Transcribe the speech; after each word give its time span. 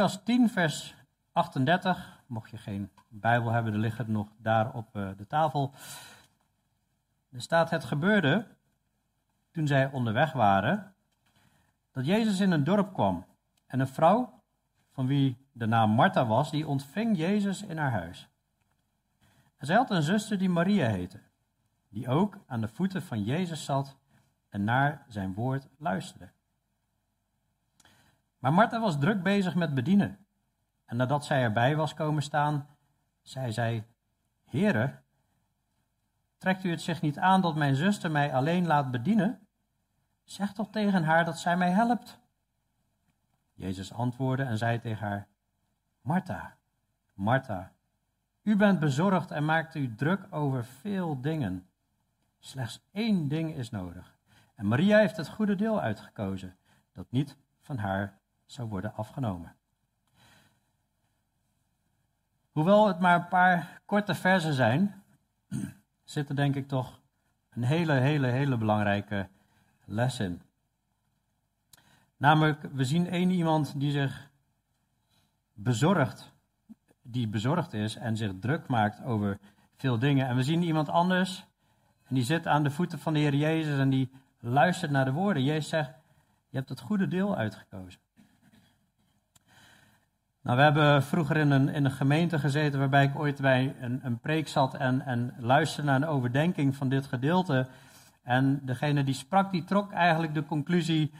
Lucas 0.00 0.22
10, 0.24 0.48
vers 0.48 0.94
38. 1.32 2.22
Mocht 2.26 2.50
je 2.50 2.56
geen 2.56 2.90
Bijbel 3.08 3.50
hebben, 3.50 3.72
er 3.72 3.78
liggen 3.78 4.12
nog 4.12 4.28
daar 4.36 4.72
op 4.72 4.96
eh, 4.96 5.08
de 5.16 5.26
tafel. 5.26 5.74
Er 7.30 7.40
staat: 7.40 7.70
Het 7.70 7.84
gebeurde 7.84 8.46
toen 9.50 9.66
zij 9.66 9.90
onderweg 9.90 10.32
waren, 10.32 10.94
dat 11.92 12.06
Jezus 12.06 12.40
in 12.40 12.50
een 12.50 12.64
dorp 12.64 12.92
kwam. 12.92 13.26
En 13.66 13.80
een 13.80 13.88
vrouw, 13.88 14.42
van 14.92 15.06
wie 15.06 15.46
de 15.52 15.66
naam 15.66 15.90
Martha 15.90 16.26
was, 16.26 16.50
die 16.50 16.66
ontving 16.66 17.16
Jezus 17.16 17.62
in 17.62 17.78
haar 17.78 17.92
huis. 17.92 18.28
En 19.56 19.66
zij 19.66 19.76
had 19.76 19.90
een 19.90 20.02
zuster 20.02 20.38
die 20.38 20.48
Maria 20.48 20.88
heette, 20.88 21.20
die 21.88 22.08
ook 22.08 22.38
aan 22.46 22.60
de 22.60 22.68
voeten 22.68 23.02
van 23.02 23.24
Jezus 23.24 23.64
zat 23.64 23.96
en 24.48 24.64
naar 24.64 25.04
zijn 25.08 25.34
woord 25.34 25.68
luisterde. 25.78 26.30
Maar 28.40 28.52
Martha 28.52 28.80
was 28.80 28.98
druk 28.98 29.22
bezig 29.22 29.54
met 29.54 29.74
bedienen. 29.74 30.18
En 30.84 30.96
nadat 30.96 31.24
zij 31.24 31.42
erbij 31.42 31.76
was 31.76 31.94
komen 31.94 32.22
staan, 32.22 32.66
zei 33.22 33.52
zij: 33.52 33.86
Heere, 34.44 34.98
trekt 36.38 36.64
u 36.64 36.70
het 36.70 36.82
zich 36.82 37.00
niet 37.00 37.18
aan 37.18 37.40
dat 37.40 37.56
mijn 37.56 37.74
zuster 37.74 38.10
mij 38.10 38.34
alleen 38.34 38.66
laat 38.66 38.90
bedienen? 38.90 39.46
Zeg 40.24 40.52
toch 40.52 40.70
tegen 40.70 41.04
haar 41.04 41.24
dat 41.24 41.38
zij 41.38 41.56
mij 41.56 41.70
helpt. 41.70 42.18
Jezus 43.52 43.92
antwoordde 43.92 44.44
en 44.44 44.58
zei 44.58 44.80
tegen 44.80 45.06
haar: 45.06 45.28
Martha, 46.00 46.56
Martha, 47.14 47.72
u 48.42 48.56
bent 48.56 48.80
bezorgd 48.80 49.30
en 49.30 49.44
maakt 49.44 49.74
u 49.74 49.94
druk 49.94 50.26
over 50.30 50.64
veel 50.64 51.20
dingen. 51.20 51.68
Slechts 52.38 52.88
één 52.92 53.28
ding 53.28 53.54
is 53.54 53.70
nodig. 53.70 54.18
En 54.54 54.66
Maria 54.66 54.98
heeft 54.98 55.16
het 55.16 55.28
goede 55.28 55.54
deel 55.54 55.80
uitgekozen, 55.80 56.56
dat 56.92 57.10
niet 57.10 57.36
van 57.60 57.78
haar 57.78 58.19
zou 58.50 58.68
worden 58.68 58.94
afgenomen. 58.94 59.54
Hoewel 62.50 62.86
het 62.86 63.00
maar 63.00 63.14
een 63.14 63.28
paar 63.28 63.80
korte 63.84 64.14
versen 64.14 64.54
zijn, 64.54 65.02
zit 66.04 66.28
er 66.28 66.36
denk 66.36 66.54
ik 66.54 66.68
toch 66.68 67.00
een 67.50 67.62
hele, 67.62 67.92
hele, 67.92 68.26
hele 68.26 68.56
belangrijke 68.56 69.28
les 69.84 70.20
in. 70.20 70.42
Namelijk, 72.16 72.62
we 72.72 72.84
zien 72.84 73.06
één 73.06 73.30
iemand 73.30 73.80
die 73.80 73.90
zich 73.90 74.30
bezorgt, 75.52 76.32
die 77.02 77.28
bezorgd 77.28 77.72
is 77.72 77.96
en 77.96 78.16
zich 78.16 78.32
druk 78.40 78.68
maakt 78.68 79.02
over 79.02 79.38
veel 79.76 79.98
dingen. 79.98 80.28
En 80.28 80.36
we 80.36 80.42
zien 80.42 80.62
iemand 80.62 80.88
anders, 80.88 81.46
en 82.06 82.14
die 82.14 82.24
zit 82.24 82.46
aan 82.46 82.62
de 82.62 82.70
voeten 82.70 82.98
van 82.98 83.12
de 83.12 83.18
Heer 83.18 83.34
Jezus 83.34 83.78
en 83.78 83.90
die 83.90 84.10
luistert 84.40 84.90
naar 84.90 85.04
de 85.04 85.12
woorden. 85.12 85.44
Jezus 85.44 85.68
zegt, 85.68 85.90
je 86.48 86.56
hebt 86.56 86.68
het 86.68 86.80
goede 86.80 87.08
deel 87.08 87.36
uitgekozen. 87.36 88.00
Nou, 90.42 90.56
we 90.56 90.62
hebben 90.62 91.02
vroeger 91.02 91.36
in 91.36 91.50
een, 91.50 91.68
in 91.68 91.84
een 91.84 91.90
gemeente 91.90 92.38
gezeten 92.38 92.78
waarbij 92.78 93.04
ik 93.04 93.18
ooit 93.18 93.40
bij 93.40 93.76
een, 93.80 94.00
een 94.02 94.18
preek 94.18 94.48
zat 94.48 94.74
en, 94.74 95.00
en 95.00 95.34
luisterde 95.38 95.90
naar 95.90 96.00
een 96.02 96.08
overdenking 96.08 96.76
van 96.76 96.88
dit 96.88 97.06
gedeelte. 97.06 97.66
En 98.22 98.60
degene 98.64 99.04
die 99.04 99.14
sprak, 99.14 99.50
die 99.52 99.64
trok 99.64 99.92
eigenlijk 99.92 100.34
de 100.34 100.44
conclusie, 100.44 101.12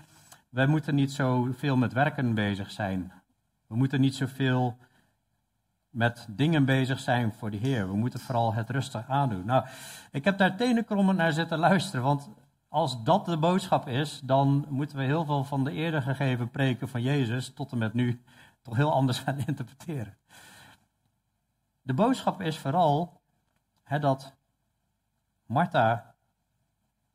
wij 0.51 0.67
moeten 0.67 0.95
niet 0.95 1.13
zoveel 1.13 1.77
met 1.77 1.93
werken 1.93 2.35
bezig 2.35 2.71
zijn. 2.71 3.13
We 3.67 3.77
moeten 3.77 4.01
niet 4.01 4.15
zoveel 4.15 4.77
met 5.91 6.27
dingen 6.31 6.65
bezig 6.65 7.01
zijn 7.01 7.33
voor 7.33 7.51
de 7.51 7.57
Heer. 7.57 7.89
We 7.89 7.97
moeten 7.97 8.21
vooral 8.21 8.55
het 8.55 8.71
rustig 8.71 9.09
aandoen. 9.09 9.45
Nou, 9.45 9.65
ik 10.11 10.25
heb 10.25 10.39
daar 10.39 10.57
tenenkrommend 10.57 11.19
naar 11.19 11.33
zitten 11.33 11.59
luisteren, 11.59 12.05
want 12.05 12.31
als 12.69 13.03
dat 13.05 13.27
de 13.27 13.37
boodschap 13.37 13.89
is, 13.89 14.21
dan 14.25 14.67
moeten 14.69 14.97
we 14.97 15.05
heel 15.05 15.25
veel 15.25 15.45
van 15.45 15.65
de 15.65 15.73
eerder 15.73 16.03
gegeven 16.03 16.51
preken 16.51 16.89
van 16.89 17.03
Jezus 17.03 17.53
tot 17.55 17.73
en 17.73 17.79
met 17.79 17.95
nu 17.95 18.21
toch 18.63 18.77
heel 18.77 18.93
anders 18.93 19.19
gaan 19.25 19.39
interpreteren. 19.47 20.17
De 21.83 21.95
boodschap 21.95 22.41
is 22.41 22.59
vooral 22.59 23.21
hè, 23.83 23.99
dat 23.99 24.35
Martha 25.47 26.15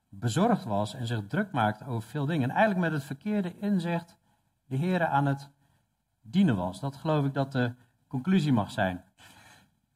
bezorgd 0.10 0.64
was 0.64 0.94
en 0.94 1.08
zich 1.08 1.28
druk 1.28 1.52
maakte 1.52 1.86
over 1.86 2.10
veel 2.10 2.26
dingen. 2.26 2.50
En 2.50 2.56
eigenlijk 2.56 2.80
met 2.80 2.92
het 2.92 3.04
verkeerde 3.04 3.60
inzicht 3.60 4.18
de 4.66 4.76
Heer 4.76 5.06
aan 5.06 5.26
het 5.26 5.50
dienen 6.22 6.56
was. 6.56 6.80
Dat 6.80 6.96
geloof 6.96 7.26
ik 7.26 7.34
dat 7.34 7.52
de 7.52 7.74
conclusie 8.08 8.54
mag 8.54 8.72
zijn. 8.72 9.04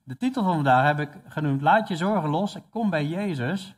De 0.03 0.17
titel 0.17 0.43
van 0.43 0.53
vandaag 0.53 0.85
heb 0.85 0.99
ik 0.99 1.21
genoemd: 1.27 1.61
Laat 1.61 1.87
je 1.87 1.95
zorgen 1.95 2.29
los, 2.29 2.55
ik 2.55 2.63
kom 2.69 2.89
bij 2.89 3.05
Jezus. 3.05 3.75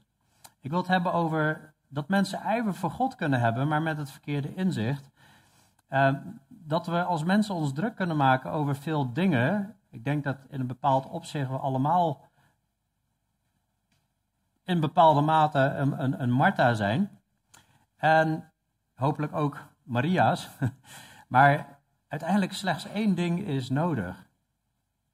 Ik 0.59 0.69
wil 0.69 0.79
het 0.79 0.87
hebben 0.87 1.13
over 1.13 1.73
dat 1.87 2.07
mensen 2.07 2.39
ijver 2.39 2.73
voor 2.73 2.91
God 2.91 3.15
kunnen 3.15 3.39
hebben, 3.39 3.67
maar 3.67 3.81
met 3.81 3.97
het 3.97 4.11
verkeerde 4.11 4.55
inzicht. 4.55 5.09
Uh, 5.89 6.13
dat 6.71 6.87
we 6.87 7.03
als 7.03 7.23
mensen 7.23 7.55
ons 7.55 7.73
druk 7.73 7.95
kunnen 7.95 8.17
maken 8.17 8.51
over 8.51 8.75
veel 8.75 9.13
dingen. 9.13 9.75
Ik 9.89 10.03
denk 10.03 10.23
dat 10.23 10.37
in 10.49 10.59
een 10.59 10.67
bepaald 10.67 11.09
opzicht 11.09 11.49
we 11.49 11.57
allemaal 11.57 12.29
in 14.63 14.79
bepaalde 14.79 15.21
mate 15.21 15.59
een, 15.59 16.03
een, 16.03 16.21
een 16.21 16.31
Martha 16.31 16.73
zijn. 16.73 17.19
En 17.95 18.51
hopelijk 18.95 19.33
ook 19.33 19.57
Maria's. 19.83 20.49
Maar 21.27 21.79
uiteindelijk 22.07 22.53
slechts 22.53 22.87
één 22.87 23.15
ding 23.15 23.39
is 23.39 23.69
nodig. 23.69 24.15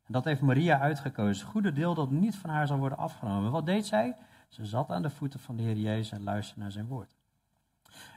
En 0.04 0.14
dat 0.14 0.24
heeft 0.24 0.42
Maria 0.42 0.80
uitgekozen. 0.80 1.44
Het 1.44 1.52
goede 1.54 1.74
deel 1.74 1.94
dat 1.94 2.12
niet 2.12 2.36
van 2.36 2.50
haar 2.50 2.68
zal 2.68 2.78
worden 2.78 2.98
afgenomen. 2.98 3.52
Wat 3.52 3.66
deed 3.66 3.86
zij? 3.86 4.16
Ze 4.48 4.66
zat 4.66 4.90
aan 4.90 5.02
de 5.02 5.10
voeten 5.10 5.40
van 5.40 5.56
de 5.56 5.64
Heer 5.64 5.78
Jezus 5.78 6.12
en 6.12 6.24
luisterde 6.24 6.62
naar 6.62 6.72
zijn 6.72 6.88
woord. 6.88 7.16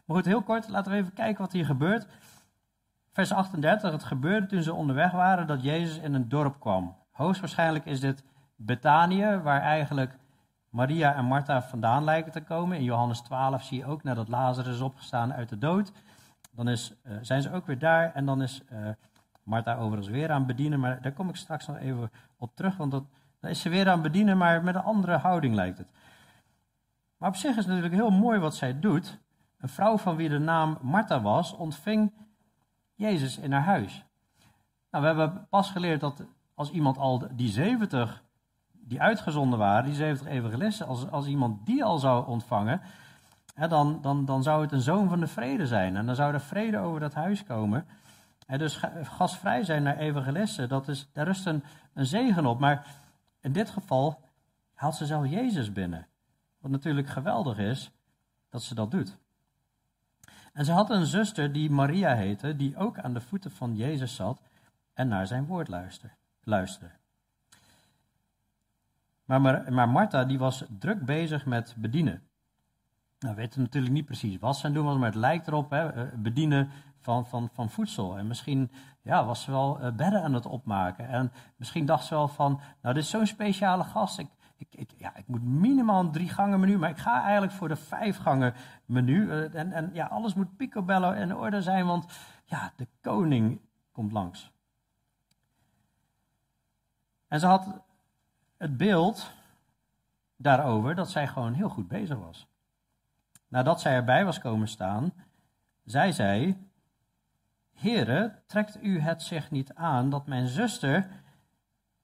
Maar 0.05 0.17
goed, 0.17 0.25
heel 0.25 0.43
kort, 0.43 0.69
laten 0.69 0.93
we 0.93 0.99
even 0.99 1.13
kijken 1.13 1.43
wat 1.43 1.53
hier 1.53 1.67
gebeurt. 1.67 2.07
Vers 3.21 3.33
38, 3.33 3.93
het 3.93 4.05
gebeurde 4.05 4.47
toen 4.47 4.63
ze 4.63 4.75
onderweg 4.75 5.13
waren 5.13 5.47
dat 5.47 5.63
Jezus 5.63 5.99
in 5.99 6.15
een 6.15 6.29
dorp 6.29 6.61
kwam. 6.61 6.97
Hoogstwaarschijnlijk 7.11 7.85
is 7.85 8.01
dit 8.01 8.25
Betanië, 8.57 9.41
waar 9.43 9.61
eigenlijk 9.61 10.17
Maria 10.69 11.15
en 11.15 11.25
Martha 11.25 11.63
vandaan 11.63 12.05
lijken 12.05 12.33
te 12.33 12.43
komen. 12.43 12.77
In 12.77 12.85
Johannes 12.85 13.21
12 13.21 13.63
zie 13.63 13.79
je 13.79 13.87
ook 13.87 14.03
nadat 14.03 14.29
Lazarus 14.29 14.75
is 14.75 14.81
opgestaan 14.81 15.33
uit 15.33 15.49
de 15.49 15.59
dood. 15.59 15.93
Dan 16.51 16.69
is, 16.69 16.95
uh, 17.07 17.13
zijn 17.21 17.43
ze 17.43 17.53
ook 17.53 17.67
weer 17.67 17.79
daar 17.79 18.15
en 18.15 18.27
dan 18.27 18.43
is 18.43 18.63
uh, 18.73 18.89
Martha 19.43 19.77
overigens 19.77 20.09
weer 20.09 20.31
aan 20.31 20.47
bedienen. 20.47 20.81
Maar 20.81 21.03
daar 21.03 21.13
kom 21.13 21.29
ik 21.29 21.37
straks 21.37 21.67
nog 21.67 21.77
even 21.77 22.11
op 22.37 22.57
terug, 22.57 22.77
want 22.77 22.91
dat, 22.91 23.05
dan 23.41 23.51
is 23.51 23.61
ze 23.61 23.69
weer 23.69 23.89
aan 23.89 24.03
bedienen, 24.03 24.39
maar 24.39 24.65
met 24.65 24.75
een 24.75 24.83
andere 24.83 25.17
houding 25.17 25.55
lijkt 25.55 25.79
het. 25.79 25.89
Maar 27.17 27.29
op 27.29 27.37
zich 27.37 27.51
is 27.51 27.57
het 27.57 27.67
natuurlijk 27.67 27.95
heel 27.95 28.11
mooi 28.11 28.39
wat 28.39 28.55
zij 28.55 28.81
doet. 28.81 29.19
Een 29.59 29.69
vrouw 29.69 29.99
van 29.99 30.17
wie 30.17 30.29
de 30.29 30.39
naam 30.39 30.79
Martha 30.81 31.21
was, 31.21 31.57
ontving 31.57 32.13
Jezus 33.01 33.39
in 33.39 33.53
haar 33.53 33.63
huis. 33.63 34.05
Nou, 34.91 35.03
we 35.05 35.11
hebben 35.11 35.47
pas 35.51 35.71
geleerd 35.71 36.01
dat 36.01 36.25
als 36.55 36.71
iemand 36.71 36.99
al 36.99 37.29
die 37.33 37.49
70 37.49 38.23
die 38.73 39.01
uitgezonden 39.01 39.59
waren, 39.59 39.85
die 39.85 39.95
70 39.95 40.27
evangelisten, 40.27 40.87
als, 40.87 41.11
als 41.11 41.27
iemand 41.27 41.67
die 41.67 41.85
al 41.85 41.99
zou 41.99 42.27
ontvangen, 42.27 42.81
hè, 43.55 43.69
dan, 43.69 43.99
dan, 44.03 44.25
dan 44.25 44.43
zou 44.43 44.63
het 44.63 44.73
een 44.73 44.81
zoon 44.81 45.09
van 45.09 45.21
de 45.21 45.27
vrede 45.27 45.67
zijn. 45.67 45.97
En 45.97 46.07
dan 46.07 46.15
zou 46.15 46.33
er 46.33 46.41
vrede 46.41 46.79
over 46.79 47.01
dat 47.01 47.15
huis 47.15 47.45
komen. 47.45 47.87
En 48.47 48.59
dus 48.59 48.81
gastvrij 49.03 49.65
zijn 49.65 49.83
naar 49.83 49.97
evangelisten, 49.97 50.69
dat 50.69 50.89
is, 50.89 51.09
daar 51.13 51.27
rust 51.27 51.47
een, 51.47 51.65
een 51.95 52.07
zegen 52.07 52.47
op. 52.47 52.59
Maar 52.59 52.87
in 53.41 53.53
dit 53.53 53.71
geval 53.71 54.21
haalt 54.75 54.95
ze 54.95 55.07
zelf 55.07 55.27
Jezus 55.27 55.73
binnen. 55.73 56.07
Wat 56.59 56.71
natuurlijk 56.71 57.09
geweldig 57.09 57.59
is 57.59 57.91
dat 58.49 58.63
ze 58.63 58.75
dat 58.75 58.91
doet. 58.91 59.19
En 60.53 60.65
ze 60.65 60.73
had 60.73 60.91
een 60.91 61.07
zuster 61.07 61.53
die 61.53 61.71
Maria 61.71 62.15
heette, 62.15 62.57
die 62.57 62.77
ook 62.77 62.99
aan 62.99 63.15
de 63.15 63.21
voeten 63.21 63.51
van 63.51 63.77
Jezus 63.77 64.15
zat 64.15 64.41
en 64.95 65.09
naar 65.09 65.27
zijn 65.27 65.47
woord 65.47 65.69
luisterde. 66.43 66.95
Maar, 69.25 69.41
maar, 69.41 69.73
maar 69.73 69.89
Martha 69.89 70.25
die 70.25 70.39
was 70.39 70.65
druk 70.79 71.05
bezig 71.05 71.47
met 71.47 71.75
bedienen. 71.79 72.23
Nou, 73.19 73.35
we 73.35 73.41
weten 73.41 73.61
natuurlijk 73.61 73.93
niet 73.93 74.05
precies 74.05 74.39
wat 74.39 74.57
ze 74.57 74.67
aan 74.67 74.73
doen 74.73 74.85
was, 74.85 74.97
maar 74.97 75.07
het 75.07 75.15
lijkt 75.15 75.47
erop, 75.47 75.71
hè, 75.71 75.93
eh, 75.93 76.03
bedienen 76.15 76.71
van, 77.01 77.27
van, 77.27 77.49
van 77.53 77.71
voedsel. 77.71 78.19
En 78.19 78.27
misschien 78.27 78.71
ja, 79.03 79.25
was 79.25 79.43
ze 79.43 79.51
wel 79.51 79.81
uh, 79.81 79.93
bedden 79.93 80.23
aan 80.23 80.35
het 80.35 80.47
opmaken. 80.47 81.09
En 81.09 81.33
misschien 81.57 81.87
dacht 81.87 82.05
ze 82.05 82.15
wel 82.15 82.29
van, 82.29 82.61
nou 82.83 82.95
dit 82.95 83.05
is 83.05 83.11
zo'n 83.11 83.27
speciale 83.27 83.85
gast, 83.85 84.19
ik, 84.19 84.29
ik, 84.69 84.91
ja, 84.97 85.17
ik 85.17 85.27
moet 85.27 85.43
minimaal 85.43 86.01
een 86.01 86.13
drie 86.13 86.29
gangen 86.29 86.61
menu, 86.61 86.79
maar 86.79 86.91
ik 86.91 86.99
ga 86.99 87.23
eigenlijk 87.23 87.53
voor 87.53 87.69
de 87.69 87.77
vijf 87.77 88.17
gangen 88.17 88.55
menu. 88.85 89.31
Eh, 89.31 89.55
en, 89.55 89.73
en 89.73 89.91
ja, 89.93 90.07
alles 90.07 90.35
moet 90.35 90.57
picobello 90.57 91.13
in 91.13 91.37
orde 91.37 91.63
zijn, 91.63 91.87
want 91.87 92.07
ja, 92.45 92.73
de 92.77 92.89
koning 93.01 93.61
komt 93.93 94.13
langs. 94.13 94.53
En 97.29 97.41
ze 97.41 97.47
had 97.47 97.83
het 98.57 98.77
beeld 98.77 99.33
daarover 100.37 100.95
dat 100.95 101.11
zij 101.11 101.29
gewoon 101.29 101.53
heel 101.53 101.69
goed 101.69 101.89
bezig 101.89 102.19
was. 102.19 102.49
Nadat 103.49 103.81
zij 103.81 103.95
erbij 103.95 104.25
was 104.25 104.39
komen 104.39 104.69
staan, 104.69 105.13
zei 105.85 106.13
zij: 106.13 106.59
Heere, 107.73 108.43
trekt 108.47 108.83
u 108.83 109.01
het 109.01 109.23
zich 109.23 109.51
niet 109.51 109.75
aan 109.75 110.11
dat 110.11 110.27
mijn 110.27 110.47
zuster 110.47 111.23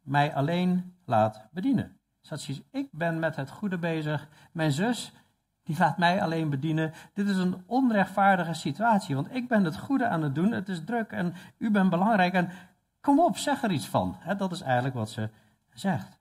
mij 0.00 0.34
alleen 0.34 0.96
laat 1.04 1.48
bedienen? 1.50 1.95
Zat 2.26 2.48
ik 2.70 2.88
ben 2.92 3.18
met 3.18 3.36
het 3.36 3.50
goede 3.50 3.78
bezig. 3.78 4.28
Mijn 4.52 4.72
zus, 4.72 5.12
die 5.62 5.78
laat 5.78 5.98
mij 5.98 6.22
alleen 6.22 6.50
bedienen. 6.50 6.92
Dit 7.12 7.28
is 7.28 7.36
een 7.36 7.62
onrechtvaardige 7.66 8.54
situatie, 8.54 9.14
want 9.14 9.34
ik 9.34 9.48
ben 9.48 9.64
het 9.64 9.78
goede 9.78 10.08
aan 10.08 10.22
het 10.22 10.34
doen. 10.34 10.52
Het 10.52 10.68
is 10.68 10.84
druk 10.84 11.10
en 11.10 11.34
u 11.58 11.70
bent 11.70 11.90
belangrijk. 11.90 12.34
En 12.34 12.50
kom 13.00 13.20
op, 13.20 13.36
zeg 13.36 13.62
er 13.62 13.70
iets 13.70 13.88
van. 13.88 14.16
dat 14.36 14.52
is 14.52 14.60
eigenlijk 14.60 14.94
wat 14.94 15.10
ze 15.10 15.30
zegt. 15.72 16.18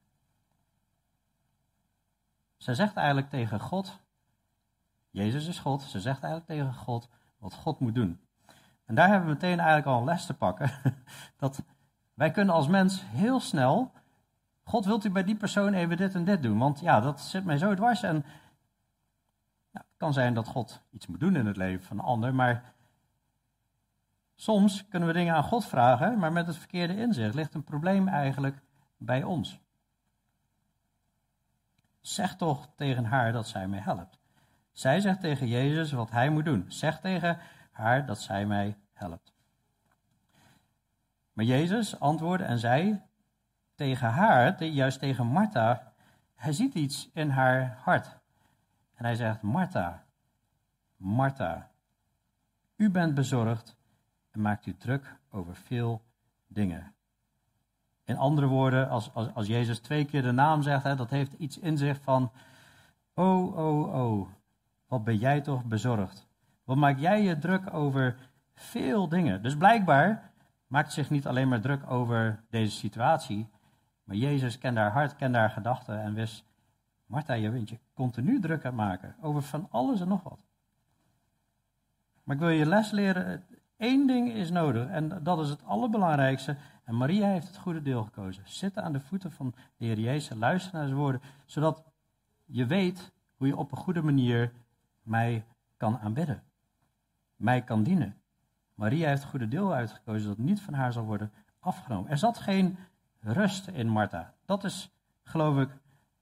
Ze 2.57 2.73
zegt 2.73 2.95
eigenlijk 2.95 3.29
tegen 3.29 3.59
God, 3.59 3.99
Jezus 5.09 5.47
is 5.47 5.59
God, 5.59 5.81
ze 5.81 5.99
zegt 5.99 6.23
eigenlijk 6.23 6.45
tegen 6.45 6.73
God 6.73 7.09
wat 7.37 7.53
God 7.53 7.79
moet 7.79 7.95
doen. 7.95 8.19
En 8.85 8.95
daar 8.95 9.07
hebben 9.07 9.27
we 9.27 9.33
meteen 9.33 9.59
eigenlijk 9.59 9.87
al 9.87 9.97
een 9.97 10.05
les 10.05 10.25
te 10.25 10.33
pakken. 10.33 10.71
Dat 11.37 11.63
wij 12.13 12.31
kunnen 12.31 12.53
als 12.53 12.67
mens 12.67 13.03
heel 13.05 13.39
snel, 13.39 13.91
God 14.65 14.85
wilt 14.85 15.05
u 15.05 15.09
bij 15.09 15.23
die 15.23 15.35
persoon 15.35 15.73
even 15.73 15.97
dit 15.97 16.15
en 16.15 16.25
dit 16.25 16.43
doen, 16.43 16.57
want 16.57 16.79
ja, 16.79 16.99
dat 16.99 17.21
zit 17.21 17.45
mij 17.45 17.57
zo 17.57 17.75
dwars. 17.75 18.03
En 18.03 18.25
het 19.71 19.85
kan 19.97 20.13
zijn 20.13 20.33
dat 20.33 20.47
God 20.47 20.81
iets 20.91 21.07
moet 21.07 21.19
doen 21.19 21.35
in 21.35 21.45
het 21.45 21.57
leven 21.57 21.85
van 21.85 21.99
een 21.99 22.05
ander, 22.05 22.35
maar 22.35 22.73
soms 24.35 24.87
kunnen 24.87 25.07
we 25.07 25.13
dingen 25.13 25.35
aan 25.35 25.43
God 25.43 25.65
vragen, 25.65 26.19
maar 26.19 26.31
met 26.31 26.47
het 26.47 26.57
verkeerde 26.57 26.97
inzicht 26.97 27.35
ligt 27.35 27.53
een 27.53 27.63
probleem 27.63 28.07
eigenlijk 28.07 28.61
bij 28.97 29.23
ons. 29.23 29.59
Zeg 32.01 32.35
toch 32.35 32.69
tegen 32.75 33.05
haar 33.05 33.31
dat 33.31 33.47
zij 33.47 33.67
mij 33.67 33.79
helpt. 33.79 34.19
Zij 34.71 34.99
zegt 34.99 35.21
tegen 35.21 35.47
Jezus 35.47 35.91
wat 35.91 36.11
hij 36.11 36.29
moet 36.29 36.45
doen. 36.45 36.65
Zeg 36.67 36.99
tegen 36.99 37.39
haar 37.71 38.05
dat 38.05 38.19
zij 38.19 38.45
mij 38.45 38.77
helpt. 38.93 39.33
Maar 41.33 41.45
Jezus 41.45 41.99
antwoordde 41.99 42.45
en 42.45 42.59
zei 42.59 43.01
tegen 43.75 44.09
haar, 44.09 44.63
juist 44.63 44.99
tegen 44.99 45.25
Martha, 45.25 45.93
hij 46.35 46.53
ziet 46.53 46.73
iets 46.73 47.09
in 47.13 47.29
haar 47.29 47.77
hart. 47.83 48.17
En 48.93 49.05
hij 49.05 49.15
zegt, 49.15 49.41
Martha, 49.41 50.03
Martha, 50.97 51.71
u 52.75 52.89
bent 52.89 53.13
bezorgd 53.13 53.75
en 54.31 54.41
maakt 54.41 54.65
u 54.65 54.77
druk 54.77 55.15
over 55.29 55.55
veel 55.55 56.01
dingen. 56.47 56.93
In 58.03 58.17
andere 58.17 58.47
woorden, 58.47 58.89
als, 58.89 59.13
als, 59.13 59.33
als 59.33 59.47
Jezus 59.47 59.79
twee 59.79 60.05
keer 60.05 60.21
de 60.21 60.31
naam 60.31 60.61
zegt, 60.61 60.83
hè, 60.83 60.95
dat 60.95 61.09
heeft 61.09 61.33
iets 61.33 61.59
in 61.59 61.77
zich 61.77 62.01
van, 62.01 62.31
oh, 63.13 63.57
oh, 63.57 63.93
oh, 63.93 64.27
wat 64.87 65.03
ben 65.03 65.17
jij 65.17 65.41
toch 65.41 65.63
bezorgd? 65.63 66.27
Wat 66.63 66.77
maak 66.77 66.99
jij 66.99 67.23
je 67.23 67.37
druk 67.37 67.73
over 67.73 68.17
veel 68.53 69.07
dingen? 69.09 69.41
Dus 69.41 69.57
blijkbaar 69.57 70.31
maakt 70.67 70.93
zich 70.93 71.09
niet 71.09 71.27
alleen 71.27 71.47
maar 71.47 71.61
druk 71.61 71.91
over 71.91 72.43
deze 72.49 72.75
situatie, 72.75 73.49
maar 74.05 74.15
Jezus 74.15 74.57
kende 74.57 74.79
haar 74.79 74.91
hart, 74.91 75.15
kende 75.15 75.37
haar 75.37 75.49
gedachten 75.49 76.01
en 76.01 76.13
wist, 76.13 76.45
Martha, 77.05 77.33
je 77.33 77.51
bent 77.51 77.69
je 77.69 77.79
continu 77.93 78.39
druk 78.39 78.65
aan 78.65 78.75
maken 78.75 79.15
over 79.21 79.41
van 79.41 79.67
alles 79.71 80.01
en 80.01 80.07
nog 80.07 80.23
wat. 80.23 80.39
Maar 82.23 82.35
ik 82.35 82.41
wil 82.41 82.49
je 82.49 82.65
les 82.65 82.91
leren, 82.91 83.45
één 83.77 84.07
ding 84.07 84.31
is 84.31 84.49
nodig 84.49 84.87
en 84.87 85.23
dat 85.23 85.39
is 85.39 85.49
het 85.49 85.63
allerbelangrijkste. 85.63 86.57
En 86.83 86.97
Maria 86.97 87.27
heeft 87.27 87.47
het 87.47 87.57
goede 87.57 87.81
deel 87.81 88.03
gekozen. 88.03 88.43
Zitten 88.45 88.83
aan 88.83 88.93
de 88.93 88.99
voeten 88.99 89.31
van 89.31 89.53
de 89.77 89.85
Heer 89.85 89.99
Jezus, 89.99 90.37
luisteren 90.37 90.79
naar 90.79 90.87
zijn 90.87 90.99
woorden, 90.99 91.21
zodat 91.45 91.83
je 92.45 92.65
weet 92.65 93.11
hoe 93.35 93.47
je 93.47 93.57
op 93.57 93.71
een 93.71 93.77
goede 93.77 94.01
manier 94.01 94.51
mij 95.01 95.45
kan 95.77 95.97
aanbidden, 95.97 96.43
mij 97.35 97.61
kan 97.61 97.83
dienen. 97.83 98.15
Maria 98.75 99.07
heeft 99.07 99.21
het 99.21 99.29
goede 99.29 99.47
deel 99.47 99.73
uitgekozen 99.73 100.27
dat 100.27 100.37
niet 100.37 100.61
van 100.61 100.73
haar 100.73 100.93
zal 100.93 101.03
worden 101.03 101.31
afgenomen. 101.59 102.11
Er 102.11 102.17
zat 102.17 102.37
geen 102.37 102.77
rust 103.33 103.67
in 103.67 103.87
Martha. 103.87 104.33
Dat 104.45 104.63
is, 104.63 104.91
geloof 105.23 105.57
ik, 105.57 105.69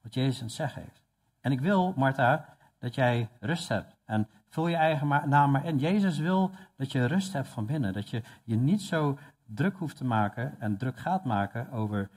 wat 0.01 0.13
Jezus 0.13 0.61
aan 0.61 0.69
heeft. 0.73 1.01
En 1.41 1.51
ik 1.51 1.59
wil, 1.59 1.93
Martha, 1.95 2.57
dat 2.79 2.95
jij 2.95 3.29
rust 3.39 3.67
hebt. 3.67 3.95
En 4.05 4.29
vul 4.49 4.67
je 4.67 4.75
eigen 4.75 5.07
naam 5.29 5.51
maar 5.51 5.65
in. 5.65 5.77
Jezus 5.77 6.17
wil 6.17 6.51
dat 6.77 6.91
je 6.91 7.05
rust 7.05 7.33
hebt 7.33 7.47
van 7.47 7.65
binnen. 7.65 7.93
Dat 7.93 8.09
je 8.09 8.23
je 8.43 8.55
niet 8.55 8.81
zo 8.81 9.17
druk 9.45 9.77
hoeft 9.77 9.97
te 9.97 10.05
maken 10.05 10.59
en 10.59 10.77
druk 10.77 10.97
gaat 10.97 11.25
maken 11.25 11.71
over 11.71 12.09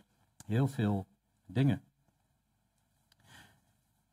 heel 0.47 0.67
veel 0.67 1.06
dingen. 1.47 1.82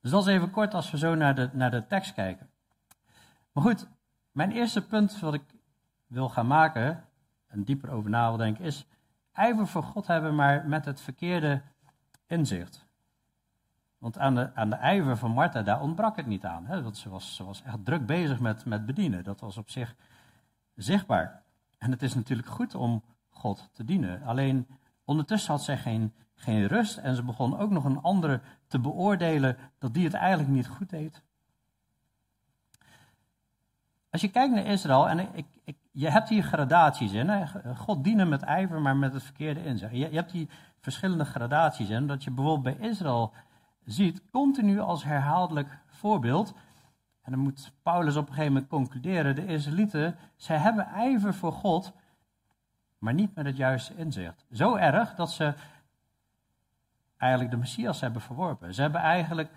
Dus 0.01 0.11
dat 0.11 0.27
is 0.27 0.33
even 0.33 0.51
kort 0.51 0.73
als 0.73 0.91
we 0.91 0.97
zo 0.97 1.15
naar 1.15 1.35
de, 1.35 1.49
naar 1.53 1.71
de 1.71 1.87
tekst 1.87 2.13
kijken. 2.13 2.49
Maar 3.51 3.63
goed, 3.63 3.87
mijn 4.31 4.51
eerste 4.51 4.85
punt 4.85 5.19
wat 5.19 5.33
ik 5.33 5.43
wil 6.07 6.29
gaan 6.29 6.47
maken, 6.47 7.05
en 7.47 7.63
dieper 7.63 7.89
over 7.89 8.09
na 8.09 8.27
wil 8.27 8.37
denken, 8.37 8.65
is 8.65 8.85
ijver 9.33 9.67
voor 9.67 9.83
God 9.83 10.07
hebben, 10.07 10.35
maar 10.35 10.67
met 10.67 10.85
het 10.85 11.01
verkeerde 11.01 11.61
inzicht. 12.27 12.85
Want 13.97 14.17
aan 14.17 14.35
de, 14.35 14.55
aan 14.55 14.69
de 14.69 14.75
ijver 14.75 15.17
van 15.17 15.31
Martha, 15.31 15.61
daar 15.61 15.81
ontbrak 15.81 16.15
het 16.15 16.25
niet 16.25 16.45
aan. 16.45 16.65
Hè? 16.65 16.81
Want 16.81 16.97
ze 16.97 17.09
was, 17.09 17.35
ze 17.35 17.43
was 17.43 17.61
echt 17.63 17.85
druk 17.85 18.05
bezig 18.05 18.39
met, 18.39 18.65
met 18.65 18.85
bedienen. 18.85 19.23
Dat 19.23 19.39
was 19.39 19.57
op 19.57 19.69
zich 19.69 19.95
zichtbaar. 20.75 21.43
En 21.77 21.91
het 21.91 22.01
is 22.01 22.13
natuurlijk 22.13 22.47
goed 22.47 22.75
om 22.75 23.03
God 23.29 23.69
te 23.71 23.83
dienen. 23.83 24.23
Alleen 24.23 24.67
ondertussen 25.03 25.51
had 25.51 25.63
zij 25.63 25.77
geen, 25.77 26.13
geen 26.35 26.67
rust 26.67 26.97
en 26.97 27.15
ze 27.15 27.23
begon 27.23 27.57
ook 27.59 27.69
nog 27.69 27.83
een 27.83 28.01
andere 28.01 28.41
te 28.67 28.79
beoordelen 28.79 29.57
dat 29.77 29.93
die 29.93 30.03
het 30.03 30.13
eigenlijk 30.13 30.49
niet 30.49 30.67
goed 30.67 30.89
deed. 30.89 31.23
Als 34.13 34.21
je 34.21 34.29
kijkt 34.29 34.53
naar 34.53 34.65
Israël, 34.65 35.09
en 35.09 35.19
ik, 35.19 35.45
ik, 35.63 35.77
je 35.91 36.09
hebt 36.09 36.29
hier 36.29 36.43
gradaties 36.43 37.11
in. 37.11 37.29
Hè? 37.29 37.45
God 37.75 38.03
dienen 38.03 38.29
met 38.29 38.41
ijver, 38.41 38.81
maar 38.81 38.97
met 38.97 39.13
het 39.13 39.23
verkeerde 39.23 39.63
inzicht. 39.63 39.91
Je, 39.91 39.97
je 39.97 40.15
hebt 40.15 40.31
hier 40.31 40.47
verschillende 40.79 41.25
gradaties 41.25 41.89
in. 41.89 42.07
Dat 42.07 42.23
je 42.23 42.31
bijvoorbeeld 42.31 42.77
bij 42.77 42.89
Israël 42.89 43.33
ziet, 43.85 44.21
continu 44.31 44.79
als 44.79 45.03
herhaaldelijk 45.03 45.79
voorbeeld. 45.87 46.53
En 47.21 47.31
dan 47.31 47.39
moet 47.39 47.71
Paulus 47.83 48.15
op 48.15 48.27
een 48.27 48.33
gegeven 48.33 48.53
moment 48.53 48.69
concluderen: 48.69 49.35
de 49.35 49.45
Israëlieten, 49.45 50.15
zij 50.35 50.57
hebben 50.57 50.85
ijver 50.85 51.33
voor 51.33 51.53
God, 51.53 51.93
maar 52.97 53.13
niet 53.13 53.35
met 53.35 53.45
het 53.45 53.57
juiste 53.57 53.95
inzicht. 53.95 54.45
Zo 54.51 54.75
erg 54.75 55.15
dat 55.15 55.31
ze 55.31 55.53
eigenlijk 57.17 57.51
de 57.51 57.59
Messias 57.59 58.01
hebben 58.01 58.21
verworpen. 58.21 58.73
Ze 58.73 58.81
hebben 58.81 59.01
eigenlijk 59.01 59.51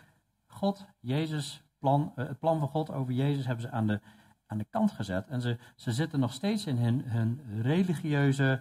God, 0.46 0.86
Jezus, 1.00 1.62
plan, 1.78 2.12
eh, 2.16 2.26
het 2.26 2.38
plan 2.38 2.58
van 2.58 2.68
God 2.68 2.90
over 2.92 3.12
Jezus 3.12 3.46
hebben 3.46 3.64
ze 3.64 3.70
aan 3.70 3.86
de 3.86 4.00
aan 4.46 4.58
de 4.58 4.66
kant 4.70 4.90
gezet. 4.90 5.28
En 5.28 5.40
ze, 5.40 5.58
ze 5.74 5.92
zitten 5.92 6.20
nog 6.20 6.32
steeds 6.32 6.66
in 6.66 6.76
hun, 6.76 7.02
hun 7.04 7.62
religieuze 7.62 8.60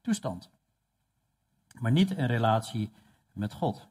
toestand. 0.00 0.50
Maar 1.80 1.92
niet 1.92 2.10
in 2.10 2.26
relatie 2.26 2.90
met 3.32 3.52
God. 3.52 3.88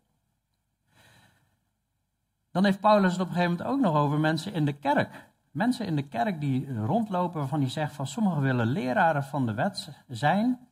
Dan 2.52 2.66
heeft 2.66 2.80
Paulus 2.80 3.12
het 3.12 3.22
op 3.22 3.28
een 3.28 3.34
gegeven 3.34 3.58
moment 3.58 3.70
ook 3.70 3.82
nog 3.82 3.96
over 3.96 4.20
mensen 4.20 4.54
in 4.54 4.66
de 4.66 4.74
kerk. 4.74 5.30
Mensen 5.52 5.86
in 5.86 5.96
de 5.96 6.08
kerk 6.08 6.40
die 6.40 6.86
rondlopen 6.86 7.40
waarvan 7.40 7.62
hij 7.62 7.70
zegt 7.70 7.94
van 7.94 8.08
sommigen 8.08 8.42
willen 8.42 8.68
leraren 8.68 9.24
van 9.24 9.46
de 9.46 9.54
wet 9.54 9.90
zijn. 10.08 10.68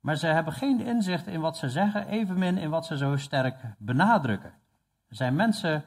Maar 0.00 0.16
ze 0.16 0.26
hebben 0.26 0.52
geen 0.52 0.80
inzicht 0.80 1.26
in 1.26 1.40
wat 1.40 1.56
ze 1.56 1.70
zeggen, 1.70 2.08
evenmin 2.08 2.58
in 2.58 2.70
wat 2.70 2.86
ze 2.86 2.96
zo 2.96 3.16
sterk 3.16 3.56
benadrukken. 3.78 4.52
Er 5.08 5.16
zijn 5.16 5.34
mensen 5.34 5.84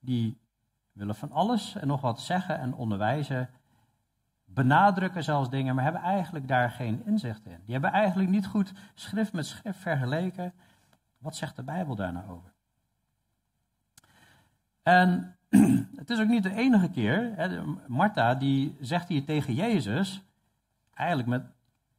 die 0.00 0.39
willen 0.92 1.14
van 1.14 1.32
alles 1.32 1.74
en 1.74 1.86
nog 1.86 2.00
wat 2.00 2.20
zeggen 2.20 2.58
en 2.58 2.74
onderwijzen, 2.74 3.50
benadrukken 4.44 5.24
zelfs 5.24 5.50
dingen, 5.50 5.74
maar 5.74 5.84
hebben 5.84 6.02
eigenlijk 6.02 6.48
daar 6.48 6.70
geen 6.70 7.02
inzicht 7.06 7.46
in. 7.46 7.60
Die 7.64 7.72
hebben 7.72 7.92
eigenlijk 7.92 8.30
niet 8.30 8.46
goed 8.46 8.72
schrift 8.94 9.32
met 9.32 9.46
schrift 9.46 9.78
vergeleken. 9.78 10.52
Wat 11.18 11.36
zegt 11.36 11.56
de 11.56 11.62
Bijbel 11.62 11.94
daar 11.94 12.12
nou 12.12 12.28
over? 12.28 12.52
En 14.82 15.36
het 16.00 16.10
is 16.10 16.20
ook 16.20 16.28
niet 16.28 16.42
de 16.42 16.54
enige 16.54 16.90
keer. 16.90 17.32
Hè, 17.36 17.62
Martha 17.86 18.34
die 18.34 18.76
zegt 18.80 19.08
hier 19.08 19.24
tegen 19.24 19.54
Jezus, 19.54 20.22
eigenlijk 20.94 21.28
met, 21.28 21.42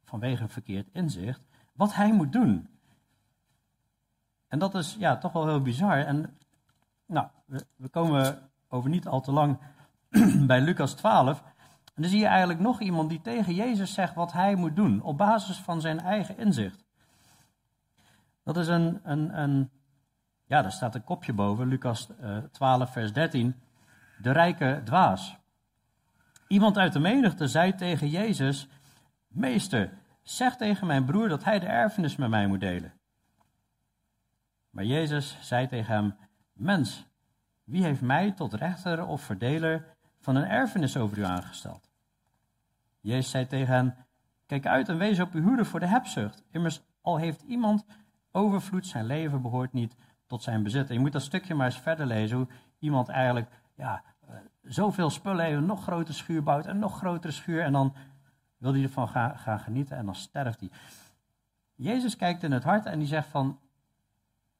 vanwege 0.04 0.42
een 0.42 0.48
verkeerd 0.48 0.88
inzicht, 0.92 1.40
wat 1.72 1.94
hij 1.94 2.12
moet 2.12 2.32
doen. 2.32 2.68
En 4.48 4.58
dat 4.58 4.74
is 4.74 4.96
ja, 4.98 5.16
toch 5.16 5.32
wel 5.32 5.46
heel 5.46 5.62
bizar. 5.62 5.98
En 5.98 6.38
nou, 7.06 7.26
we, 7.44 7.66
we 7.76 7.88
komen 7.88 8.50
over 8.72 8.90
niet 8.90 9.06
al 9.06 9.20
te 9.20 9.32
lang 9.32 9.58
bij 10.46 10.60
Lucas 10.60 10.94
12. 10.94 11.42
En 11.94 12.02
dan 12.02 12.10
zie 12.10 12.20
je 12.20 12.26
eigenlijk 12.26 12.60
nog 12.60 12.80
iemand 12.80 13.08
die 13.08 13.20
tegen 13.20 13.54
Jezus 13.54 13.94
zegt 13.94 14.14
wat 14.14 14.32
hij 14.32 14.54
moet 14.54 14.76
doen, 14.76 15.02
op 15.02 15.16
basis 15.18 15.56
van 15.56 15.80
zijn 15.80 16.00
eigen 16.00 16.38
inzicht. 16.38 16.84
Dat 18.44 18.56
is 18.56 18.68
een, 18.68 19.00
een, 19.02 19.38
een 19.38 19.70
ja, 20.46 20.62
daar 20.62 20.72
staat 20.72 20.94
een 20.94 21.04
kopje 21.04 21.32
boven, 21.32 21.66
Lucas 21.66 22.08
12, 22.52 22.86
eh, 22.86 22.92
vers 22.92 23.12
13. 23.12 23.54
De 24.18 24.32
rijke 24.32 24.80
dwaas. 24.84 25.36
Iemand 26.48 26.78
uit 26.78 26.92
de 26.92 26.98
menigte 26.98 27.48
zei 27.48 27.74
tegen 27.74 28.08
Jezus: 28.08 28.68
Meester, 29.28 29.92
zeg 30.22 30.56
tegen 30.56 30.86
mijn 30.86 31.04
broer 31.04 31.28
dat 31.28 31.44
hij 31.44 31.58
de 31.58 31.66
erfenis 31.66 32.16
met 32.16 32.30
mij 32.30 32.46
moet 32.46 32.60
delen. 32.60 32.92
Maar 34.70 34.84
Jezus 34.84 35.38
zei 35.40 35.68
tegen 35.68 35.94
hem: 35.94 36.16
Mens, 36.52 37.06
wie 37.64 37.82
heeft 37.82 38.00
mij 38.00 38.32
tot 38.32 38.54
rechter 38.54 39.06
of 39.06 39.22
verdeler 39.22 39.96
van 40.20 40.36
een 40.36 40.48
erfenis 40.48 40.96
over 40.96 41.18
u 41.18 41.24
aangesteld? 41.24 41.90
Jezus 43.00 43.30
zei 43.30 43.46
tegen 43.46 43.74
hen: 43.74 43.96
Kijk 44.46 44.66
uit 44.66 44.88
en 44.88 44.98
wees 44.98 45.20
op 45.20 45.32
uw 45.32 45.42
hoede 45.42 45.64
voor 45.64 45.80
de 45.80 45.86
hebzucht. 45.86 46.42
Immers, 46.50 46.82
al 47.00 47.16
heeft 47.16 47.42
iemand 47.42 47.84
overvloed, 48.30 48.86
zijn 48.86 49.06
leven 49.06 49.42
behoort 49.42 49.72
niet 49.72 49.96
tot 50.26 50.42
zijn 50.42 50.62
bezit. 50.62 50.88
Je 50.88 50.98
moet 50.98 51.12
dat 51.12 51.22
stukje 51.22 51.54
maar 51.54 51.66
eens 51.66 51.80
verder 51.80 52.06
lezen, 52.06 52.36
hoe 52.36 52.48
iemand 52.78 53.08
eigenlijk 53.08 53.50
ja, 53.74 54.02
zoveel 54.62 55.10
spullen 55.10 55.44
heeft, 55.44 55.56
een 55.56 55.66
nog 55.66 55.82
grotere 55.82 56.12
schuur 56.12 56.42
bouwt, 56.42 56.66
een 56.66 56.78
nog 56.78 56.96
grotere 56.96 57.32
schuur. 57.32 57.62
En 57.62 57.72
dan 57.72 57.94
wil 58.56 58.72
hij 58.72 58.82
ervan 58.82 59.08
gaan, 59.08 59.38
gaan 59.38 59.58
genieten 59.58 59.96
en 59.96 60.04
dan 60.04 60.14
sterft 60.14 60.60
hij. 60.60 60.70
Jezus 61.74 62.16
kijkt 62.16 62.42
in 62.42 62.52
het 62.52 62.64
hart 62.64 62.86
en 62.86 62.98
die 62.98 63.08
zegt 63.08 63.28
van, 63.28 63.58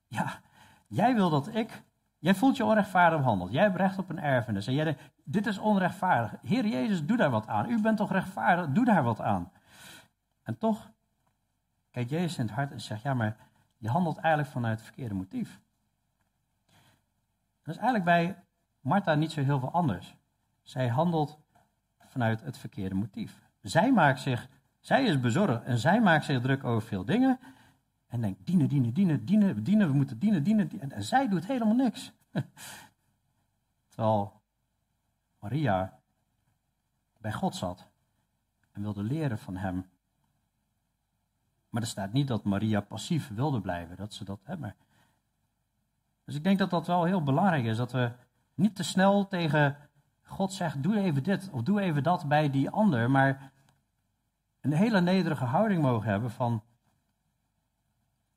ja, 0.06 0.40
jij 0.86 1.14
wil 1.14 1.30
dat 1.30 1.54
ik, 1.54 1.82
jij 2.22 2.34
voelt 2.34 2.56
je 2.56 2.64
onrechtvaardig 2.64 3.18
behandeld. 3.18 3.52
Jij 3.52 3.62
hebt 3.62 3.76
recht 3.76 3.98
op 3.98 4.08
een 4.08 4.18
erfenis. 4.18 4.66
En 4.66 4.74
jij 4.74 4.84
denkt, 4.84 5.02
dit 5.24 5.46
is 5.46 5.58
onrechtvaardig. 5.58 6.34
Heer 6.42 6.66
Jezus, 6.66 7.04
doe 7.04 7.16
daar 7.16 7.30
wat 7.30 7.46
aan. 7.46 7.70
U 7.70 7.80
bent 7.80 7.96
toch 7.96 8.12
rechtvaardig, 8.12 8.68
doe 8.68 8.84
daar 8.84 9.02
wat 9.02 9.20
aan. 9.20 9.52
En 10.42 10.58
toch 10.58 10.90
kijkt 11.90 12.10
Jezus 12.10 12.38
in 12.38 12.46
het 12.46 12.54
hart 12.54 12.72
en 12.72 12.80
zegt, 12.80 13.02
ja, 13.02 13.14
maar 13.14 13.36
je 13.78 13.88
handelt 13.88 14.16
eigenlijk 14.18 14.52
vanuit 14.52 14.76
het 14.76 14.86
verkeerde 14.86 15.14
motief. 15.14 15.60
Dat 17.62 17.74
is 17.74 17.80
eigenlijk 17.80 18.04
bij 18.04 18.42
Martha 18.80 19.14
niet 19.14 19.32
zo 19.32 19.42
heel 19.42 19.60
veel 19.60 19.72
anders. 19.72 20.16
Zij 20.62 20.88
handelt 20.88 21.38
vanuit 21.98 22.40
het 22.40 22.58
verkeerde 22.58 22.94
motief. 22.94 23.40
Zij 23.60 23.92
maakt 23.92 24.20
zich, 24.20 24.48
zij 24.80 25.04
is 25.04 25.20
bezorgd 25.20 25.62
en 25.62 25.78
zij 25.78 26.00
maakt 26.00 26.24
zich 26.24 26.40
druk 26.40 26.64
over 26.64 26.88
veel 26.88 27.04
dingen. 27.04 27.38
En 28.12 28.20
denkt, 28.20 28.46
dienen, 28.46 28.68
dienen, 28.68 28.92
dienen, 28.92 29.24
dienen, 29.24 29.64
dienen, 29.64 29.88
we 29.88 29.94
moeten 29.94 30.18
dienen, 30.18 30.42
dienen. 30.42 30.68
dienen. 30.68 30.90
En 30.90 31.02
zij 31.02 31.28
doet 31.28 31.46
helemaal 31.46 31.74
niks. 31.74 32.12
Terwijl 33.88 34.40
Maria 35.38 35.98
bij 37.20 37.32
God 37.32 37.54
zat 37.54 37.88
en 38.72 38.82
wilde 38.82 39.02
leren 39.02 39.38
van 39.38 39.56
hem. 39.56 39.86
Maar 41.68 41.82
er 41.82 41.88
staat 41.88 42.12
niet 42.12 42.28
dat 42.28 42.44
Maria 42.44 42.80
passief 42.80 43.28
wilde 43.28 43.60
blijven, 43.60 43.96
dat 43.96 44.14
ze 44.14 44.24
dat 44.24 44.40
hebben. 44.42 44.76
Dus 46.24 46.34
ik 46.34 46.44
denk 46.44 46.58
dat 46.58 46.70
dat 46.70 46.86
wel 46.86 47.04
heel 47.04 47.22
belangrijk 47.22 47.64
is, 47.64 47.76
dat 47.76 47.92
we 47.92 48.12
niet 48.54 48.76
te 48.76 48.82
snel 48.82 49.28
tegen 49.28 49.76
God 50.22 50.52
zeggen, 50.52 50.82
doe 50.82 50.98
even 50.98 51.22
dit 51.22 51.50
of 51.50 51.62
doe 51.62 51.80
even 51.80 52.02
dat 52.02 52.28
bij 52.28 52.50
die 52.50 52.70
ander, 52.70 53.10
maar 53.10 53.52
een 54.60 54.72
hele 54.72 55.00
nederige 55.00 55.44
houding 55.44 55.82
mogen 55.82 56.10
hebben 56.10 56.30
van, 56.30 56.62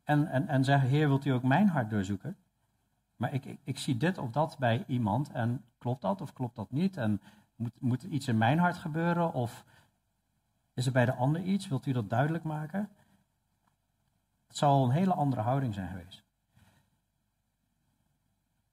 en, 0.05 0.27
en, 0.27 0.47
en 0.47 0.63
zeggen, 0.63 0.89
Heer, 0.89 1.07
wilt 1.07 1.25
u 1.25 1.29
ook 1.29 1.43
mijn 1.43 1.67
hart 1.67 1.89
doorzoeken? 1.89 2.37
Maar 3.15 3.33
ik, 3.33 3.45
ik, 3.45 3.59
ik, 3.63 3.77
zie 3.77 3.97
dit 3.97 4.17
of 4.17 4.29
dat 4.29 4.55
bij 4.59 4.83
iemand 4.87 5.31
en 5.31 5.63
klopt 5.77 6.01
dat 6.01 6.21
of 6.21 6.33
klopt 6.33 6.55
dat 6.55 6.71
niet? 6.71 6.97
En 6.97 7.21
moet, 7.55 7.71
moet 7.79 8.03
er 8.03 8.09
iets 8.09 8.27
in 8.27 8.37
mijn 8.37 8.59
hart 8.59 8.77
gebeuren 8.77 9.33
of 9.33 9.65
is 10.73 10.85
er 10.85 10.91
bij 10.91 11.05
de 11.05 11.13
ander 11.13 11.41
iets? 11.41 11.67
Wilt 11.67 11.85
u 11.85 11.91
dat 11.91 12.09
duidelijk 12.09 12.43
maken? 12.43 12.89
Het 14.47 14.57
zou 14.57 14.83
een 14.83 14.91
hele 14.91 15.13
andere 15.13 15.41
houding 15.41 15.73
zijn 15.73 15.87
geweest. 15.87 16.23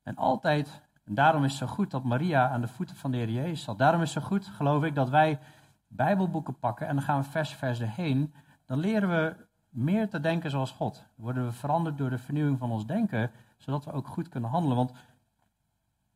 En 0.02 0.16
altijd, 0.16 0.82
en 1.04 1.14
daarom 1.14 1.44
is 1.44 1.50
het 1.50 1.68
zo 1.68 1.74
goed 1.74 1.90
dat 1.90 2.04
Maria 2.04 2.48
aan 2.48 2.60
de 2.60 2.68
voeten 2.68 2.96
van 2.96 3.10
de 3.10 3.16
Heer 3.16 3.30
Jezus 3.30 3.62
zat. 3.62 3.78
Daarom 3.78 4.02
is 4.02 4.14
het 4.14 4.22
zo 4.22 4.28
goed, 4.28 4.46
geloof 4.46 4.84
ik, 4.84 4.94
dat 4.94 5.08
wij 5.08 5.38
Bijbelboeken 5.86 6.58
pakken 6.58 6.86
en 6.86 6.94
dan 6.94 7.04
gaan 7.04 7.20
we 7.20 7.30
vers 7.30 7.54
vers 7.54 7.78
heen. 7.78 8.34
Dan 8.66 8.78
leren 8.78 9.08
we 9.08 9.46
meer 9.73 10.09
te 10.09 10.21
denken 10.21 10.50
zoals 10.50 10.71
God. 10.71 11.05
Worden 11.14 11.45
we 11.45 11.52
veranderd 11.52 11.99
door 11.99 12.11
de 12.11 12.19
vernieuwing 12.19 12.59
van 12.59 12.71
ons 12.71 12.87
denken, 12.87 13.31
zodat 13.57 13.85
we 13.85 13.93
ook 13.93 14.07
goed 14.07 14.29
kunnen 14.29 14.50
handelen. 14.50 14.76
Want 14.76 14.93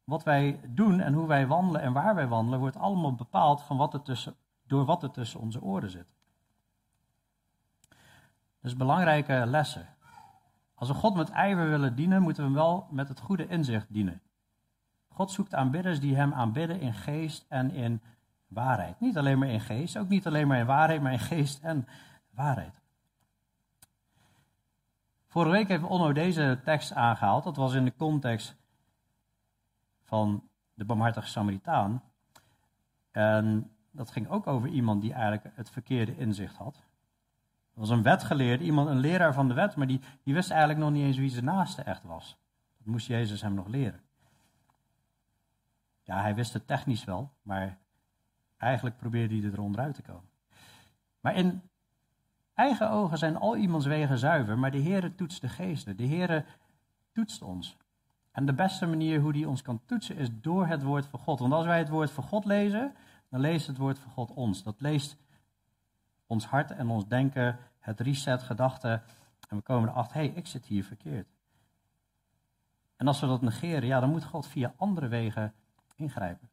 wat 0.05 0.23
wij 0.23 0.61
doen 0.69 1.01
en 1.01 1.13
hoe 1.13 1.27
wij 1.27 1.47
wandelen 1.47 1.81
en 1.81 1.93
waar 1.93 2.15
wij 2.15 2.29
wandelen, 2.29 2.59
wordt 2.59 2.77
allemaal 2.77 3.15
bepaald 3.15 3.63
van 3.63 3.77
wat 3.77 3.95
er 3.95 4.03
tussen, 4.03 4.35
door 4.67 4.85
wat 4.85 5.03
er 5.03 5.11
tussen 5.11 5.41
onze 5.41 5.63
oren 5.63 5.91
zit. 5.91 6.07
Dus 8.61 8.77
belangrijke 8.77 9.43
lessen. 9.47 9.87
Als 10.75 10.89
we 10.89 10.95
God 10.95 11.15
met 11.15 11.31
ijver 11.31 11.69
willen 11.69 11.97
dienen, 11.97 12.23
moeten 12.23 12.43
we 12.43 12.49
hem 12.49 12.59
wel 12.59 12.87
met 12.91 13.09
het 13.09 13.21
goede 13.21 13.47
inzicht 13.47 13.93
dienen. 13.93 14.21
God 15.09 15.31
zoekt 15.31 15.55
aanbidders 15.55 16.01
die 16.01 16.17
hem 16.17 16.33
aanbidden 16.33 16.81
in 16.81 16.95
geest 16.95 17.45
en 17.49 17.71
in 17.71 18.01
waarheid. 18.47 19.01
Niet 19.01 19.19
alleen 19.19 19.39
maar 19.39 19.49
in 19.49 19.61
geest, 19.61 19.99
ook 19.99 20.09
niet 20.09 20.27
alleen 20.27 20.47
maar 20.47 20.59
in 20.59 20.67
waarheid, 20.67 21.03
maar 21.03 21.13
in 21.13 21.19
geest 21.19 21.63
en 21.63 21.87
waarheid. 22.31 22.81
Vorige 25.37 25.55
week 25.55 25.69
heeft 25.69 25.83
Onno 25.83 26.13
deze 26.13 26.61
tekst 26.65 26.93
aangehaald. 26.93 27.45
Dat 27.45 27.57
was 27.57 27.75
in 27.75 27.85
de 27.85 27.97
context 27.97 28.57
van 30.03 30.49
de 30.75 30.85
barmhartige 30.85 31.27
Samaritaan. 31.29 32.03
En 33.11 33.71
dat 33.91 34.11
ging 34.11 34.29
ook 34.29 34.47
over 34.47 34.69
iemand 34.69 35.03
die 35.03 35.13
eigenlijk 35.13 35.57
het 35.57 35.71
verkeerde 35.71 36.17
inzicht 36.17 36.57
had. 36.57 36.75
Dat 36.75 36.85
was 37.75 37.91
een 37.91 38.03
wetgeleerde, 38.03 38.65
iemand, 38.65 38.89
een 38.89 38.99
leraar 38.99 39.35
van 39.35 39.49
de 39.49 39.55
wet, 39.55 39.77
maar 39.77 39.87
die, 39.87 40.01
die 40.23 40.35
wist 40.35 40.51
eigenlijk 40.51 40.81
nog 40.81 40.91
niet 40.91 41.05
eens 41.05 41.17
wie 41.17 41.31
zijn 41.31 41.45
naaste 41.45 41.83
echt 41.83 42.03
was. 42.03 42.39
Dat 42.79 42.87
moest 42.87 43.07
Jezus 43.07 43.43
hem 43.43 43.55
nog 43.55 43.67
leren. 43.67 44.01
Ja, 46.03 46.21
hij 46.21 46.35
wist 46.35 46.53
het 46.53 46.67
technisch 46.67 47.05
wel, 47.05 47.33
maar 47.43 47.79
eigenlijk 48.57 48.97
probeerde 48.97 49.41
hij 49.41 49.53
er 49.53 49.61
onderuit 49.61 49.95
te 49.95 50.03
komen. 50.03 50.31
Maar 51.21 51.35
in 51.35 51.63
eigen 52.57 52.91
ogen 52.91 53.19
zijn 53.19 53.37
al 53.37 53.57
iemands 53.57 53.87
wegen 53.87 54.19
zuiver, 54.19 54.59
maar 54.59 54.71
de 54.71 54.83
Heere 54.83 55.15
toetst 55.15 55.41
de 55.41 55.49
geesten. 55.49 55.97
De 55.97 56.07
Heere 56.07 56.45
toetst 57.13 57.43
ons. 57.43 57.77
En 58.33 58.47
de 58.47 58.53
beste 58.53 58.87
manier 58.87 59.21
hoe 59.21 59.33
die 59.33 59.49
ons 59.49 59.63
kan 59.63 59.81
toetsen 59.87 60.17
is 60.17 60.29
door 60.41 60.67
het 60.67 60.83
woord 60.83 61.07
van 61.07 61.19
God. 61.19 61.39
Want 61.39 61.53
als 61.53 61.65
wij 61.67 61.79
het 61.79 61.89
woord 61.89 62.11
van 62.11 62.25
God 62.25 62.45
lezen, 62.45 62.95
dan 63.29 63.41
leest 63.41 63.67
het 63.67 63.77
woord 63.77 63.99
van 63.99 64.11
God 64.11 64.31
ons. 64.31 64.63
Dat 64.63 64.81
leest 64.81 65.17
ons 66.27 66.47
hart 66.47 66.71
en 66.71 66.89
ons 66.89 67.09
denken, 67.09 67.59
het 67.79 68.01
reset, 68.01 68.43
gedachten. 68.43 69.03
En 69.49 69.57
we 69.57 69.63
komen 69.63 69.89
erachter, 69.89 70.17
hé, 70.17 70.27
hey, 70.27 70.37
ik 70.37 70.47
zit 70.47 70.67
hier 70.67 70.85
verkeerd. 70.85 71.29
En 72.97 73.07
als 73.07 73.21
we 73.21 73.27
dat 73.27 73.43
negeren, 73.43 73.87
ja, 73.87 74.01
dan 74.01 74.11
moet 74.11 74.25
God 74.25 74.47
via 74.47 74.75
andere 74.77 75.09
wegen 75.09 75.55
ingrijpen. 75.95 76.51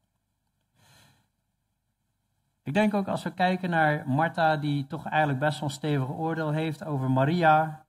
Ik 2.64 2.74
denk 2.74 2.94
ook 2.94 3.08
als 3.08 3.22
we 3.22 3.30
kijken 3.30 3.70
naar 3.70 4.08
Martha, 4.08 4.56
die 4.56 4.86
toch 4.86 5.06
eigenlijk 5.06 5.38
best 5.38 5.60
wel 5.60 5.68
een 5.68 5.74
stevig 5.74 6.08
oordeel 6.08 6.50
heeft 6.50 6.84
over 6.84 7.10
Maria, 7.10 7.84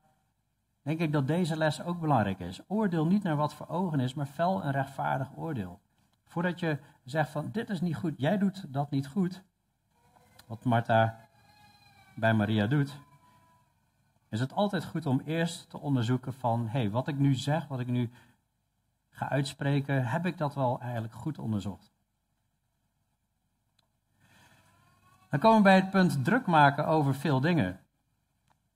denk 0.81 0.99
ik 0.99 1.11
dat 1.11 1.27
deze 1.27 1.57
les 1.57 1.83
ook 1.83 1.99
belangrijk 1.99 2.39
is. 2.39 2.61
Oordeel 2.67 3.05
niet 3.05 3.23
naar 3.23 3.35
wat 3.35 3.53
voor 3.53 3.67
ogen 3.67 3.99
is, 3.99 4.13
maar 4.13 4.25
fel 4.25 4.63
een 4.63 4.71
rechtvaardig 4.71 5.27
oordeel. 5.35 5.79
Voordat 6.25 6.59
je 6.59 6.79
zegt 7.03 7.29
van 7.29 7.49
dit 7.51 7.69
is 7.69 7.81
niet 7.81 7.95
goed, 7.95 8.13
jij 8.17 8.37
doet 8.37 8.73
dat 8.73 8.91
niet 8.91 9.07
goed, 9.07 9.43
wat 10.47 10.63
Martha 10.63 11.19
bij 12.15 12.33
Maria 12.33 12.67
doet, 12.67 12.99
is 14.29 14.39
het 14.39 14.53
altijd 14.53 14.85
goed 14.85 15.05
om 15.05 15.21
eerst 15.25 15.69
te 15.69 15.79
onderzoeken 15.79 16.33
van, 16.33 16.67
hé, 16.67 16.79
hey, 16.79 16.89
wat 16.89 17.07
ik 17.07 17.17
nu 17.17 17.33
zeg, 17.33 17.67
wat 17.67 17.79
ik 17.79 17.87
nu 17.87 18.11
ga 19.09 19.29
uitspreken, 19.29 20.07
heb 20.07 20.25
ik 20.25 20.37
dat 20.37 20.55
wel 20.55 20.79
eigenlijk 20.79 21.13
goed 21.13 21.39
onderzocht? 21.39 21.94
Dan 25.35 25.43
komen 25.43 25.63
we 25.63 25.69
bij 25.69 25.75
het 25.75 25.89
punt 25.89 26.23
druk 26.25 26.45
maken 26.45 26.87
over 26.87 27.15
veel 27.15 27.39
dingen. 27.39 27.79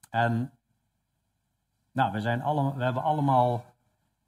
En 0.10 0.52
nou, 1.92 2.12
we, 2.12 2.20
zijn 2.22 2.42
allemaal, 2.42 2.76
we 2.76 2.84
hebben 2.84 3.04
allemaal 3.04 3.66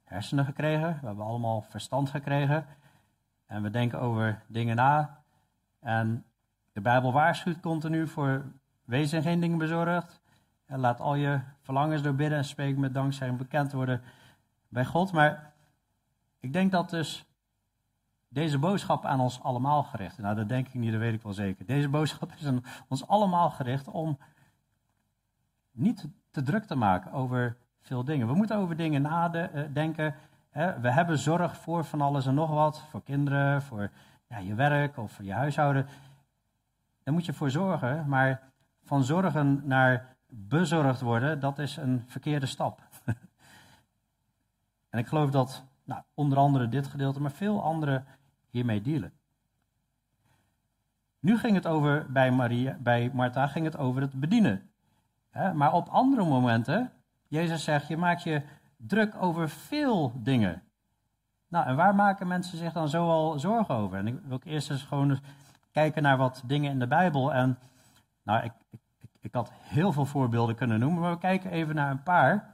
hersenen 0.04 0.44
gekregen, 0.44 0.98
we 1.00 1.06
hebben 1.06 1.24
allemaal 1.24 1.62
verstand 1.62 2.10
gekregen. 2.10 2.66
En 3.46 3.62
we 3.62 3.70
denken 3.70 4.00
over 4.00 4.42
dingen 4.46 4.76
na. 4.76 5.22
En 5.80 6.24
de 6.72 6.80
Bijbel 6.80 7.12
waarschuwt 7.12 7.60
continu 7.60 8.08
voor 8.08 8.44
wees 8.84 9.12
in 9.12 9.22
geen 9.22 9.40
dingen 9.40 9.58
bezorgd. 9.58 10.20
En 10.66 10.78
laat 10.78 11.00
al 11.00 11.14
je 11.14 11.40
verlangens 11.60 12.02
door 12.02 12.14
bidden 12.14 12.38
en 12.38 12.44
spreken 12.44 12.80
met 12.80 12.94
dankzij 12.94 13.34
bekend 13.34 13.72
worden 13.72 14.02
bij 14.68 14.84
God. 14.84 15.12
Maar 15.12 15.52
ik 16.40 16.52
denk 16.52 16.70
dat 16.70 16.90
dus 16.90 17.24
deze 18.32 18.58
boodschap 18.58 19.04
aan 19.04 19.20
ons 19.20 19.42
allemaal 19.42 19.82
gericht. 19.82 20.18
Nou, 20.18 20.34
dat 20.34 20.48
denk 20.48 20.66
ik 20.66 20.74
niet, 20.74 20.92
dat 20.92 21.00
weet 21.00 21.14
ik 21.14 21.22
wel 21.22 21.32
zeker. 21.32 21.66
Deze 21.66 21.88
boodschap 21.88 22.32
is 22.32 22.46
aan 22.46 22.64
ons 22.88 23.06
allemaal 23.06 23.50
gericht 23.50 23.88
om 23.88 24.18
niet 25.72 26.08
te 26.30 26.42
druk 26.42 26.64
te 26.64 26.74
maken 26.74 27.12
over 27.12 27.56
veel 27.80 28.04
dingen. 28.04 28.26
We 28.26 28.34
moeten 28.34 28.56
over 28.56 28.76
dingen 28.76 29.02
nadenken. 29.02 30.14
We 30.52 30.90
hebben 30.90 31.18
zorg 31.18 31.56
voor 31.56 31.84
van 31.84 32.00
alles 32.00 32.26
en 32.26 32.34
nog 32.34 32.50
wat. 32.50 32.80
Voor 32.90 33.02
kinderen, 33.02 33.62
voor 33.62 33.90
ja, 34.28 34.38
je 34.38 34.54
werk 34.54 34.96
of 34.96 35.12
voor 35.12 35.24
je 35.24 35.32
huishouden. 35.32 35.86
Daar 37.02 37.14
moet 37.14 37.26
je 37.26 37.32
voor 37.32 37.50
zorgen. 37.50 38.08
Maar 38.08 38.42
van 38.82 39.04
zorgen 39.04 39.62
naar 39.64 40.16
bezorgd 40.28 41.00
worden, 41.00 41.40
dat 41.40 41.58
is 41.58 41.76
een 41.76 42.04
verkeerde 42.06 42.46
stap. 42.46 42.80
en 44.90 44.98
ik 44.98 45.06
geloof 45.06 45.30
dat 45.30 45.64
nou, 45.84 46.02
onder 46.14 46.38
andere 46.38 46.68
dit 46.68 46.86
gedeelte, 46.86 47.20
maar 47.20 47.30
veel 47.30 47.62
andere 47.62 48.04
hiermee 48.52 48.80
dealen. 48.80 49.12
Nu 51.20 51.38
ging 51.38 51.54
het 51.54 51.66
over, 51.66 52.06
bij, 52.12 52.30
Maria, 52.30 52.76
bij 52.80 53.10
Martha 53.12 53.46
ging 53.46 53.64
het 53.64 53.76
over 53.76 54.00
het 54.00 54.20
bedienen. 54.20 54.70
Maar 55.54 55.72
op 55.72 55.88
andere 55.88 56.24
momenten, 56.24 56.92
Jezus 57.28 57.64
zegt, 57.64 57.88
je 57.88 57.96
maakt 57.96 58.22
je 58.22 58.42
druk 58.76 59.14
over 59.22 59.48
veel 59.48 60.12
dingen. 60.16 60.62
Nou, 61.48 61.66
en 61.66 61.76
waar 61.76 61.94
maken 61.94 62.26
mensen 62.26 62.58
zich 62.58 62.72
dan 62.72 62.88
zoal 62.88 63.38
zorgen 63.38 63.74
over? 63.74 63.98
En 63.98 64.06
ik 64.06 64.18
wil 64.24 64.40
eerst 64.44 64.70
eens 64.70 64.82
gewoon 64.82 65.20
kijken 65.70 66.02
naar 66.02 66.16
wat 66.16 66.42
dingen 66.46 66.70
in 66.70 66.78
de 66.78 66.86
Bijbel. 66.86 67.32
En 67.32 67.58
nou, 68.22 68.44
ik, 68.44 68.52
ik, 68.70 68.80
ik 69.20 69.34
had 69.34 69.52
heel 69.52 69.92
veel 69.92 70.06
voorbeelden 70.06 70.54
kunnen 70.54 70.80
noemen, 70.80 71.00
maar 71.00 71.12
we 71.12 71.18
kijken 71.18 71.50
even 71.50 71.74
naar 71.74 71.90
een 71.90 72.02
paar. 72.02 72.51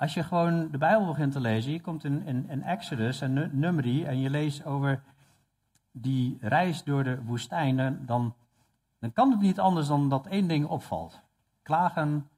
Als 0.00 0.14
je 0.14 0.22
gewoon 0.22 0.70
de 0.70 0.78
Bijbel 0.78 1.06
begint 1.06 1.32
te 1.32 1.40
lezen, 1.40 1.72
je 1.72 1.80
komt 1.80 2.04
in, 2.04 2.62
Exodus 2.64 3.20
en 3.20 3.58
Numeri 3.58 4.04
en 4.04 4.20
je 4.20 4.30
leest 4.30 4.64
over 4.64 5.02
die 5.92 6.38
reis 6.40 6.84
door 6.84 7.04
de 7.04 7.24
woestijn, 7.24 8.06
dan, 8.06 8.34
dan 8.98 9.12
kan 9.12 9.30
het 9.30 9.40
niet 9.40 9.60
anders 9.60 9.86
dan 9.86 10.08
dat 10.08 10.26
één 10.26 10.48
ding 10.48 10.66
opvalt. 10.66 11.20
Klagen, 11.62 12.28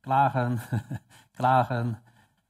klagen, 0.00 0.58
klagen, 1.36 2.02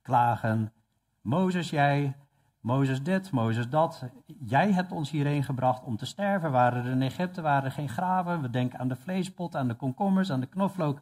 klagen. 0.03 0.73
Mozes, 1.21 1.71
jij, 1.71 2.17
Mozes 2.61 3.03
dit, 3.03 3.31
Mozes 3.31 3.69
dat. 3.69 4.05
Jij 4.27 4.73
hebt 4.73 4.93
ons 4.93 5.11
hierheen 5.11 5.45
gebracht 5.45 5.85
om 5.85 5.97
te 5.97 6.07
sterven. 6.07 6.51
Waren 6.51 6.85
er 6.85 6.91
in 6.91 7.03
Egypte 7.03 7.41
waren 7.41 7.65
er 7.65 7.73
geen 7.73 7.89
graven. 7.89 8.43
We 8.43 8.51
denken 8.51 8.79
aan 8.79 8.89
de 8.89 8.97
vleespot, 8.97 9.57
aan 9.57 9.69
de 9.69 9.75
komkommers, 9.75 10.31
aan 10.31 10.41
de 10.41 10.47
knoflook 10.47 11.01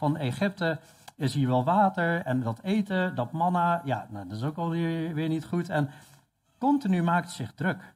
van 0.00 0.16
Egypte. 0.16 0.78
Is 1.16 1.34
hier 1.34 1.48
wel 1.48 1.64
water 1.64 2.24
en 2.24 2.40
dat 2.40 2.60
eten, 2.62 3.14
dat 3.14 3.32
manna. 3.32 3.82
Ja, 3.84 4.06
nou, 4.10 4.28
dat 4.28 4.36
is 4.36 4.44
ook 4.44 4.56
alweer 4.56 5.14
weer 5.14 5.28
niet 5.28 5.44
goed. 5.44 5.68
En 5.68 5.90
continu 6.58 7.02
maakt 7.02 7.30
zich 7.30 7.52
druk. 7.52 7.94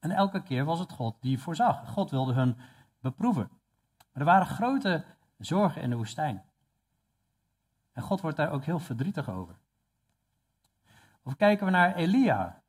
En 0.00 0.10
elke 0.10 0.42
keer 0.42 0.64
was 0.64 0.78
het 0.78 0.92
God 0.92 1.16
die 1.20 1.38
voorzag. 1.38 1.88
God 1.88 2.10
wilde 2.10 2.32
hun 2.32 2.56
beproeven. 3.00 3.48
Maar 3.96 4.22
er 4.22 4.24
waren 4.24 4.46
grote 4.46 5.04
zorgen 5.38 5.82
in 5.82 5.90
de 5.90 5.96
woestijn. 5.96 6.42
En 7.92 8.02
God 8.02 8.20
wordt 8.20 8.36
daar 8.36 8.52
ook 8.52 8.64
heel 8.64 8.78
verdrietig 8.78 9.30
over. 9.30 9.54
Of 11.22 11.36
kijken 11.36 11.66
we 11.66 11.72
naar 11.72 11.94
Elia. 11.94 12.62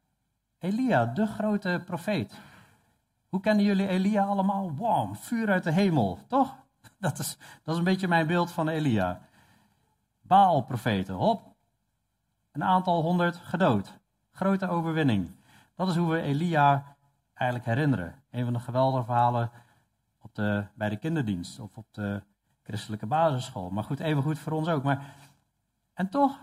Elia, 0.59 1.05
de 1.05 1.25
grote 1.25 1.81
profeet. 1.85 2.39
Hoe 3.29 3.39
kennen 3.39 3.65
jullie 3.65 3.87
Elia 3.87 4.23
allemaal? 4.23 4.75
Wow, 4.75 5.15
vuur 5.15 5.49
uit 5.49 5.63
de 5.63 5.71
hemel, 5.71 6.19
toch? 6.27 6.66
Dat 6.99 7.19
is, 7.19 7.37
dat 7.63 7.73
is 7.73 7.77
een 7.77 7.83
beetje 7.83 8.07
mijn 8.07 8.27
beeld 8.27 8.51
van 8.51 8.67
Elia. 8.67 9.21
Baal-profeten, 10.21 11.15
hop. 11.15 11.55
Een 12.51 12.63
aantal 12.63 13.01
honderd 13.01 13.35
gedood. 13.35 13.99
Grote 14.31 14.67
overwinning. 14.67 15.31
Dat 15.75 15.87
is 15.87 15.95
hoe 15.95 16.11
we 16.11 16.21
Elia 16.21 16.95
eigenlijk 17.33 17.69
herinneren. 17.69 18.15
Een 18.31 18.43
van 18.43 18.53
de 18.53 18.59
geweldige 18.59 19.03
verhalen 19.03 19.51
op 20.21 20.35
de, 20.35 20.65
bij 20.73 20.89
de 20.89 20.97
kinderdienst 20.97 21.59
of 21.59 21.77
op 21.77 21.85
de 21.91 22.23
christelijke 22.63 23.05
basisschool. 23.05 23.69
Maar 23.69 23.83
goed, 23.83 23.99
even 23.99 24.23
goed 24.23 24.39
voor 24.39 24.53
ons 24.53 24.67
ook. 24.67 24.83
Maar, 24.83 25.13
en 25.93 26.09
toch, 26.09 26.39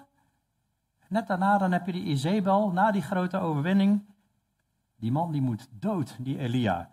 net 1.08 1.26
daarna 1.26 1.58
dan 1.58 1.72
heb 1.72 1.86
je 1.86 1.92
die 1.92 2.04
Izebel, 2.04 2.70
na 2.70 2.90
die 2.90 3.02
grote 3.02 3.38
overwinning. 3.38 4.04
Die 4.96 5.12
man 5.12 5.32
die 5.32 5.42
moet 5.42 5.68
dood, 5.70 6.16
die 6.18 6.38
Elia. 6.38 6.90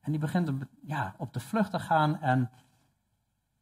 En 0.00 0.10
die 0.10 0.20
begint 0.20 0.50
ja, 0.82 1.14
op 1.16 1.32
de 1.32 1.40
vlucht 1.40 1.70
te 1.70 1.78
gaan 1.78 2.20
en 2.20 2.50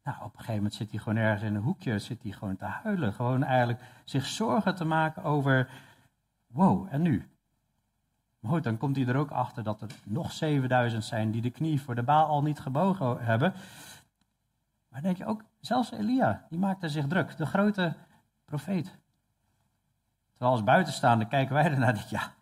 nou, 0.03 0.17
op 0.17 0.23
een 0.23 0.31
gegeven 0.31 0.55
moment 0.55 0.73
zit 0.73 0.91
hij 0.91 0.99
gewoon 0.99 1.17
ergens 1.17 1.41
in 1.41 1.55
een 1.55 1.61
hoekje, 1.61 1.99
zit 1.99 2.23
hij 2.23 2.31
gewoon 2.31 2.55
te 2.55 2.65
huilen. 2.65 3.13
Gewoon 3.13 3.43
eigenlijk 3.43 3.79
zich 4.03 4.25
zorgen 4.25 4.75
te 4.75 4.85
maken 4.85 5.23
over, 5.23 5.69
wow, 6.47 6.87
en 6.89 7.01
nu? 7.01 7.29
Maar 8.39 8.51
goed, 8.51 8.63
dan 8.63 8.77
komt 8.77 8.95
hij 8.95 9.05
er 9.05 9.15
ook 9.15 9.31
achter 9.31 9.63
dat 9.63 9.81
er 9.81 9.89
nog 10.03 10.31
7000 10.31 11.03
zijn 11.03 11.31
die 11.31 11.41
de 11.41 11.49
knie 11.49 11.81
voor 11.81 11.95
de 11.95 12.03
baal 12.03 12.25
al 12.25 12.41
niet 12.41 12.59
gebogen 12.59 13.25
hebben. 13.25 13.53
Maar 14.89 15.01
denk 15.01 15.17
je 15.17 15.25
ook, 15.25 15.43
zelfs 15.59 15.91
Elia, 15.91 16.45
die 16.49 16.59
maakte 16.59 16.89
zich 16.89 17.07
druk, 17.07 17.37
de 17.37 17.45
grote 17.45 17.93
profeet. 18.45 18.99
Terwijl 20.31 20.51
als 20.51 20.63
buitenstaander 20.63 21.27
kijken 21.27 21.53
wij 21.53 21.63
ernaar 21.63 21.87
en 21.87 21.93
denken, 21.93 22.17
ja, 22.17 22.33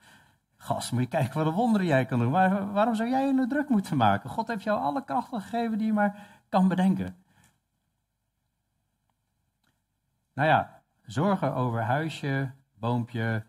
gast, 0.58 0.92
moet 0.92 1.02
je 1.02 1.08
kijken 1.08 1.38
wat 1.38 1.46
een 1.46 1.54
wonder 1.54 1.84
jij 1.84 2.06
kan 2.06 2.20
doen. 2.20 2.32
Maar 2.32 2.72
waarom 2.72 2.96
zou 2.96 3.10
jij 3.10 3.26
je 3.26 3.34
nu 3.34 3.48
druk 3.48 3.70
moeten 3.70 3.98
maken? 3.98 4.30
God 4.30 4.48
heeft 4.48 4.64
jou 4.64 4.82
alle 4.82 5.04
krachten 5.04 5.42
gegeven 5.42 5.78
die 5.78 5.88
je 5.88 5.94
maar 5.94 6.28
kan 6.50 6.68
bedenken. 6.68 7.16
Nou 10.40 10.52
ja, 10.52 10.82
zorgen 11.06 11.54
over 11.54 11.82
huisje, 11.82 12.52
boompje, 12.78 13.44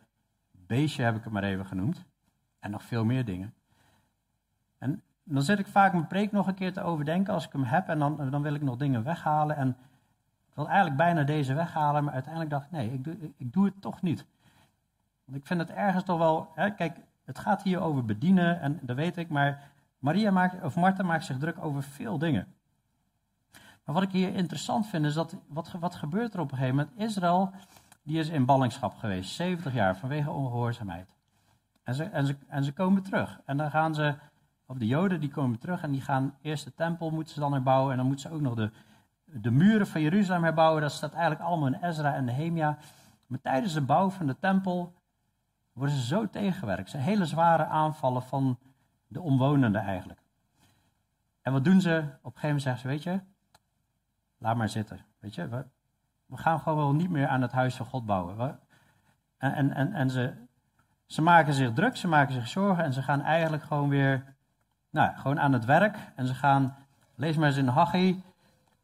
beestje 0.50 1.02
heb 1.02 1.16
ik 1.16 1.24
het 1.24 1.32
maar 1.32 1.42
even 1.42 1.66
genoemd. 1.66 2.04
En 2.58 2.70
nog 2.70 2.82
veel 2.82 3.04
meer 3.04 3.24
dingen. 3.24 3.54
En 4.78 5.02
dan 5.24 5.42
zit 5.42 5.58
ik 5.58 5.66
vaak 5.66 5.92
mijn 5.92 6.06
preek 6.06 6.32
nog 6.32 6.46
een 6.46 6.54
keer 6.54 6.72
te 6.72 6.82
overdenken 6.82 7.34
als 7.34 7.46
ik 7.46 7.52
hem 7.52 7.62
heb. 7.62 7.88
En 7.88 7.98
dan, 7.98 8.30
dan 8.30 8.42
wil 8.42 8.54
ik 8.54 8.62
nog 8.62 8.76
dingen 8.76 9.04
weghalen. 9.04 9.56
En 9.56 9.68
ik 10.48 10.54
wil 10.54 10.66
eigenlijk 10.66 10.96
bijna 10.96 11.22
deze 11.22 11.54
weghalen. 11.54 12.04
Maar 12.04 12.12
uiteindelijk 12.12 12.52
dacht 12.52 12.64
ik, 12.64 12.70
nee, 12.70 12.92
ik 12.92 13.04
doe, 13.04 13.16
ik 13.36 13.52
doe 13.52 13.64
het 13.64 13.80
toch 13.80 14.02
niet. 14.02 14.26
Want 15.24 15.38
ik 15.38 15.46
vind 15.46 15.60
het 15.60 15.70
ergens 15.70 16.04
toch 16.04 16.18
wel... 16.18 16.52
Hè, 16.54 16.70
kijk, 16.70 16.96
het 17.24 17.38
gaat 17.38 17.62
hier 17.62 17.80
over 17.80 18.04
bedienen. 18.04 18.60
En 18.60 18.78
dat 18.82 18.96
weet 18.96 19.16
ik. 19.16 19.28
Maar 19.28 19.62
Maria 19.98 20.30
maakt, 20.30 20.62
of 20.62 20.76
Martha 20.76 21.02
maakt 21.02 21.24
zich 21.24 21.38
druk 21.38 21.64
over 21.64 21.82
veel 21.82 22.18
dingen. 22.18 22.54
Maar 23.90 24.00
wat 24.00 24.08
ik 24.08 24.14
hier 24.14 24.34
interessant 24.34 24.86
vind 24.86 25.04
is 25.04 25.14
dat, 25.14 25.36
wat, 25.48 25.72
wat 25.80 25.94
gebeurt 25.94 26.34
er 26.34 26.40
op 26.40 26.50
een 26.50 26.56
gegeven 26.58 26.76
moment? 26.76 26.96
Israël, 26.98 27.50
die 28.02 28.18
is 28.18 28.28
in 28.28 28.44
ballingschap 28.44 28.96
geweest, 28.96 29.30
70 29.30 29.74
jaar, 29.74 29.96
vanwege 29.96 30.30
ongehoorzaamheid. 30.30 31.14
En 31.82 31.94
ze, 31.94 32.04
en, 32.04 32.26
ze, 32.26 32.36
en 32.48 32.64
ze 32.64 32.72
komen 32.72 33.02
terug. 33.02 33.40
En 33.44 33.56
dan 33.56 33.70
gaan 33.70 33.94
ze, 33.94 34.14
of 34.66 34.78
de 34.78 34.86
Joden 34.86 35.20
die 35.20 35.30
komen 35.30 35.58
terug 35.58 35.82
en 35.82 35.90
die 35.90 36.00
gaan 36.00 36.34
eerst 36.42 36.64
de 36.64 36.74
tempel 36.74 37.10
moeten 37.10 37.34
ze 37.34 37.40
dan 37.40 37.52
herbouwen. 37.52 37.90
En 37.90 37.96
dan 37.96 38.06
moeten 38.06 38.28
ze 38.28 38.34
ook 38.34 38.40
nog 38.40 38.54
de, 38.54 38.70
de 39.24 39.50
muren 39.50 39.86
van 39.86 40.00
Jeruzalem 40.00 40.44
herbouwen. 40.44 40.82
Dat 40.82 40.92
staat 40.92 41.12
eigenlijk 41.12 41.42
allemaal 41.42 41.66
in 41.66 41.88
Ezra 41.88 42.14
en 42.14 42.24
Nehemia. 42.24 42.78
Maar 43.26 43.40
tijdens 43.40 43.72
de 43.72 43.82
bouw 43.82 44.10
van 44.10 44.26
de 44.26 44.38
tempel 44.38 44.94
worden 45.72 45.96
ze 45.96 46.06
zo 46.06 46.28
tegengewerkt. 46.28 46.90
Ze 46.90 46.96
hele 46.96 47.26
zware 47.26 47.64
aanvallen 47.64 48.22
van 48.22 48.58
de 49.06 49.20
omwonenden 49.20 49.82
eigenlijk. 49.82 50.20
En 51.42 51.52
wat 51.52 51.64
doen 51.64 51.80
ze? 51.80 51.96
Op 51.98 52.34
een 52.34 52.40
gegeven 52.40 52.40
moment 52.42 52.62
zeggen 52.62 52.80
ze, 52.80 52.88
weet 52.88 53.02
je, 53.02 53.20
laat 54.40 54.56
maar 54.56 54.68
zitten. 54.68 55.00
Weet 55.18 55.34
je, 55.34 55.48
we, 55.48 56.36
gaan 56.36 56.60
gewoon 56.60 56.78
wel 56.78 56.94
niet 56.94 57.10
meer 57.10 57.28
aan 57.28 57.42
het 57.42 57.52
huis 57.52 57.76
van 57.76 57.86
God 57.86 58.06
bouwen. 58.06 58.36
We, 58.36 58.54
en, 59.38 59.74
en, 59.74 59.92
en, 59.92 60.10
ze, 60.10 60.32
ze 61.06 61.22
maken 61.22 61.54
zich 61.54 61.72
druk, 61.72 61.96
ze 61.96 62.08
maken 62.08 62.34
zich 62.34 62.48
zorgen 62.48 62.84
en 62.84 62.92
ze 62.92 63.02
gaan 63.02 63.22
eigenlijk 63.22 63.62
gewoon 63.62 63.88
weer 63.88 64.34
nou, 64.90 65.16
gewoon 65.16 65.40
aan 65.40 65.52
het 65.52 65.64
werk. 65.64 65.96
En 66.14 66.26
ze 66.26 66.34
gaan, 66.34 66.76
lees 67.14 67.36
maar 67.36 67.48
eens 67.48 67.56
in 67.56 67.66
Haggai. 67.66 68.08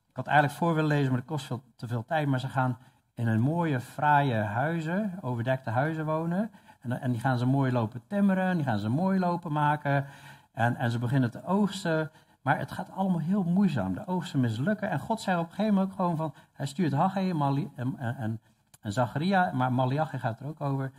Ik 0.09 0.17
had 0.17 0.27
eigenlijk 0.27 0.59
voor 0.59 0.75
willen 0.75 0.91
lezen, 0.91 1.09
maar 1.09 1.21
dat 1.21 1.29
kost 1.29 1.47
veel, 1.47 1.63
te 1.77 1.87
veel 1.87 2.05
tijd. 2.05 2.29
Maar 2.29 2.41
ze 2.41 2.49
gaan 2.49 2.79
in 3.15 3.27
een 3.27 3.41
mooie, 3.41 3.81
fraaie 3.81 4.35
huizen, 4.35 5.19
overdekte 5.21 5.71
huizen 5.71 6.05
wonen. 6.05 6.51
En, 6.81 7.01
en 7.01 7.13
die 7.13 7.21
gaan 7.21 7.39
ze 7.39 7.47
mooi 7.47 7.73
lopen 7.73 8.03
timmeren, 8.07 8.57
die 8.57 8.65
gaan 8.65 8.79
ze 8.79 8.89
mooi 8.89 9.19
lopen 9.19 9.53
maken. 9.53 10.07
En, 10.53 10.77
en 10.77 10.91
ze 10.91 10.99
beginnen 10.99 11.31
te 11.31 11.45
oogsten. 11.45 12.11
Maar 12.47 12.59
het 12.59 12.73
gaat 12.73 12.91
allemaal 12.91 13.21
heel 13.21 13.43
moeizaam. 13.43 13.95
De 13.95 14.07
oogsten 14.07 14.41
mislukken. 14.41 14.91
En 14.91 14.99
God 14.99 15.21
zei 15.21 15.39
op 15.39 15.45
een 15.45 15.51
gegeven 15.51 15.75
moment 15.75 15.91
ook 15.91 15.97
gewoon 15.97 16.17
van... 16.17 16.35
Hij 16.53 16.67
stuurt 16.67 16.93
Haggai 16.93 17.31
en, 17.77 17.97
en, 17.99 18.41
Zacharia, 18.83 19.53
maar 19.53 19.73
Malachi 19.73 20.19
gaat 20.19 20.41
er 20.41 20.47
ook 20.47 20.61
over. 20.61 20.93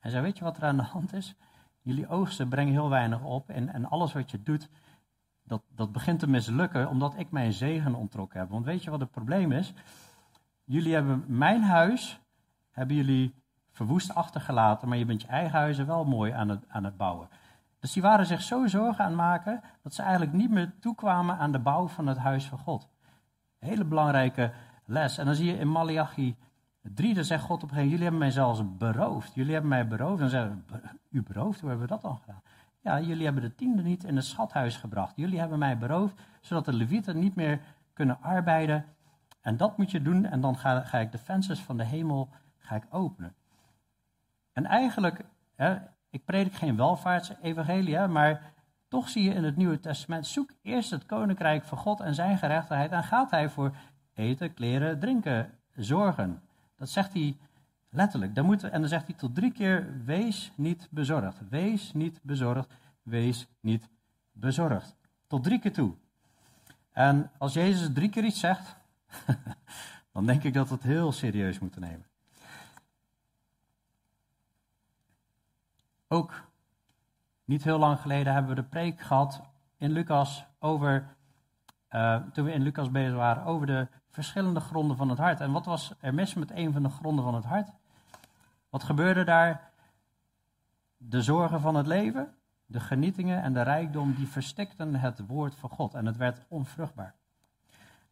Hij 0.00 0.10
zei, 0.10 0.22
weet 0.22 0.38
je 0.38 0.44
wat 0.44 0.56
er 0.56 0.64
aan 0.64 0.76
de 0.76 0.82
hand 0.82 1.12
is? 1.12 1.34
Jullie 1.82 2.08
oogsten 2.08 2.48
brengen 2.48 2.72
heel 2.72 2.88
weinig 2.88 3.22
op. 3.22 3.50
En, 3.50 3.68
en 3.68 3.88
alles 3.88 4.12
wat 4.12 4.30
je 4.30 4.42
doet, 4.42 4.68
dat, 5.42 5.62
dat 5.74 5.92
begint 5.92 6.18
te 6.18 6.28
mislukken... 6.28 6.88
omdat 6.88 7.14
ik 7.16 7.30
mijn 7.30 7.52
zegen 7.52 7.94
ontrokken 7.94 8.40
heb. 8.40 8.48
Want 8.48 8.64
weet 8.64 8.84
je 8.84 8.90
wat 8.90 9.00
het 9.00 9.10
probleem 9.10 9.52
is? 9.52 9.72
Jullie 10.64 10.94
hebben 10.94 11.24
mijn 11.26 11.62
huis... 11.62 12.20
hebben 12.70 12.96
jullie 12.96 13.34
verwoest 13.72 14.14
achtergelaten... 14.14 14.88
maar 14.88 14.98
je 14.98 15.04
bent 15.04 15.22
je 15.22 15.28
eigen 15.28 15.58
huizen 15.58 15.86
wel 15.86 16.04
mooi 16.04 16.32
aan 16.32 16.48
het, 16.48 16.64
aan 16.68 16.84
het 16.84 16.96
bouwen. 16.96 17.28
Dus 17.84 17.92
die 17.92 18.02
waren 18.02 18.26
zich 18.26 18.42
zo 18.42 18.66
zorgen 18.66 19.04
aan 19.04 19.14
maken 19.14 19.62
dat 19.82 19.94
ze 19.94 20.02
eigenlijk 20.02 20.32
niet 20.32 20.50
meer 20.50 20.72
toekwamen 20.80 21.38
aan 21.38 21.52
de 21.52 21.58
bouw 21.58 21.88
van 21.88 22.06
het 22.06 22.18
huis 22.18 22.46
van 22.46 22.58
God. 22.58 22.88
Hele 23.58 23.84
belangrijke 23.84 24.52
les. 24.84 25.18
En 25.18 25.26
dan 25.26 25.34
zie 25.34 25.46
je 25.46 25.58
in 25.58 25.68
Malachi 25.68 26.36
3, 26.80 27.14
dan 27.14 27.24
zegt 27.24 27.42
God 27.42 27.62
op 27.62 27.70
een 27.70 27.76
gegeven 27.76 27.90
moment, 27.90 27.90
jullie 27.90 28.02
hebben 28.02 28.20
mij 28.20 28.30
zelfs 28.30 28.76
beroofd. 28.78 29.34
Jullie 29.34 29.52
hebben 29.52 29.70
mij 29.70 29.88
beroofd. 29.88 30.18
Dan 30.18 30.28
zeggen 30.28 30.64
u 31.10 31.22
beroofd, 31.22 31.60
hoe 31.60 31.68
hebben 31.68 31.86
we 31.86 31.92
dat 31.92 32.02
dan 32.02 32.18
gedaan? 32.18 32.42
Ja, 32.80 33.00
jullie 33.00 33.24
hebben 33.24 33.42
de 33.42 33.54
tiende 33.54 33.82
niet 33.82 34.04
in 34.04 34.16
het 34.16 34.24
schathuis 34.24 34.76
gebracht. 34.76 35.12
Jullie 35.16 35.38
hebben 35.38 35.58
mij 35.58 35.78
beroofd, 35.78 36.20
zodat 36.40 36.64
de 36.64 36.72
levieten 36.72 37.18
niet 37.18 37.34
meer 37.34 37.60
kunnen 37.92 38.18
arbeiden. 38.20 38.84
En 39.40 39.56
dat 39.56 39.76
moet 39.76 39.90
je 39.90 40.02
doen 40.02 40.24
en 40.24 40.40
dan 40.40 40.56
ga, 40.56 40.80
ga 40.80 40.98
ik 40.98 41.12
de 41.12 41.18
vensters 41.18 41.60
van 41.60 41.76
de 41.76 41.84
hemel 41.84 42.28
ga 42.58 42.74
ik 42.74 42.84
openen. 42.90 43.34
En 44.52 44.66
eigenlijk, 44.66 45.24
hè, 45.54 45.76
ik 46.14 46.24
predik 46.24 46.54
geen 46.54 46.76
welvaartsevangelie, 46.76 48.06
maar 48.06 48.52
toch 48.88 49.08
zie 49.08 49.22
je 49.22 49.34
in 49.34 49.44
het 49.44 49.56
Nieuwe 49.56 49.80
Testament, 49.80 50.26
zoek 50.26 50.50
eerst 50.62 50.90
het 50.90 51.06
koninkrijk 51.06 51.64
van 51.64 51.78
God 51.78 52.00
en 52.00 52.14
zijn 52.14 52.38
gerechtigheid 52.38 52.90
en 52.90 53.04
gaat 53.04 53.30
hij 53.30 53.48
voor 53.48 53.76
eten, 54.14 54.54
kleren, 54.54 54.98
drinken 54.98 55.50
zorgen. 55.74 56.42
Dat 56.76 56.88
zegt 56.88 57.12
hij 57.12 57.36
letterlijk. 57.90 58.34
Dan 58.34 58.44
moet, 58.44 58.62
en 58.62 58.80
dan 58.80 58.88
zegt 58.88 59.06
hij 59.06 59.14
tot 59.14 59.34
drie 59.34 59.52
keer, 59.52 60.02
wees 60.04 60.52
niet 60.54 60.88
bezorgd. 60.90 61.48
Wees 61.48 61.92
niet 61.92 62.20
bezorgd, 62.22 62.74
wees 63.02 63.46
niet 63.60 63.88
bezorgd. 64.32 64.96
Tot 65.26 65.44
drie 65.44 65.58
keer 65.58 65.72
toe. 65.72 65.94
En 66.92 67.30
als 67.38 67.52
Jezus 67.52 67.92
drie 67.92 68.08
keer 68.08 68.24
iets 68.24 68.40
zegt, 68.40 68.76
dan 70.12 70.26
denk 70.26 70.42
ik 70.42 70.54
dat 70.54 70.68
we 70.68 70.74
het 70.74 70.82
heel 70.82 71.12
serieus 71.12 71.58
moeten 71.58 71.80
nemen. 71.80 72.06
Ook 76.14 76.44
niet 77.44 77.64
heel 77.64 77.78
lang 77.78 78.00
geleden 78.00 78.32
hebben 78.32 78.54
we 78.54 78.62
de 78.62 78.68
preek 78.68 79.00
gehad 79.00 79.42
in 79.76 79.90
Lucas 79.90 80.46
over, 80.58 81.16
uh, 81.90 82.16
toen 82.32 82.44
we 82.44 82.52
in 82.52 82.62
Lucas 82.62 82.90
bezig 82.90 83.14
waren, 83.14 83.44
over 83.44 83.66
de 83.66 83.88
verschillende 84.08 84.60
gronden 84.60 84.96
van 84.96 85.08
het 85.08 85.18
hart. 85.18 85.40
En 85.40 85.52
wat 85.52 85.64
was 85.64 85.94
er 86.00 86.14
mis 86.14 86.34
met 86.34 86.50
een 86.50 86.72
van 86.72 86.82
de 86.82 86.88
gronden 86.88 87.24
van 87.24 87.34
het 87.34 87.44
hart? 87.44 87.68
Wat 88.70 88.82
gebeurde 88.82 89.24
daar? 89.24 89.70
De 90.96 91.22
zorgen 91.22 91.60
van 91.60 91.74
het 91.74 91.86
leven, 91.86 92.34
de 92.66 92.80
genietingen 92.80 93.42
en 93.42 93.52
de 93.52 93.62
rijkdom, 93.62 94.14
die 94.14 94.28
verstikten 94.28 94.94
het 94.94 95.26
woord 95.26 95.54
van 95.54 95.70
God 95.70 95.94
en 95.94 96.06
het 96.06 96.16
werd 96.16 96.44
onvruchtbaar. 96.48 97.14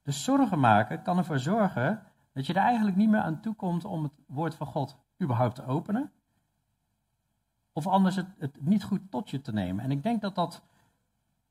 Dus 0.03 0.25
zorgen 0.25 0.61
maken 0.61 1.03
kan 1.03 1.19
ervoor 1.19 1.39
zorgen 1.39 2.03
dat 2.33 2.47
je 2.47 2.53
er 2.53 2.63
eigenlijk 2.63 2.97
niet 2.97 3.11
meer 3.11 3.21
aan 3.21 3.41
toe 3.41 3.55
komt 3.55 3.85
om 3.85 4.03
het 4.03 4.13
woord 4.27 4.55
van 4.55 4.67
God 4.67 4.97
überhaupt 5.21 5.55
te 5.55 5.67
openen. 5.67 6.13
Of 7.73 7.87
anders 7.87 8.17
het, 8.17 8.27
het 8.39 8.61
niet 8.61 8.85
goed 8.85 9.11
tot 9.11 9.31
je 9.31 9.41
te 9.41 9.53
nemen. 9.53 9.85
En 9.85 9.91
ik 9.91 10.03
denk 10.03 10.21
dat 10.21 10.35
dat 10.35 10.63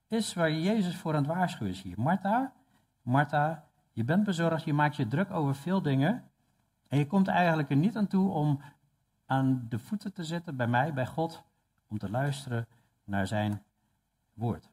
is 0.08 0.34
waar 0.34 0.52
Jezus 0.52 0.96
voor 0.96 1.16
aan 1.16 1.24
het 1.24 1.34
waarschuwen 1.34 1.74
is 1.74 1.82
hier. 1.82 2.00
Martha, 2.00 2.54
Martha, 3.02 3.68
je 3.92 4.04
bent 4.04 4.24
bezorgd, 4.24 4.64
je 4.64 4.74
maakt 4.74 4.96
je 4.96 5.08
druk 5.08 5.32
over 5.32 5.56
veel 5.56 5.82
dingen. 5.82 6.30
En 6.88 6.98
je 6.98 7.08
komt 7.08 7.28
eigenlijk 7.28 7.70
er 7.70 7.76
niet 7.76 7.98
aan 7.98 8.08
toe 8.08 8.32
om 8.32 8.62
aan 9.26 9.66
de 9.70 9.80
voeten 9.80 10.14
te 10.14 10.24
zitten 10.24 10.56
bij 10.56 10.68
mij, 10.68 10.94
bij 10.94 11.08
God, 11.08 11.44
om 11.88 11.98
te 11.98 12.10
luisteren 12.10 12.68
naar 13.04 13.28
zijn 13.28 13.64
woord. 14.34 14.70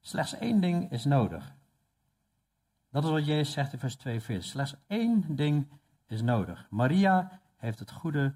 Slechts 0.00 0.38
één 0.38 0.60
ding 0.60 0.90
is 0.90 1.04
nodig. 1.04 1.55
Dat 2.96 3.04
is 3.04 3.10
wat 3.10 3.26
Jezus 3.26 3.52
zegt 3.52 3.72
in 3.72 3.78
vers 3.78 3.96
42. 3.96 4.48
Slechts 4.48 4.76
één 4.86 5.36
ding 5.36 5.68
is 6.06 6.22
nodig. 6.22 6.66
Maria 6.70 7.40
heeft 7.56 7.78
het 7.78 7.90
goede 7.90 8.34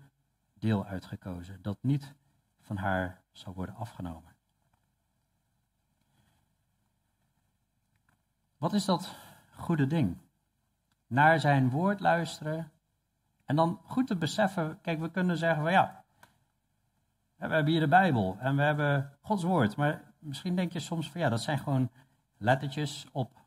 deel 0.54 0.86
uitgekozen, 0.86 1.62
dat 1.62 1.78
niet 1.80 2.14
van 2.60 2.76
haar 2.76 3.20
zal 3.32 3.54
worden 3.54 3.74
afgenomen. 3.74 4.32
Wat 8.58 8.72
is 8.72 8.84
dat 8.84 9.14
goede 9.56 9.86
ding? 9.86 10.16
Naar 11.06 11.40
zijn 11.40 11.70
woord 11.70 12.00
luisteren 12.00 12.72
en 13.44 13.56
dan 13.56 13.80
goed 13.84 14.06
te 14.06 14.16
beseffen, 14.16 14.80
kijk, 14.80 15.00
we 15.00 15.10
kunnen 15.10 15.36
zeggen 15.36 15.62
van 15.62 15.72
ja, 15.72 16.04
we 17.36 17.46
hebben 17.46 17.72
hier 17.72 17.80
de 17.80 17.88
Bijbel 17.88 18.36
en 18.40 18.56
we 18.56 18.62
hebben 18.62 19.18
Gods 19.20 19.42
woord, 19.42 19.76
maar 19.76 20.02
misschien 20.18 20.56
denk 20.56 20.72
je 20.72 20.80
soms 20.80 21.10
van 21.10 21.20
ja, 21.20 21.28
dat 21.28 21.42
zijn 21.42 21.58
gewoon 21.58 21.90
lettertjes 22.36 23.06
op 23.12 23.39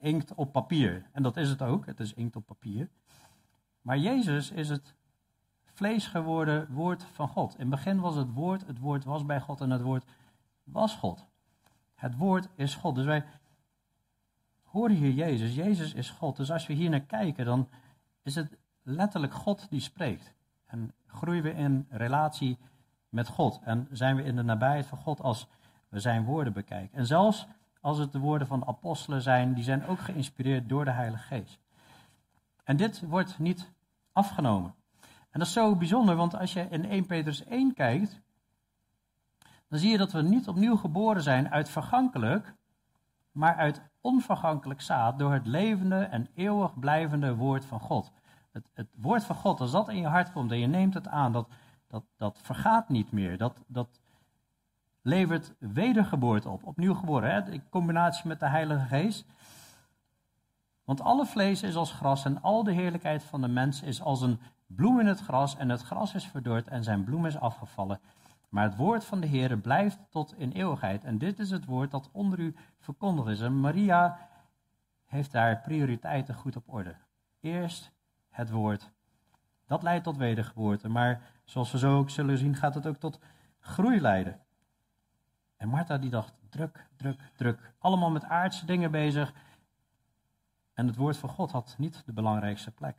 inkt 0.00 0.34
op 0.34 0.52
papier. 0.52 1.06
En 1.12 1.22
dat 1.22 1.36
is 1.36 1.48
het 1.48 1.62
ook, 1.62 1.86
het 1.86 2.00
is 2.00 2.14
inkt 2.14 2.36
op 2.36 2.46
papier. 2.46 2.88
Maar 3.82 3.98
Jezus 3.98 4.50
is 4.50 4.68
het 4.68 4.94
vlees 5.64 6.06
geworden 6.06 6.72
woord 6.72 7.04
van 7.04 7.28
God. 7.28 7.52
In 7.52 7.60
het 7.60 7.70
begin 7.70 8.00
was 8.00 8.16
het 8.16 8.32
woord, 8.32 8.66
het 8.66 8.78
woord 8.78 9.04
was 9.04 9.26
bij 9.26 9.40
God 9.40 9.60
en 9.60 9.70
het 9.70 9.82
woord 9.82 10.04
was 10.64 10.94
God. 10.94 11.26
Het 11.94 12.16
woord 12.16 12.48
is 12.54 12.74
God. 12.74 12.94
Dus 12.94 13.04
wij 13.04 13.24
horen 14.62 14.96
hier 14.96 15.12
Jezus. 15.12 15.54
Jezus 15.54 15.94
is 15.94 16.10
God. 16.10 16.36
Dus 16.36 16.50
als 16.50 16.66
we 16.66 16.72
hier 16.72 16.90
naar 16.90 17.00
kijken, 17.00 17.44
dan 17.44 17.68
is 18.22 18.34
het 18.34 18.56
letterlijk 18.82 19.34
God 19.34 19.70
die 19.70 19.80
spreekt. 19.80 20.34
En 20.66 20.94
groeien 21.06 21.42
we 21.42 21.52
in 21.52 21.86
relatie 21.88 22.58
met 23.08 23.28
God. 23.28 23.60
En 23.62 23.88
zijn 23.90 24.16
we 24.16 24.22
in 24.22 24.36
de 24.36 24.42
nabijheid 24.42 24.86
van 24.86 24.98
God 24.98 25.20
als 25.20 25.48
we 25.88 26.00
zijn 26.00 26.24
woorden 26.24 26.52
bekijken. 26.52 26.98
En 26.98 27.06
zelfs 27.06 27.46
als 27.80 27.98
het 27.98 28.12
de 28.12 28.18
woorden 28.18 28.46
van 28.46 28.66
apostelen 28.66 29.22
zijn, 29.22 29.54
die 29.54 29.64
zijn 29.64 29.86
ook 29.86 30.00
geïnspireerd 30.00 30.68
door 30.68 30.84
de 30.84 30.90
Heilige 30.90 31.22
Geest. 31.22 31.60
En 32.64 32.76
dit 32.76 33.00
wordt 33.00 33.38
niet 33.38 33.72
afgenomen. 34.12 34.74
En 35.00 35.38
dat 35.38 35.46
is 35.46 35.52
zo 35.52 35.76
bijzonder, 35.76 36.16
want 36.16 36.36
als 36.36 36.52
je 36.52 36.66
in 36.70 36.84
1 36.84 37.06
Petrus 37.06 37.44
1 37.44 37.74
kijkt, 37.74 38.20
dan 39.68 39.78
zie 39.78 39.90
je 39.90 39.98
dat 39.98 40.12
we 40.12 40.22
niet 40.22 40.48
opnieuw 40.48 40.76
geboren 40.76 41.22
zijn 41.22 41.50
uit 41.50 41.68
vergankelijk, 41.68 42.54
maar 43.32 43.56
uit 43.56 43.82
onvergankelijk 44.00 44.80
zaad 44.80 45.18
door 45.18 45.32
het 45.32 45.46
levende 45.46 46.04
en 46.04 46.28
eeuwig 46.34 46.78
blijvende 46.78 47.34
woord 47.34 47.64
van 47.64 47.80
God. 47.80 48.12
Het, 48.52 48.70
het 48.74 48.88
woord 48.96 49.24
van 49.24 49.36
God, 49.36 49.60
als 49.60 49.70
dat 49.70 49.88
in 49.88 50.00
je 50.00 50.06
hart 50.06 50.32
komt 50.32 50.50
en 50.50 50.58
je 50.58 50.66
neemt 50.66 50.94
het 50.94 51.08
aan, 51.08 51.32
dat, 51.32 51.48
dat, 51.86 52.04
dat 52.16 52.38
vergaat 52.42 52.88
niet 52.88 53.12
meer. 53.12 53.36
Dat, 53.36 53.64
dat 53.66 53.99
levert 55.02 55.54
wedergeboorte 55.58 56.48
op, 56.48 56.64
opnieuw 56.64 56.94
geboren, 56.94 57.30
hè? 57.30 57.50
in 57.50 57.68
combinatie 57.68 58.28
met 58.28 58.40
de 58.40 58.48
Heilige 58.48 58.86
Geest. 58.86 59.26
Want 60.84 61.00
alle 61.00 61.26
vlees 61.26 61.62
is 61.62 61.76
als 61.76 61.92
gras 61.92 62.24
en 62.24 62.42
al 62.42 62.64
de 62.64 62.72
heerlijkheid 62.72 63.24
van 63.24 63.40
de 63.40 63.48
mens 63.48 63.82
is 63.82 64.02
als 64.02 64.20
een 64.20 64.40
bloem 64.66 65.00
in 65.00 65.06
het 65.06 65.20
gras 65.20 65.56
en 65.56 65.68
het 65.68 65.82
gras 65.82 66.14
is 66.14 66.26
verdord 66.26 66.68
en 66.68 66.84
zijn 66.84 67.04
bloem 67.04 67.26
is 67.26 67.38
afgevallen. 67.38 68.00
Maar 68.48 68.64
het 68.64 68.76
woord 68.76 69.04
van 69.04 69.20
de 69.20 69.26
Heer 69.26 69.58
blijft 69.58 69.98
tot 70.08 70.34
in 70.36 70.52
eeuwigheid. 70.52 71.04
En 71.04 71.18
dit 71.18 71.38
is 71.38 71.50
het 71.50 71.64
woord 71.64 71.90
dat 71.90 72.08
onder 72.12 72.38
u 72.38 72.54
verkondigd 72.78 73.28
is. 73.28 73.40
En 73.40 73.60
Maria 73.60 74.28
heeft 75.04 75.32
daar 75.32 75.60
prioriteiten 75.60 76.34
goed 76.34 76.56
op 76.56 76.64
orde. 76.66 76.94
Eerst 77.40 77.92
het 78.28 78.50
woord. 78.50 78.90
Dat 79.66 79.82
leidt 79.82 80.04
tot 80.04 80.16
wedergeboorte. 80.16 80.88
Maar 80.88 81.22
zoals 81.44 81.72
we 81.72 81.78
zo 81.78 81.98
ook 81.98 82.10
zullen 82.10 82.38
zien, 82.38 82.56
gaat 82.56 82.74
het 82.74 82.86
ook 82.86 82.96
tot 82.96 83.20
groei 83.58 84.00
leiden. 84.00 84.40
En 85.60 85.68
Martha 85.68 85.98
die 85.98 86.10
dacht, 86.10 86.32
druk, 86.48 86.86
druk, 86.96 87.20
druk. 87.36 87.72
Allemaal 87.78 88.10
met 88.10 88.24
aardse 88.24 88.66
dingen 88.66 88.90
bezig. 88.90 89.32
En 90.74 90.86
het 90.86 90.96
woord 90.96 91.16
van 91.16 91.28
God 91.28 91.50
had 91.50 91.74
niet 91.78 92.02
de 92.06 92.12
belangrijkste 92.12 92.70
plek. 92.70 92.96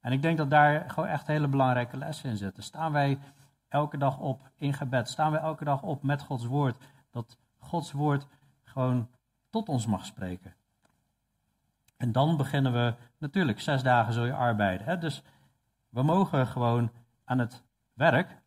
En 0.00 0.12
ik 0.12 0.22
denk 0.22 0.36
dat 0.36 0.50
daar 0.50 0.90
gewoon 0.90 1.08
echt 1.08 1.26
hele 1.26 1.48
belangrijke 1.48 1.96
lessen 1.96 2.30
in 2.30 2.36
zitten. 2.36 2.62
Staan 2.62 2.92
wij 2.92 3.18
elke 3.68 3.98
dag 3.98 4.18
op 4.18 4.50
in 4.56 4.72
gebed? 4.72 5.08
Staan 5.08 5.30
wij 5.30 5.40
elke 5.40 5.64
dag 5.64 5.82
op 5.82 6.02
met 6.02 6.22
Gods 6.22 6.44
woord? 6.44 6.76
Dat 7.10 7.38
Gods 7.58 7.92
woord 7.92 8.26
gewoon 8.64 9.08
tot 9.50 9.68
ons 9.68 9.86
mag 9.86 10.06
spreken. 10.06 10.54
En 11.96 12.12
dan 12.12 12.36
beginnen 12.36 12.72
we, 12.72 12.94
natuurlijk, 13.18 13.60
zes 13.60 13.82
dagen 13.82 14.12
zul 14.12 14.24
je 14.24 14.34
arbeiden. 14.34 14.86
Hè? 14.86 14.98
Dus 14.98 15.22
we 15.88 16.02
mogen 16.02 16.46
gewoon 16.46 16.90
aan 17.24 17.38
het 17.38 17.62
werk. 17.92 18.38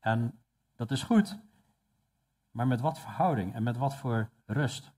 En 0.00 0.38
dat 0.76 0.90
is 0.90 1.02
goed. 1.02 1.38
Maar 2.52 2.66
met 2.66 2.80
wat 2.80 2.98
verhouding 2.98 3.54
en 3.54 3.62
met 3.62 3.76
wat 3.76 3.96
voor 3.96 4.28
rust? 4.46 4.92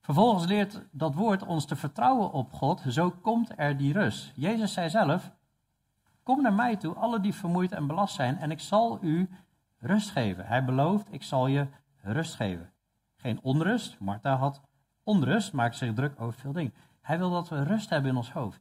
Vervolgens 0.00 0.46
leert 0.46 0.82
dat 0.90 1.14
woord 1.14 1.42
ons 1.42 1.66
te 1.66 1.76
vertrouwen 1.76 2.32
op 2.32 2.52
God, 2.52 2.82
zo 2.88 3.10
komt 3.10 3.52
er 3.56 3.76
die 3.76 3.92
rust. 3.92 4.32
Jezus 4.34 4.72
zei 4.72 4.90
zelf, 4.90 5.32
kom 6.22 6.42
naar 6.42 6.52
mij 6.52 6.76
toe, 6.76 6.94
alle 6.94 7.20
die 7.20 7.34
vermoeid 7.34 7.72
en 7.72 7.86
belast 7.86 8.14
zijn, 8.14 8.38
en 8.38 8.50
ik 8.50 8.60
zal 8.60 8.98
u 9.02 9.30
rust 9.78 10.10
geven. 10.10 10.46
Hij 10.46 10.64
belooft, 10.64 11.06
ik 11.10 11.22
zal 11.22 11.46
je 11.46 11.66
rust 12.00 12.34
geven. 12.34 12.72
Geen 13.16 13.40
onrust, 13.42 13.98
Martha 13.98 14.36
had 14.36 14.60
onrust, 15.02 15.52
maakt 15.52 15.76
zich 15.76 15.94
druk 15.94 16.20
over 16.20 16.40
veel 16.40 16.52
dingen. 16.52 16.74
Hij 17.00 17.18
wil 17.18 17.30
dat 17.30 17.48
we 17.48 17.62
rust 17.62 17.90
hebben 17.90 18.10
in 18.10 18.16
ons 18.16 18.32
hoofd. 18.32 18.60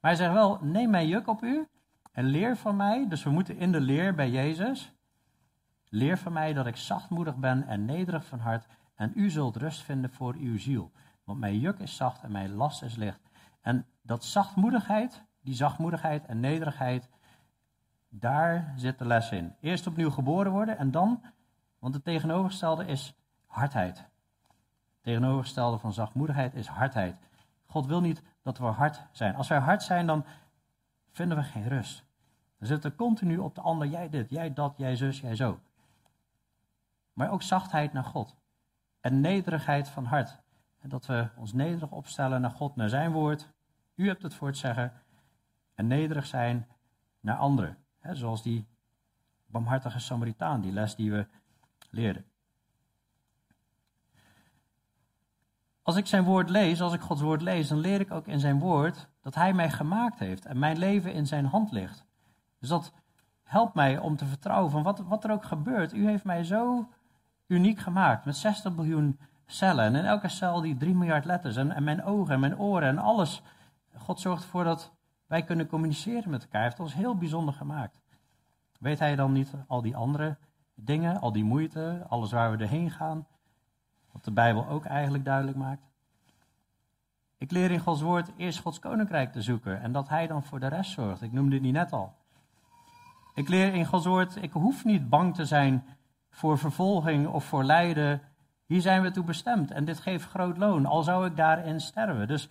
Maar 0.00 0.10
hij 0.10 0.14
zegt 0.14 0.32
wel, 0.32 0.58
neem 0.62 0.90
mijn 0.90 1.08
juk 1.08 1.28
op 1.28 1.42
u 1.42 1.68
en 2.12 2.24
leer 2.24 2.56
van 2.56 2.76
mij. 2.76 3.08
Dus 3.08 3.22
we 3.22 3.30
moeten 3.30 3.56
in 3.56 3.72
de 3.72 3.80
leer 3.80 4.14
bij 4.14 4.30
Jezus. 4.30 4.92
Leer 5.90 6.18
van 6.18 6.32
mij 6.32 6.52
dat 6.52 6.66
ik 6.66 6.76
zachtmoedig 6.76 7.36
ben 7.36 7.66
en 7.66 7.84
nederig 7.84 8.26
van 8.26 8.38
hart, 8.38 8.66
en 8.94 9.12
u 9.14 9.30
zult 9.30 9.56
rust 9.56 9.82
vinden 9.82 10.10
voor 10.10 10.34
uw 10.34 10.58
ziel. 10.58 10.92
Want 11.24 11.38
mijn 11.38 11.58
juk 11.58 11.78
is 11.78 11.96
zacht 11.96 12.22
en 12.22 12.32
mijn 12.32 12.54
last 12.54 12.82
is 12.82 12.96
licht. 12.96 13.20
En 13.60 13.86
dat 14.02 14.24
zachtmoedigheid, 14.24 15.22
die 15.40 15.54
zachtmoedigheid 15.54 16.26
en 16.26 16.40
nederigheid, 16.40 17.08
daar 18.08 18.72
zit 18.76 18.98
de 18.98 19.06
les 19.06 19.30
in. 19.30 19.54
Eerst 19.60 19.86
opnieuw 19.86 20.10
geboren 20.10 20.52
worden 20.52 20.78
en 20.78 20.90
dan, 20.90 21.22
want 21.78 21.94
het 21.94 22.04
tegenovergestelde 22.04 22.86
is 22.86 23.14
hardheid. 23.46 23.98
Het 23.98 25.02
tegenovergestelde 25.02 25.78
van 25.78 25.92
zachtmoedigheid 25.92 26.54
is 26.54 26.66
hardheid. 26.66 27.16
God 27.66 27.86
wil 27.86 28.00
niet 28.00 28.22
dat 28.42 28.58
we 28.58 28.64
hard 28.64 29.06
zijn. 29.12 29.34
Als 29.34 29.48
wij 29.48 29.58
hard 29.58 29.82
zijn, 29.82 30.06
dan 30.06 30.24
vinden 31.10 31.36
we 31.36 31.42
geen 31.42 31.68
rust. 31.68 32.04
Dan 32.58 32.68
zitten 32.68 32.90
we 32.90 32.96
continu 32.96 33.38
op 33.38 33.54
de 33.54 33.60
ander, 33.60 33.88
jij 33.88 34.08
dit, 34.08 34.30
jij 34.30 34.52
dat, 34.52 34.74
jij 34.76 34.96
zus, 34.96 35.20
jij 35.20 35.34
zo 35.34 35.60
maar 37.18 37.30
ook 37.30 37.42
zachtheid 37.42 37.92
naar 37.92 38.04
God. 38.04 38.36
En 39.00 39.20
nederigheid 39.20 39.88
van 39.88 40.04
hart. 40.04 40.40
En 40.78 40.88
dat 40.88 41.06
we 41.06 41.28
ons 41.36 41.52
nederig 41.52 41.90
opstellen 41.90 42.40
naar 42.40 42.50
God, 42.50 42.76
naar 42.76 42.88
zijn 42.88 43.12
woord. 43.12 43.52
U 43.94 44.06
hebt 44.06 44.22
het 44.22 44.34
voor 44.34 44.48
het 44.48 44.56
zeggen. 44.56 44.92
En 45.74 45.86
nederig 45.86 46.26
zijn 46.26 46.66
naar 47.20 47.36
anderen. 47.36 47.78
Zoals 48.12 48.42
die 48.42 48.66
barmhartige 49.46 49.98
Samaritaan, 49.98 50.60
die 50.60 50.72
les 50.72 50.94
die 50.94 51.10
we 51.10 51.26
leerden. 51.90 52.24
Als 55.82 55.96
ik 55.96 56.06
zijn 56.06 56.24
woord 56.24 56.50
lees, 56.50 56.80
als 56.80 56.92
ik 56.92 57.00
Gods 57.00 57.20
woord 57.20 57.42
lees, 57.42 57.68
dan 57.68 57.78
leer 57.78 58.00
ik 58.00 58.10
ook 58.10 58.26
in 58.26 58.40
zijn 58.40 58.58
woord 58.58 59.08
dat 59.20 59.34
hij 59.34 59.52
mij 59.52 59.70
gemaakt 59.70 60.18
heeft 60.18 60.46
en 60.46 60.58
mijn 60.58 60.78
leven 60.78 61.12
in 61.12 61.26
zijn 61.26 61.44
hand 61.44 61.70
ligt. 61.70 62.06
Dus 62.58 62.68
dat 62.68 62.92
helpt 63.42 63.74
mij 63.74 63.98
om 63.98 64.16
te 64.16 64.26
vertrouwen 64.26 64.70
van 64.70 64.82
wat, 64.82 64.98
wat 64.98 65.24
er 65.24 65.30
ook 65.30 65.44
gebeurt. 65.44 65.92
U 65.92 66.06
heeft 66.06 66.24
mij 66.24 66.44
zo 66.44 66.88
uniek 67.48 67.78
gemaakt 67.78 68.24
met 68.24 68.36
60 68.36 68.74
biljoen 68.74 69.18
cellen. 69.46 69.84
En 69.84 69.94
in 69.94 70.04
elke 70.04 70.28
cel 70.28 70.60
die 70.60 70.76
3 70.76 70.94
miljard 70.94 71.24
letters. 71.24 71.56
En, 71.56 71.72
en 71.72 71.84
mijn 71.84 72.04
ogen 72.04 72.34
en 72.34 72.40
mijn 72.40 72.58
oren 72.58 72.88
en 72.88 72.98
alles. 72.98 73.42
God 73.96 74.20
zorgt 74.20 74.42
ervoor 74.42 74.64
dat 74.64 74.92
wij 75.26 75.42
kunnen 75.42 75.66
communiceren 75.66 76.30
met 76.30 76.42
elkaar. 76.42 76.60
Hij 76.60 76.68
heeft 76.68 76.80
ons 76.80 76.94
heel 76.94 77.16
bijzonder 77.16 77.54
gemaakt. 77.54 78.00
Weet 78.78 78.98
hij 78.98 79.16
dan 79.16 79.32
niet 79.32 79.54
al 79.66 79.82
die 79.82 79.96
andere 79.96 80.36
dingen, 80.74 81.20
al 81.20 81.32
die 81.32 81.44
moeite, 81.44 82.04
alles 82.08 82.32
waar 82.32 82.50
we 82.50 82.62
erheen 82.62 82.90
gaan. 82.90 83.26
Wat 84.12 84.24
de 84.24 84.30
Bijbel 84.30 84.66
ook 84.66 84.84
eigenlijk 84.84 85.24
duidelijk 85.24 85.56
maakt. 85.56 85.82
Ik 87.38 87.50
leer 87.50 87.70
in 87.70 87.78
Gods 87.78 88.00
woord 88.00 88.30
eerst 88.36 88.60
Gods 88.60 88.78
koninkrijk 88.78 89.32
te 89.32 89.42
zoeken 89.42 89.80
en 89.80 89.92
dat 89.92 90.08
Hij 90.08 90.26
dan 90.26 90.42
voor 90.42 90.60
de 90.60 90.66
rest 90.66 90.90
zorgt. 90.90 91.22
Ik 91.22 91.32
noemde 91.32 91.60
die 91.60 91.72
net 91.72 91.92
al. 91.92 92.14
Ik 93.34 93.48
leer 93.48 93.74
in 93.74 93.86
Gods 93.86 94.06
woord, 94.06 94.42
ik 94.42 94.52
hoef 94.52 94.84
niet 94.84 95.08
bang 95.08 95.34
te 95.34 95.44
zijn 95.44 95.84
voor 96.38 96.58
vervolging 96.58 97.26
of 97.26 97.44
voor 97.44 97.64
lijden. 97.64 98.22
Hier 98.66 98.80
zijn 98.80 99.02
we 99.02 99.10
toe 99.10 99.24
bestemd 99.24 99.70
en 99.70 99.84
dit 99.84 100.00
geeft 100.00 100.28
groot 100.28 100.56
loon, 100.56 100.86
al 100.86 101.02
zou 101.02 101.26
ik 101.26 101.36
daarin 101.36 101.80
sterven. 101.80 102.28
Dus 102.28 102.48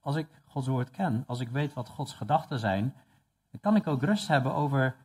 als 0.00 0.16
ik 0.16 0.26
Gods 0.44 0.66
woord 0.66 0.90
ken, 0.90 1.24
als 1.26 1.40
ik 1.40 1.48
weet 1.48 1.72
wat 1.72 1.88
Gods 1.88 2.14
gedachten 2.14 2.58
zijn, 2.58 2.94
dan 3.50 3.60
kan 3.60 3.76
ik 3.76 3.86
ook 3.86 4.02
rust 4.02 4.28
hebben 4.28 4.54
over 4.54 4.96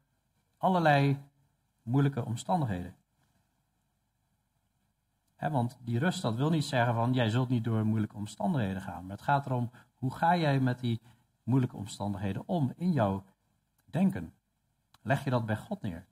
allerlei 0.57 1.17
moeilijke 1.81 2.25
omstandigheden. 2.25 2.95
want 5.37 5.79
die 5.83 5.99
rust, 5.99 6.21
dat 6.21 6.35
wil 6.35 6.49
niet 6.49 6.65
zeggen 6.65 6.93
van 6.93 7.13
jij 7.13 7.29
zult 7.29 7.49
niet 7.49 7.63
door 7.63 7.85
moeilijke 7.85 8.15
omstandigheden 8.15 8.81
gaan. 8.81 9.05
Maar 9.05 9.15
het 9.15 9.25
gaat 9.25 9.45
erom, 9.45 9.71
hoe 9.95 10.13
ga 10.13 10.37
jij 10.37 10.59
met 10.59 10.79
die 10.79 11.01
moeilijke 11.43 11.77
omstandigheden 11.77 12.43
om 12.45 12.73
in 12.75 12.91
jouw 12.91 13.23
denken? 13.85 14.33
Leg 15.01 15.23
je 15.23 15.29
dat 15.29 15.45
bij 15.45 15.57
God 15.57 15.81
neer? 15.81 16.09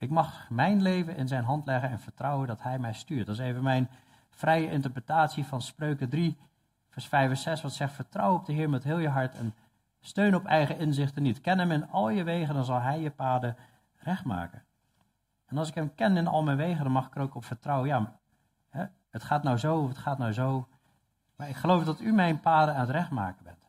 Ik 0.00 0.10
mag 0.10 0.50
mijn 0.50 0.82
leven 0.82 1.16
in 1.16 1.28
zijn 1.28 1.44
hand 1.44 1.66
leggen 1.66 1.90
en 1.90 2.00
vertrouwen 2.00 2.46
dat 2.46 2.62
hij 2.62 2.78
mij 2.78 2.92
stuurt. 2.92 3.26
Dat 3.26 3.38
is 3.38 3.44
even 3.44 3.62
mijn 3.62 3.88
vrije 4.30 4.70
interpretatie 4.70 5.44
van 5.44 5.62
Spreuken 5.62 6.08
3, 6.08 6.38
vers 6.88 7.08
5 7.08 7.30
en 7.30 7.36
6, 7.36 7.62
wat 7.62 7.72
zegt: 7.72 7.92
Vertrouw 7.92 8.34
op 8.34 8.44
de 8.44 8.52
Heer 8.52 8.70
met 8.70 8.84
heel 8.84 8.98
je 8.98 9.08
hart 9.08 9.34
en 9.34 9.54
steun 10.00 10.34
op 10.34 10.44
eigen 10.44 10.78
inzichten 10.78 11.22
niet. 11.22 11.40
Ken 11.40 11.58
hem 11.58 11.70
in 11.70 11.90
al 11.90 12.08
je 12.08 12.22
wegen, 12.22 12.54
dan 12.54 12.64
zal 12.64 12.80
hij 12.80 13.00
je 13.00 13.10
paden 13.10 13.56
recht 13.96 14.24
maken. 14.24 14.62
En 15.46 15.58
als 15.58 15.68
ik 15.68 15.74
hem 15.74 15.94
ken 15.94 16.16
in 16.16 16.26
al 16.26 16.42
mijn 16.42 16.56
wegen, 16.56 16.84
dan 16.84 16.92
mag 16.92 17.06
ik 17.06 17.14
er 17.14 17.22
ook 17.22 17.34
op 17.34 17.44
vertrouwen. 17.44 17.88
Ja, 17.88 18.18
het 19.10 19.22
gaat 19.22 19.42
nou 19.42 19.56
zo, 19.56 19.88
het 19.88 19.98
gaat 19.98 20.18
nou 20.18 20.32
zo. 20.32 20.68
Maar 21.36 21.48
ik 21.48 21.56
geloof 21.56 21.84
dat 21.84 22.00
u 22.00 22.12
mijn 22.12 22.40
paden 22.40 22.74
aan 22.74 22.80
het 22.80 22.90
recht 22.90 23.10
maken 23.10 23.44
bent. 23.44 23.64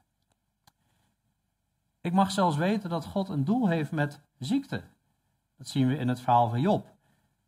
Ik 2.01 2.13
mag 2.13 2.31
zelfs 2.31 2.57
weten 2.57 2.89
dat 2.89 3.05
God 3.05 3.29
een 3.29 3.43
doel 3.43 3.67
heeft 3.67 3.91
met 3.91 4.21
ziekte. 4.37 4.83
Dat 5.62 5.69
zien 5.69 5.88
we 5.88 5.97
in 5.97 6.08
het 6.08 6.21
verhaal 6.21 6.50
van 6.50 6.62
Job. 6.62 6.88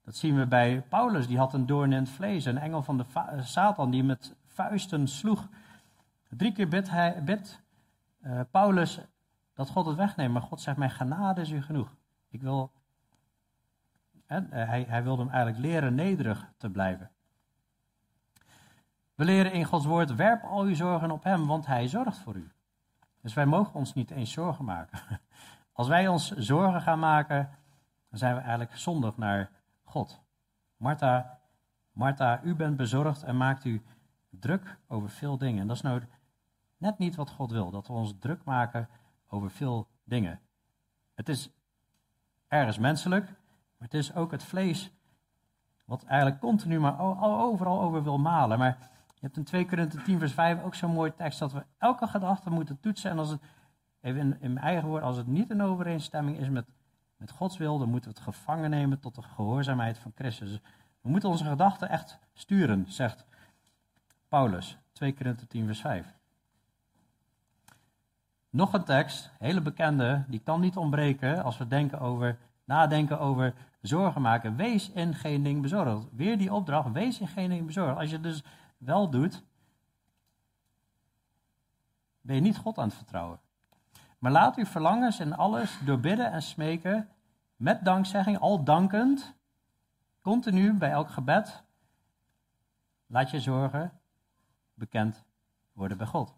Dat 0.03 0.15
zien 0.15 0.37
we 0.37 0.45
bij 0.45 0.81
Paulus, 0.81 1.27
die 1.27 1.37
had 1.37 1.53
een 1.53 1.65
doorn 1.65 1.91
in 1.91 1.99
het 1.99 2.09
vlees. 2.09 2.45
Een 2.45 2.57
engel 2.57 2.83
van 2.83 2.97
de 2.97 3.05
Satan 3.39 3.91
die 3.91 4.03
met 4.03 4.35
vuisten 4.45 5.07
sloeg. 5.07 5.47
Drie 6.29 6.51
keer 6.51 6.67
bidt, 7.23 7.61
uh, 8.21 8.39
Paulus 8.51 8.99
dat 9.53 9.69
God 9.69 9.85
het 9.85 9.95
wegneemt. 9.95 10.33
Maar 10.33 10.41
God 10.41 10.61
zegt, 10.61 10.77
mijn 10.77 10.91
genade 10.91 11.41
is 11.41 11.49
u 11.49 11.61
genoeg. 11.61 11.95
Ik 12.29 12.41
wil, 12.41 12.71
hè, 14.25 14.37
eh, 14.37 14.67
hij, 14.67 14.85
hij 14.87 15.03
wilde 15.03 15.21
hem 15.21 15.31
eigenlijk 15.31 15.65
leren 15.65 15.95
nederig 15.95 16.51
te 16.57 16.69
blijven. 16.69 17.11
We 19.15 19.25
leren 19.25 19.53
in 19.53 19.65
Gods 19.65 19.85
woord, 19.85 20.15
werp 20.15 20.43
al 20.43 20.61
uw 20.61 20.75
zorgen 20.75 21.11
op 21.11 21.23
hem, 21.23 21.47
want 21.47 21.65
hij 21.65 21.87
zorgt 21.87 22.17
voor 22.17 22.35
u. 22.35 22.51
Dus 23.21 23.33
wij 23.33 23.45
mogen 23.45 23.73
ons 23.73 23.93
niet 23.93 24.11
eens 24.11 24.31
zorgen 24.31 24.65
maken. 24.65 24.99
Als 25.71 25.87
wij 25.87 26.07
ons 26.07 26.31
zorgen 26.31 26.81
gaan 26.81 26.99
maken, 26.99 27.61
dan 28.13 28.21
zijn 28.21 28.35
we 28.35 28.41
eigenlijk 28.41 28.77
zondig 28.77 29.17
naar 29.17 29.49
God. 29.83 30.21
Martha, 30.77 31.39
Martha, 31.91 32.41
u 32.43 32.55
bent 32.55 32.77
bezorgd 32.77 33.23
en 33.23 33.37
maakt 33.37 33.65
u 33.65 33.83
druk 34.29 34.77
over 34.87 35.09
veel 35.09 35.37
dingen. 35.37 35.61
En 35.61 35.67
dat 35.67 35.75
is 35.75 35.81
nou 35.81 36.01
net 36.77 36.97
niet 36.97 37.15
wat 37.15 37.29
God 37.29 37.51
wil, 37.51 37.71
dat 37.71 37.87
we 37.87 37.93
ons 37.93 38.13
druk 38.19 38.43
maken 38.43 38.89
over 39.27 39.51
veel 39.51 39.87
dingen. 40.03 40.39
Het 41.13 41.29
is 41.29 41.49
ergens 42.47 42.77
menselijk, 42.77 43.25
maar 43.25 43.87
het 43.87 43.93
is 43.93 44.15
ook 44.15 44.31
het 44.31 44.43
vlees 44.43 44.91
wat 45.85 46.03
eigenlijk 46.03 46.41
continu 46.41 46.79
maar 46.79 46.99
overal 46.99 47.81
over 47.81 48.03
wil 48.03 48.17
malen. 48.17 48.57
Maar 48.57 48.77
je 49.07 49.19
hebt 49.19 49.37
in 49.37 49.43
2 49.43 49.65
Korinthe 49.65 50.01
10 50.01 50.19
vers 50.19 50.33
5 50.33 50.63
ook 50.63 50.75
zo'n 50.75 50.91
mooie 50.91 51.15
tekst 51.15 51.39
dat 51.39 51.51
we 51.51 51.65
elke 51.77 52.07
gedachte 52.07 52.49
moeten 52.49 52.79
toetsen. 52.79 53.11
En 53.11 53.17
als 53.17 53.29
het, 53.29 53.41
even 54.01 54.19
in, 54.19 54.41
in 54.41 54.53
mijn 54.53 54.65
eigen 54.65 54.87
woord, 54.87 55.03
als 55.03 55.17
het 55.17 55.27
niet 55.27 55.49
in 55.49 55.61
overeenstemming 55.61 56.37
is 56.37 56.49
met, 56.49 56.65
met 57.23 57.31
Gods 57.31 57.57
wil, 57.57 57.77
dan 57.77 57.89
moeten 57.89 58.11
we 58.11 58.15
het 58.15 58.25
gevangen 58.25 58.69
nemen 58.69 58.99
tot 58.99 59.15
de 59.15 59.21
gehoorzaamheid 59.21 59.97
van 59.97 60.11
Christus. 60.15 60.49
Dus 60.49 60.59
we 61.01 61.09
moeten 61.09 61.29
onze 61.29 61.43
gedachten 61.45 61.89
echt 61.89 62.19
sturen, 62.33 62.85
zegt 62.87 63.25
Paulus. 64.27 64.77
2 64.91 65.13
Korinthe 65.13 65.47
10 65.47 65.65
vers 65.65 65.81
5. 65.81 66.13
Nog 68.49 68.73
een 68.73 68.83
tekst, 68.83 69.31
hele 69.39 69.61
bekende, 69.61 70.23
die 70.27 70.39
kan 70.39 70.59
niet 70.59 70.77
ontbreken 70.77 71.43
als 71.43 71.57
we 71.57 71.67
denken 71.67 71.99
over, 71.99 72.37
nadenken 72.65 73.19
over 73.19 73.53
zorgen 73.81 74.21
maken. 74.21 74.55
Wees 74.55 74.89
in 74.89 75.15
geen 75.15 75.43
ding 75.43 75.61
bezorgd. 75.61 76.07
Weer 76.11 76.37
die 76.37 76.53
opdracht, 76.53 76.91
wees 76.91 77.19
in 77.19 77.27
geen 77.27 77.49
ding 77.49 77.65
bezorgd. 77.65 77.97
Als 77.97 78.09
je 78.09 78.15
het 78.15 78.23
dus 78.23 78.43
wel 78.77 79.09
doet, 79.09 79.43
ben 82.21 82.35
je 82.35 82.41
niet 82.41 82.57
God 82.57 82.77
aan 82.77 82.87
het 82.87 82.97
vertrouwen. 82.97 83.39
Maar 84.23 84.31
laat 84.31 84.57
uw 84.57 84.65
verlangens 84.65 85.19
en 85.19 85.37
alles 85.37 85.79
door 85.85 85.99
bidden 85.99 86.31
en 86.31 86.41
smeken, 86.41 87.09
met 87.63 87.85
dankzegging, 87.85 88.39
al 88.39 88.63
dankend, 88.63 89.33
continu 90.21 90.73
bij 90.73 90.91
elk 90.91 91.09
gebed, 91.09 91.63
laat 93.05 93.31
je 93.31 93.39
zorgen 93.39 93.91
bekend 94.73 95.23
worden 95.73 95.97
bij 95.97 96.07
God. 96.07 96.33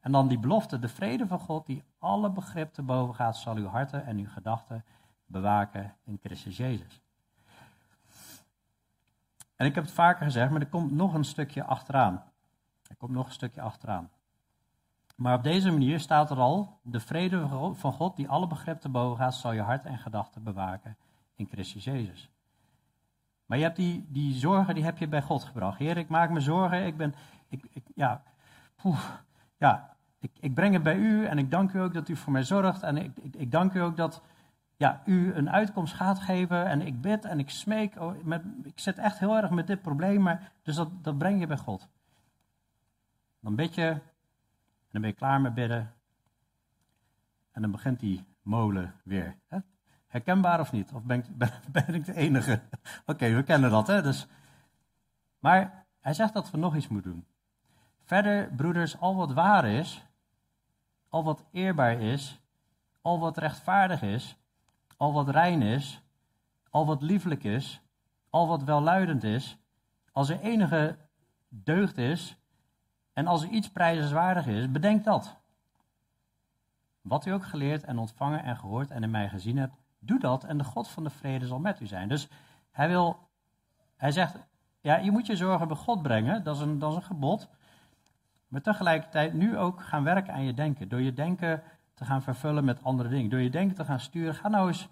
En 0.00 0.12
dan 0.12 0.28
die 0.28 0.38
belofte, 0.38 0.78
de 0.78 0.88
vrede 0.88 1.26
van 1.26 1.38
God, 1.38 1.66
die 1.66 1.84
alle 1.98 2.30
begrip 2.30 2.72
te 2.72 2.82
boven 2.82 3.14
gaat, 3.14 3.36
zal 3.36 3.56
uw 3.56 3.66
harten 3.66 4.06
en 4.06 4.18
uw 4.18 4.28
gedachten 4.28 4.84
bewaken 5.26 5.96
in 6.04 6.18
Christus 6.22 6.56
Jezus. 6.56 7.00
En 9.56 9.66
ik 9.66 9.74
heb 9.74 9.84
het 9.84 9.92
vaker 9.92 10.24
gezegd, 10.24 10.50
maar 10.50 10.60
er 10.60 10.68
komt 10.68 10.92
nog 10.92 11.14
een 11.14 11.24
stukje 11.24 11.64
achteraan. 11.64 12.22
Er 12.86 12.96
komt 12.96 13.12
nog 13.12 13.26
een 13.26 13.32
stukje 13.32 13.60
achteraan. 13.60 14.10
Maar 15.18 15.34
op 15.34 15.42
deze 15.42 15.70
manier 15.70 16.00
staat 16.00 16.30
er 16.30 16.38
al, 16.38 16.78
de 16.82 17.00
vrede 17.00 17.48
van 17.72 17.92
God 17.92 18.16
die 18.16 18.28
alle 18.28 18.46
begrip 18.46 18.80
te 18.80 18.88
boven 18.88 19.16
gaat, 19.16 19.34
zal 19.34 19.52
je 19.52 19.60
hart 19.60 19.84
en 19.84 19.98
gedachten 19.98 20.42
bewaken 20.42 20.96
in 21.34 21.46
Christus 21.46 21.84
Jezus. 21.84 22.30
Maar 23.46 23.58
je 23.58 23.64
hebt 23.64 23.76
die, 23.76 24.06
die 24.08 24.34
zorgen, 24.34 24.74
die 24.74 24.84
heb 24.84 24.98
je 24.98 25.08
bij 25.08 25.22
God 25.22 25.44
gebracht. 25.44 25.78
Heer, 25.78 25.96
ik 25.96 26.08
maak 26.08 26.30
me 26.30 26.40
zorgen, 26.40 26.86
ik 26.86 26.96
ben, 26.96 27.14
ik, 27.48 27.64
ik 27.72 27.82
ja, 27.94 28.22
poeh, 28.76 29.04
ja, 29.56 29.96
ik, 30.18 30.30
ik, 30.40 30.54
breng 30.54 30.74
het 30.74 30.82
bij 30.82 30.96
u 30.96 31.26
en 31.26 31.38
ik 31.38 31.50
dank 31.50 31.72
u 31.72 31.80
ook 31.80 31.94
dat 31.94 32.08
u 32.08 32.16
voor 32.16 32.32
mij 32.32 32.42
zorgt. 32.42 32.82
En 32.82 32.96
ik, 32.96 33.18
ik, 33.18 33.36
ik 33.36 33.50
dank 33.50 33.72
u 33.72 33.80
ook 33.80 33.96
dat 33.96 34.22
ja, 34.76 35.02
u 35.04 35.34
een 35.34 35.50
uitkomst 35.50 35.94
gaat 35.94 36.20
geven. 36.20 36.66
En 36.66 36.80
ik 36.80 37.00
bid 37.00 37.24
en 37.24 37.38
ik 37.38 37.50
smeek. 37.50 38.00
Oh, 38.00 38.22
met, 38.24 38.42
ik 38.62 38.78
zit 38.78 38.98
echt 38.98 39.18
heel 39.18 39.36
erg 39.36 39.50
met 39.50 39.66
dit 39.66 39.82
probleem, 39.82 40.22
maar, 40.22 40.52
dus 40.62 40.74
dat, 40.74 41.04
dat 41.04 41.18
breng 41.18 41.40
je 41.40 41.46
bij 41.46 41.56
God. 41.56 41.88
Dan 43.40 43.54
bid 43.54 43.74
je, 43.74 43.96
en 44.88 44.94
dan 44.94 45.00
ben 45.00 45.10
je 45.10 45.16
klaar 45.16 45.40
met 45.40 45.54
bidden. 45.54 45.94
En 47.52 47.62
dan 47.62 47.70
begint 47.70 48.00
die 48.00 48.24
molen 48.42 48.94
weer. 49.04 49.38
Hè? 49.48 49.58
Herkenbaar 50.06 50.60
of 50.60 50.72
niet? 50.72 50.92
Of 50.92 51.02
ben 51.02 51.18
ik, 51.18 51.36
ben, 51.38 51.50
ben 51.72 51.94
ik 51.94 52.04
de 52.04 52.14
enige? 52.14 52.62
Oké, 53.06 53.34
we 53.34 53.42
kennen 53.42 53.70
dat, 53.70 53.86
hè? 53.86 54.02
Dus, 54.02 54.26
maar 55.38 55.86
hij 56.00 56.14
zegt 56.14 56.34
dat 56.34 56.50
we 56.50 56.58
nog 56.58 56.76
iets 56.76 56.88
moeten 56.88 57.10
doen. 57.10 57.26
Verder, 58.04 58.52
broeders, 58.52 58.98
al 59.00 59.16
wat 59.16 59.32
waar 59.32 59.64
is, 59.64 60.04
al 61.08 61.24
wat 61.24 61.44
eerbaar 61.50 62.00
is, 62.00 62.40
al 63.02 63.18
wat 63.18 63.38
rechtvaardig 63.38 64.02
is, 64.02 64.36
al 64.96 65.12
wat 65.12 65.28
rein 65.28 65.62
is, 65.62 66.02
al 66.70 66.86
wat 66.86 67.02
lieflijk 67.02 67.44
is, 67.44 67.80
al 68.30 68.48
wat 68.48 68.64
welluidend 68.64 69.24
is, 69.24 69.58
als 70.12 70.28
er 70.28 70.40
enige 70.40 70.98
deugd 71.48 71.98
is 71.98 72.37
en 73.18 73.26
als 73.26 73.42
er 73.42 73.48
iets 73.48 73.70
prijzenswaardig 73.70 74.46
is, 74.46 74.70
bedenk 74.70 75.04
dat. 75.04 75.36
Wat 77.00 77.26
u 77.26 77.30
ook 77.30 77.44
geleerd 77.44 77.84
en 77.84 77.98
ontvangen 77.98 78.42
en 78.42 78.56
gehoord 78.56 78.90
en 78.90 79.02
in 79.02 79.10
mij 79.10 79.28
gezien 79.28 79.56
hebt, 79.56 79.74
doe 79.98 80.18
dat 80.18 80.44
en 80.44 80.58
de 80.58 80.64
God 80.64 80.88
van 80.88 81.04
de 81.04 81.10
vrede 81.10 81.46
zal 81.46 81.58
met 81.58 81.80
u 81.80 81.86
zijn. 81.86 82.08
Dus 82.08 82.28
hij 82.70 82.88
wil, 82.88 83.28
hij 83.96 84.10
zegt, 84.10 84.36
ja, 84.80 84.96
je 84.96 85.10
moet 85.10 85.26
je 85.26 85.36
zorgen 85.36 85.68
bij 85.68 85.76
God 85.76 86.02
brengen, 86.02 86.44
dat 86.44 86.56
is 86.56 86.62
een, 86.62 86.78
dat 86.78 86.90
is 86.90 86.96
een 86.96 87.02
gebod. 87.02 87.48
Maar 88.48 88.60
tegelijkertijd 88.60 89.32
nu 89.32 89.56
ook 89.56 89.82
gaan 89.82 90.04
werken 90.04 90.32
aan 90.32 90.44
je 90.44 90.54
denken. 90.54 90.88
Door 90.88 91.02
je 91.02 91.12
denken 91.12 91.62
te 91.94 92.04
gaan 92.04 92.22
vervullen 92.22 92.64
met 92.64 92.84
andere 92.84 93.08
dingen. 93.08 93.30
Door 93.30 93.40
je 93.40 93.50
denken 93.50 93.76
te 93.76 93.84
gaan 93.84 94.00
sturen. 94.00 94.34
Ga 94.34 94.48
nou 94.48 94.68
eens 94.68 94.88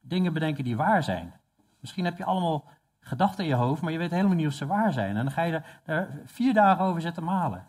dingen 0.00 0.32
bedenken 0.32 0.64
die 0.64 0.76
waar 0.76 1.02
zijn. 1.02 1.32
Misschien 1.80 2.04
heb 2.04 2.18
je 2.18 2.24
allemaal 2.24 2.64
gedachten 3.06 3.44
in 3.44 3.50
je 3.50 3.56
hoofd, 3.56 3.82
maar 3.82 3.92
je 3.92 3.98
weet 3.98 4.10
helemaal 4.10 4.36
niet 4.36 4.46
of 4.46 4.52
ze 4.52 4.66
waar 4.66 4.92
zijn. 4.92 5.16
En 5.16 5.24
dan 5.24 5.32
ga 5.32 5.42
je 5.42 5.62
er, 5.84 6.08
vier 6.24 6.54
dagen 6.54 6.84
over 6.84 7.00
zitten 7.00 7.24
malen. 7.24 7.68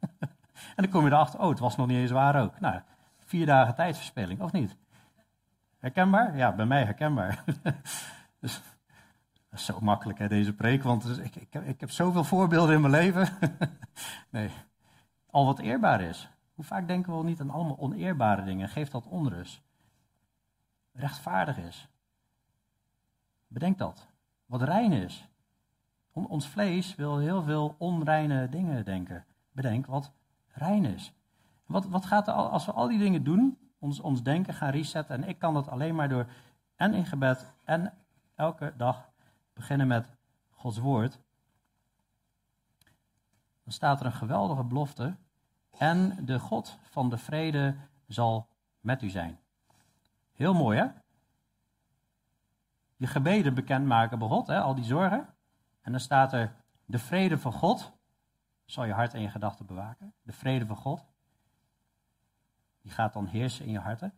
en 0.76 0.82
dan 0.82 0.88
kom 0.88 1.04
je 1.04 1.10
erachter, 1.10 1.40
oh, 1.40 1.48
het 1.48 1.58
was 1.58 1.76
nog 1.76 1.86
niet 1.86 1.98
eens 1.98 2.10
waar 2.10 2.42
ook. 2.42 2.60
Nou, 2.60 2.80
vier 3.18 3.46
dagen 3.46 3.74
tijdverspilling, 3.74 4.40
of 4.40 4.52
niet? 4.52 4.76
Herkenbaar? 5.78 6.36
Ja, 6.36 6.52
bij 6.52 6.66
mij 6.66 6.84
herkenbaar. 6.84 7.44
dus 8.40 8.60
is 9.52 9.64
zo 9.64 9.78
makkelijk, 9.80 10.18
hè, 10.18 10.28
deze 10.28 10.52
preek, 10.52 10.82
want 10.82 11.18
ik, 11.18 11.36
ik, 11.36 11.52
heb, 11.52 11.64
ik 11.64 11.80
heb 11.80 11.90
zoveel 11.90 12.24
voorbeelden 12.24 12.74
in 12.74 12.80
mijn 12.80 12.92
leven. 12.92 13.28
nee, 14.30 14.50
al 15.30 15.46
wat 15.46 15.58
eerbaar 15.58 16.00
is. 16.00 16.28
Hoe 16.54 16.64
vaak 16.64 16.86
denken 16.86 17.10
we 17.10 17.16
wel 17.16 17.26
niet 17.26 17.40
aan 17.40 17.50
allemaal 17.50 17.78
oneerbare 17.78 18.44
dingen? 18.44 18.68
Geeft 18.68 18.92
dat 18.92 19.06
onrust? 19.06 19.64
rechtvaardig 20.96 21.58
is. 21.58 21.88
Bedenk 23.46 23.78
dat. 23.78 24.06
Wat 24.46 24.62
rein 24.62 24.92
is. 24.92 25.28
Ons 26.12 26.48
vlees 26.48 26.94
wil 26.94 27.18
heel 27.18 27.42
veel 27.42 27.74
onreine 27.78 28.48
dingen 28.48 28.84
denken. 28.84 29.24
Bedenk 29.52 29.86
wat 29.86 30.12
rein 30.48 30.84
is. 30.84 31.12
Wat, 31.66 31.86
wat 31.86 32.04
gaat 32.04 32.28
er 32.28 32.34
als 32.34 32.66
we 32.66 32.72
al 32.72 32.88
die 32.88 32.98
dingen 32.98 33.24
doen, 33.24 33.58
ons, 33.78 34.00
ons 34.00 34.22
denken 34.22 34.54
gaan 34.54 34.70
resetten. 34.70 35.22
En 35.22 35.28
ik 35.28 35.38
kan 35.38 35.54
dat 35.54 35.68
alleen 35.68 35.94
maar 35.94 36.08
door 36.08 36.26
en 36.76 36.94
in 36.94 37.06
gebed 37.06 37.52
en 37.64 37.92
elke 38.34 38.74
dag 38.76 39.10
beginnen 39.52 39.86
met 39.86 40.10
Gods 40.50 40.78
woord. 40.78 41.18
Dan 43.64 43.72
staat 43.72 44.00
er 44.00 44.06
een 44.06 44.12
geweldige 44.12 44.64
belofte. 44.64 45.16
En 45.70 46.24
de 46.24 46.38
God 46.38 46.78
van 46.82 47.10
de 47.10 47.18
vrede 47.18 47.76
zal 48.06 48.48
met 48.80 49.02
u 49.02 49.08
zijn. 49.08 49.38
Heel 50.32 50.54
mooi 50.54 50.78
hè? 50.78 50.86
Je 52.96 53.06
gebeden 53.06 53.54
bekendmaken 53.54 54.18
bij 54.18 54.28
God, 54.28 54.46
hè? 54.46 54.60
al 54.60 54.74
die 54.74 54.84
zorgen. 54.84 55.34
En 55.80 55.90
dan 55.92 56.00
staat 56.00 56.32
er 56.32 56.54
de 56.84 56.98
vrede 56.98 57.38
van 57.38 57.52
God 57.52 57.92
zal 58.64 58.84
je 58.84 58.92
hart 58.92 59.14
en 59.14 59.20
je 59.20 59.28
gedachten 59.28 59.66
bewaken. 59.66 60.12
De 60.22 60.32
vrede 60.32 60.66
van 60.66 60.76
God. 60.76 61.04
Die 62.82 62.92
gaat 62.92 63.12
dan 63.12 63.26
heersen 63.26 63.64
in 63.64 63.72
je 63.72 63.78
harten. 63.78 64.14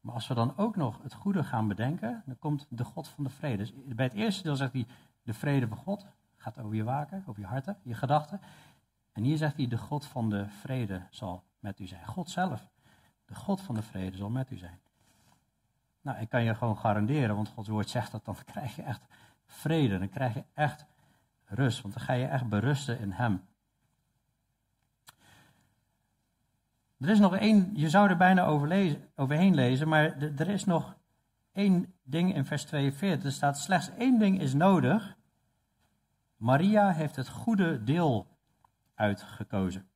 Maar 0.00 0.14
als 0.14 0.28
we 0.28 0.34
dan 0.34 0.56
ook 0.56 0.76
nog 0.76 1.02
het 1.02 1.14
goede 1.14 1.44
gaan 1.44 1.68
bedenken, 1.68 2.22
dan 2.26 2.38
komt 2.38 2.66
de 2.68 2.84
God 2.84 3.08
van 3.08 3.24
de 3.24 3.30
vrede. 3.30 3.56
Dus 3.56 3.72
bij 3.94 4.04
het 4.04 4.14
eerste 4.14 4.42
deel 4.42 4.56
zegt 4.56 4.72
hij, 4.72 4.86
de 5.22 5.34
vrede 5.34 5.68
van 5.68 5.76
God 5.76 6.06
gaat 6.36 6.58
over 6.58 6.74
je 6.74 6.84
waken, 6.84 7.24
over 7.26 7.40
je 7.40 7.46
harten, 7.46 7.78
je 7.82 7.94
gedachten. 7.94 8.40
En 9.12 9.22
hier 9.22 9.36
zegt 9.36 9.56
hij, 9.56 9.68
de 9.68 9.78
God 9.78 10.06
van 10.06 10.30
de 10.30 10.48
vrede 10.48 11.06
zal 11.10 11.44
met 11.58 11.80
u 11.80 11.86
zijn. 11.86 12.06
God 12.06 12.30
zelf, 12.30 12.68
de 13.24 13.34
God 13.34 13.60
van 13.60 13.74
de 13.74 13.82
vrede 13.82 14.16
zal 14.16 14.30
met 14.30 14.50
u 14.50 14.56
zijn. 14.56 14.80
Nou, 16.00 16.20
ik 16.20 16.28
kan 16.28 16.42
je 16.42 16.54
gewoon 16.54 16.78
garanderen, 16.78 17.36
want 17.36 17.48
Gods 17.48 17.68
woord 17.68 17.88
zegt 17.88 18.12
dat, 18.12 18.24
dan 18.24 18.36
krijg 18.52 18.76
je 18.76 18.82
echt 18.82 19.06
vrede, 19.46 19.98
dan 19.98 20.08
krijg 20.08 20.34
je 20.34 20.44
echt 20.54 20.86
rust, 21.44 21.82
want 21.82 21.94
dan 21.94 22.02
ga 22.02 22.12
je 22.12 22.26
echt 22.26 22.48
berusten 22.48 22.98
in 22.98 23.12
Hem. 23.12 23.48
Er 26.98 27.08
is 27.08 27.18
nog 27.18 27.36
één, 27.36 27.70
je 27.74 27.88
zou 27.88 28.08
er 28.08 28.16
bijna 28.16 28.44
overheen 28.44 29.54
lezen, 29.54 29.88
maar 29.88 30.18
er 30.18 30.48
is 30.48 30.64
nog 30.64 30.96
één 31.52 31.94
ding 32.02 32.34
in 32.34 32.44
vers 32.44 32.64
42. 32.64 33.24
Er 33.24 33.32
staat 33.32 33.58
slechts 33.58 33.90
één 33.98 34.18
ding 34.18 34.40
is 34.40 34.54
nodig. 34.54 35.16
Maria 36.36 36.92
heeft 36.92 37.16
het 37.16 37.28
goede 37.28 37.84
deel 37.84 38.38
uitgekozen. 38.94 39.88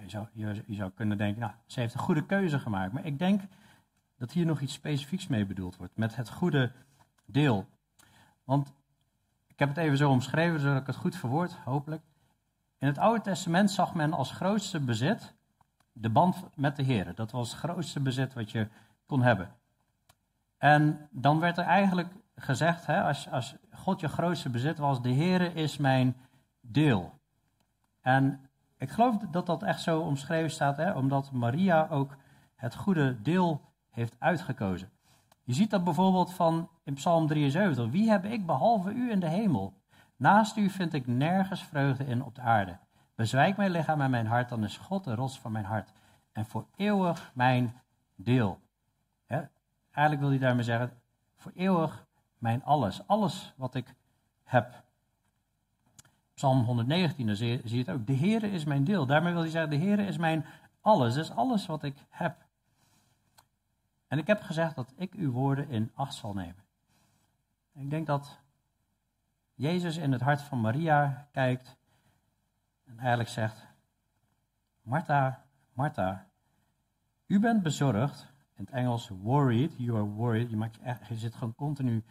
Je 0.00 0.10
zou, 0.10 0.26
je, 0.32 0.62
je 0.66 0.74
zou 0.74 0.90
kunnen 0.90 1.18
denken, 1.18 1.40
nou, 1.40 1.52
ze 1.66 1.80
heeft 1.80 1.94
een 1.94 2.00
goede 2.00 2.26
keuze 2.26 2.58
gemaakt. 2.58 2.92
Maar 2.92 3.04
ik 3.04 3.18
denk 3.18 3.42
dat 4.18 4.32
hier 4.32 4.46
nog 4.46 4.60
iets 4.60 4.72
specifieks 4.72 5.26
mee 5.26 5.46
bedoeld 5.46 5.76
wordt, 5.76 5.96
met 5.96 6.16
het 6.16 6.30
goede 6.30 6.72
deel. 7.24 7.66
Want 8.44 8.72
ik 9.46 9.58
heb 9.58 9.68
het 9.68 9.78
even 9.78 9.96
zo 9.96 10.10
omschreven, 10.10 10.60
zodat 10.60 10.80
ik 10.80 10.86
het 10.86 10.96
goed 10.96 11.16
verwoord, 11.16 11.52
hopelijk. 11.52 12.02
In 12.78 12.86
het 12.86 12.98
Oude 12.98 13.20
Testament 13.20 13.70
zag 13.70 13.94
men 13.94 14.12
als 14.12 14.32
grootste 14.32 14.80
bezit 14.80 15.34
de 15.92 16.10
band 16.10 16.44
met 16.54 16.76
de 16.76 16.82
Heer. 16.82 17.14
Dat 17.14 17.30
was 17.30 17.50
het 17.50 17.58
grootste 17.58 18.00
bezit 18.00 18.34
wat 18.34 18.50
je 18.50 18.68
kon 19.06 19.22
hebben. 19.22 19.54
En 20.58 21.08
dan 21.10 21.40
werd 21.40 21.58
er 21.58 21.64
eigenlijk 21.64 22.12
gezegd, 22.34 22.86
hè, 22.86 23.02
als, 23.02 23.30
als 23.30 23.54
God 23.70 24.00
je 24.00 24.08
grootste 24.08 24.50
bezit 24.50 24.78
was, 24.78 25.02
de 25.02 25.08
Heer 25.08 25.56
is 25.56 25.76
mijn 25.76 26.16
deel. 26.60 27.18
En 28.00 28.48
ik 28.78 28.90
geloof 28.90 29.16
dat 29.16 29.46
dat 29.46 29.62
echt 29.62 29.82
zo 29.82 30.00
omschreven 30.00 30.50
staat, 30.50 30.76
hè, 30.76 30.92
omdat 30.92 31.32
Maria 31.32 31.88
ook 31.90 32.16
het 32.54 32.74
goede 32.74 33.22
deel 33.22 33.60
heeft 33.96 34.16
uitgekozen. 34.18 34.90
Je 35.44 35.52
ziet 35.52 35.70
dat 35.70 35.84
bijvoorbeeld 35.84 36.32
van 36.32 36.68
in 36.84 36.94
Psalm 36.94 37.26
73. 37.26 37.90
Wie 37.90 38.10
heb 38.10 38.24
ik 38.24 38.46
behalve 38.46 38.90
u 38.90 39.10
in 39.10 39.20
de 39.20 39.28
hemel? 39.28 39.74
Naast 40.16 40.56
u 40.56 40.70
vind 40.70 40.92
ik 40.92 41.06
nergens 41.06 41.62
vreugde 41.62 42.06
in 42.06 42.24
op 42.24 42.34
de 42.34 42.40
aarde. 42.40 42.78
Bezwijk 43.14 43.56
mijn 43.56 43.70
lichaam 43.70 44.00
en 44.00 44.10
mijn 44.10 44.26
hart, 44.26 44.48
dan 44.48 44.64
is 44.64 44.76
God 44.76 45.04
de 45.04 45.14
rots 45.14 45.38
van 45.38 45.52
mijn 45.52 45.64
hart. 45.64 45.92
En 46.32 46.46
voor 46.46 46.66
eeuwig 46.76 47.30
mijn 47.34 47.80
deel. 48.14 48.58
eigenlijk 49.90 50.20
wil 50.20 50.28
hij 50.28 50.38
daarmee 50.38 50.64
zeggen, 50.64 50.92
voor 51.36 51.52
eeuwig 51.54 52.06
mijn 52.38 52.64
alles. 52.64 53.06
Alles 53.06 53.52
wat 53.56 53.74
ik 53.74 53.94
heb. 54.44 54.84
Psalm 56.34 56.64
119, 56.64 57.26
dan 57.26 57.36
zie 57.36 57.60
je, 57.64 57.78
het 57.78 57.90
ook. 57.90 58.06
De 58.06 58.16
Heere 58.16 58.50
is 58.50 58.64
mijn 58.64 58.84
deel. 58.84 59.06
Daarmee 59.06 59.32
wil 59.32 59.42
hij 59.42 59.50
zeggen, 59.50 59.70
de 59.70 59.76
Heere 59.76 60.06
is 60.06 60.16
mijn 60.16 60.44
alles. 60.80 61.14
Dat 61.14 61.24
is 61.24 61.30
alles 61.30 61.66
wat 61.66 61.82
ik 61.82 61.96
heb. 62.08 62.45
En 64.16 64.22
ik 64.22 64.28
heb 64.28 64.42
gezegd 64.42 64.74
dat 64.74 64.92
ik 64.96 65.14
uw 65.14 65.30
woorden 65.30 65.68
in 65.68 65.90
acht 65.94 66.14
zal 66.14 66.34
nemen. 66.34 66.64
Ik 67.72 67.90
denk 67.90 68.06
dat 68.06 68.40
Jezus 69.54 69.96
in 69.96 70.12
het 70.12 70.20
hart 70.20 70.40
van 70.40 70.60
Maria 70.60 71.28
kijkt 71.32 71.76
en 72.84 72.98
eigenlijk 72.98 73.28
zegt: 73.28 73.66
Martha, 74.82 75.44
Martha, 75.72 76.26
u 77.26 77.40
bent 77.40 77.62
bezorgd. 77.62 78.34
In 78.54 78.64
het 78.64 78.74
Engels 78.74 79.08
worried, 79.08 79.74
you 79.76 79.96
are 79.96 80.06
worried. 80.06 80.50
Je, 80.50 80.56
maakt 80.56 80.74
je, 80.74 80.96
je 81.08 81.14
zit 81.14 81.34
gewoon 81.34 81.54
continu 81.54 82.04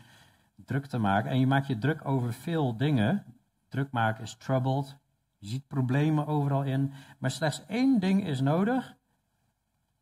druk 0.56 0.86
te 0.86 0.98
maken. 0.98 1.32
En 1.32 1.40
je 1.40 1.48
maakt 1.48 1.68
je 1.68 1.78
druk 1.78 2.06
over 2.06 2.34
veel 2.34 2.78
dingen. 2.78 3.26
Druk 3.70 3.92
maken 3.92 4.24
is 4.24 4.36
troubled. 4.36 4.98
Je 5.38 5.48
ziet 5.48 5.68
problemen 5.68 6.28
overal 6.28 6.64
in. 6.64 6.94
Maar 7.18 7.32
slechts 7.32 7.66
één 7.66 8.00
ding 8.00 8.26
is 8.26 8.42
nodig. 8.42 8.96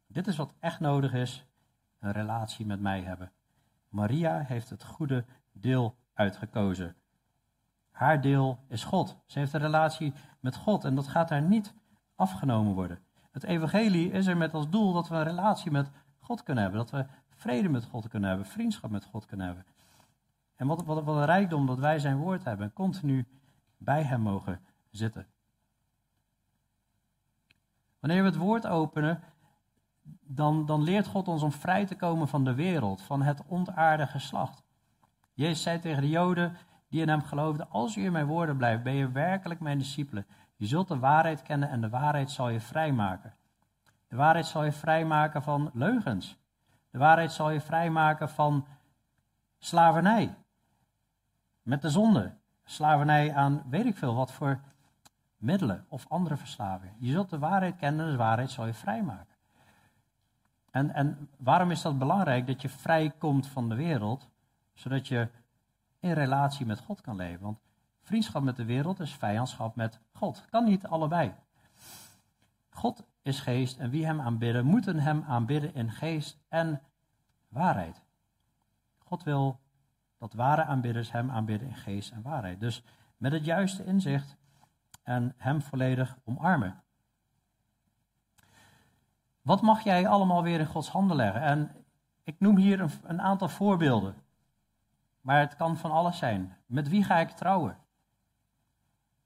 Dit 0.08 0.28
is 0.28 0.36
wat 0.36 0.54
echt 0.60 0.80
nodig 0.80 1.14
is 1.14 1.46
een 2.04 2.12
relatie 2.12 2.66
met 2.66 2.80
mij 2.80 3.02
hebben. 3.02 3.32
Maria 3.90 4.40
heeft 4.40 4.70
het 4.70 4.84
goede 4.84 5.26
deel 5.52 5.96
uitgekozen. 6.14 6.96
Haar 7.92 8.22
deel 8.22 8.60
is 8.68 8.84
God. 8.84 9.18
Ze 9.26 9.40
heeft 9.40 9.54
een 9.54 9.60
relatie 9.60 10.14
met 10.40 10.56
God 10.56 10.84
en 10.84 10.96
dat 10.96 11.08
gaat 11.08 11.30
haar 11.30 11.42
niet 11.42 11.74
afgenomen 12.16 12.74
worden. 12.74 13.00
Het 13.32 13.44
evangelie 13.44 14.12
is 14.12 14.28
er 14.28 14.38
met 14.38 14.54
als 14.54 14.70
doel 14.70 14.94
dat 14.94 15.08
we 15.08 15.16
een 15.16 15.24
relatie 15.24 15.72
met 15.72 15.92
God 16.20 16.44
kunnen 16.44 16.64
hebben. 16.64 16.82
Dat 16.82 16.92
we 16.92 17.06
vrede 17.30 17.70
met 17.70 17.86
God 17.86 18.08
kunnen 18.08 18.30
hebben, 18.30 18.48
vriendschap 18.48 18.90
met 18.90 19.06
God 19.06 19.26
kunnen 19.26 19.46
hebben. 19.46 19.66
En 20.56 20.68
wat, 20.68 20.84
wat, 20.84 21.04
wat 21.04 21.16
een 21.16 21.26
rijkdom 21.26 21.66
dat 21.66 21.80
wij 21.80 22.00
zijn 22.00 22.18
woord 22.18 22.44
hebben 22.44 22.66
en 22.66 22.74
continu 22.74 23.28
bij 23.78 24.04
hem 24.04 24.22
mogen 24.22 24.60
zitten. 24.90 25.28
Wanneer 28.00 28.22
we 28.22 28.30
het 28.30 28.38
woord 28.38 28.68
openen, 28.68 29.24
dan, 30.36 30.66
dan 30.66 30.84
leert 30.84 31.08
God 31.08 31.28
ons 31.28 31.42
om 31.42 31.52
vrij 31.52 31.86
te 31.86 31.96
komen 31.96 32.28
van 32.28 32.44
de 32.44 32.54
wereld, 32.54 33.02
van 33.02 33.22
het 33.22 33.42
ontaarde 33.48 34.08
geslacht. 34.08 34.64
Jezus 35.34 35.62
zei 35.62 35.80
tegen 35.80 36.02
de 36.02 36.10
Joden 36.10 36.58
die 36.90 37.02
in 37.02 37.10
hem 37.10 37.22
geloofden: 37.22 37.70
Als 37.70 37.96
u 37.96 38.04
in 38.04 38.12
mijn 38.12 38.26
woorden 38.26 38.58
blijft, 38.58 38.84
ben 38.84 38.94
je 38.94 39.12
werkelijk 39.12 39.60
mijn 39.60 39.78
discipelen. 39.78 40.26
Je 40.56 40.66
zult 40.66 40.88
de 40.88 41.00
waarheid 41.00 41.42
kennen 41.42 41.70
en 41.70 41.82
de 41.82 41.90
waarheid 41.90 42.32
zal 42.32 42.50
je 42.50 42.60
vrijmaken. 42.60 43.34
De 44.08 44.16
waarheid 44.16 44.46
zal 44.46 44.64
je 44.64 44.72
vrijmaken 44.72 45.44
van 45.44 45.70
leugens. 45.74 46.38
De 46.90 46.98
waarheid 46.98 47.32
zal 47.32 47.50
je 47.50 47.62
vrijmaken 47.62 48.30
van 48.30 48.66
slavernij. 49.60 50.36
Met 51.62 51.82
de 51.82 51.90
zonde. 51.90 52.34
Slavernij 52.66 53.34
aan 53.34 53.64
weet 53.70 53.86
ik 53.86 53.98
veel 53.98 54.16
wat 54.16 54.32
voor 54.32 54.60
middelen 55.38 55.86
of 55.90 56.06
andere 56.10 56.38
verslavingen. 56.38 56.96
Je 57.00 57.12
zult 57.12 57.30
de 57.30 57.40
waarheid 57.40 57.76
kennen 57.76 58.06
en 58.06 58.12
de 58.12 58.18
waarheid 58.18 58.52
zal 58.52 58.66
je 58.66 58.74
vrijmaken. 58.74 59.33
En, 60.74 60.94
en 60.94 61.30
waarom 61.38 61.72
is 61.72 61.82
dat 61.82 62.00
belangrijk 62.00 62.48
dat 62.48 62.62
je 62.62 62.70
vrij 62.70 63.14
komt 63.18 63.48
van 63.48 63.70
de 63.70 63.76
wereld, 63.76 64.30
zodat 64.74 65.08
je 65.08 65.30
in 66.00 66.12
relatie 66.12 66.66
met 66.66 66.80
God 66.80 67.02
kan 67.02 67.16
leven? 67.16 67.44
Want 67.44 67.60
vriendschap 68.02 68.44
met 68.44 68.56
de 68.56 68.66
wereld 68.66 69.00
is 69.00 69.14
vijandschap 69.14 69.76
met 69.76 70.00
God. 70.12 70.46
Kan 70.50 70.64
niet 70.64 70.86
allebei. 70.86 71.34
God 72.70 73.06
is 73.22 73.40
geest 73.40 73.80
en 73.80 73.90
wie 73.90 74.06
hem 74.06 74.22
aanbidden, 74.22 74.66
moeten 74.66 75.00
hem 75.00 75.24
aanbidden 75.28 75.74
in 75.74 75.92
geest 75.92 76.40
en 76.50 76.82
waarheid. 77.48 78.02
God 78.98 79.24
wil 79.24 79.60
dat 80.18 80.34
ware 80.34 80.64
aanbidders 80.64 81.12
hem 81.12 81.32
aanbidden 81.32 81.68
in 81.68 81.76
geest 81.76 82.12
en 82.12 82.22
waarheid. 82.22 82.60
Dus 82.60 82.84
met 83.18 83.32
het 83.32 83.46
juiste 83.46 83.86
inzicht 83.86 84.38
en 85.04 85.34
hem 85.38 85.62
volledig 85.62 86.18
omarmen. 86.24 86.83
Wat 89.44 89.62
mag 89.62 89.84
jij 89.84 90.08
allemaal 90.08 90.44
weer 90.44 90.60
in 90.60 90.66
Gods 90.66 90.90
handen 90.90 91.16
leggen? 91.16 91.42
En 91.42 91.86
ik 92.24 92.40
noem 92.40 92.58
hier 92.58 92.80
een, 92.80 92.92
een 93.04 93.22
aantal 93.22 93.50
voorbeelden. 93.50 94.16
Maar 95.22 95.40
het 95.40 95.56
kan 95.56 95.78
van 95.78 95.92
alles 95.92 96.18
zijn. 96.18 96.58
Met 96.66 96.90
wie 96.90 97.04
ga 97.04 97.18
ik 97.20 97.30
trouwen? 97.30 97.78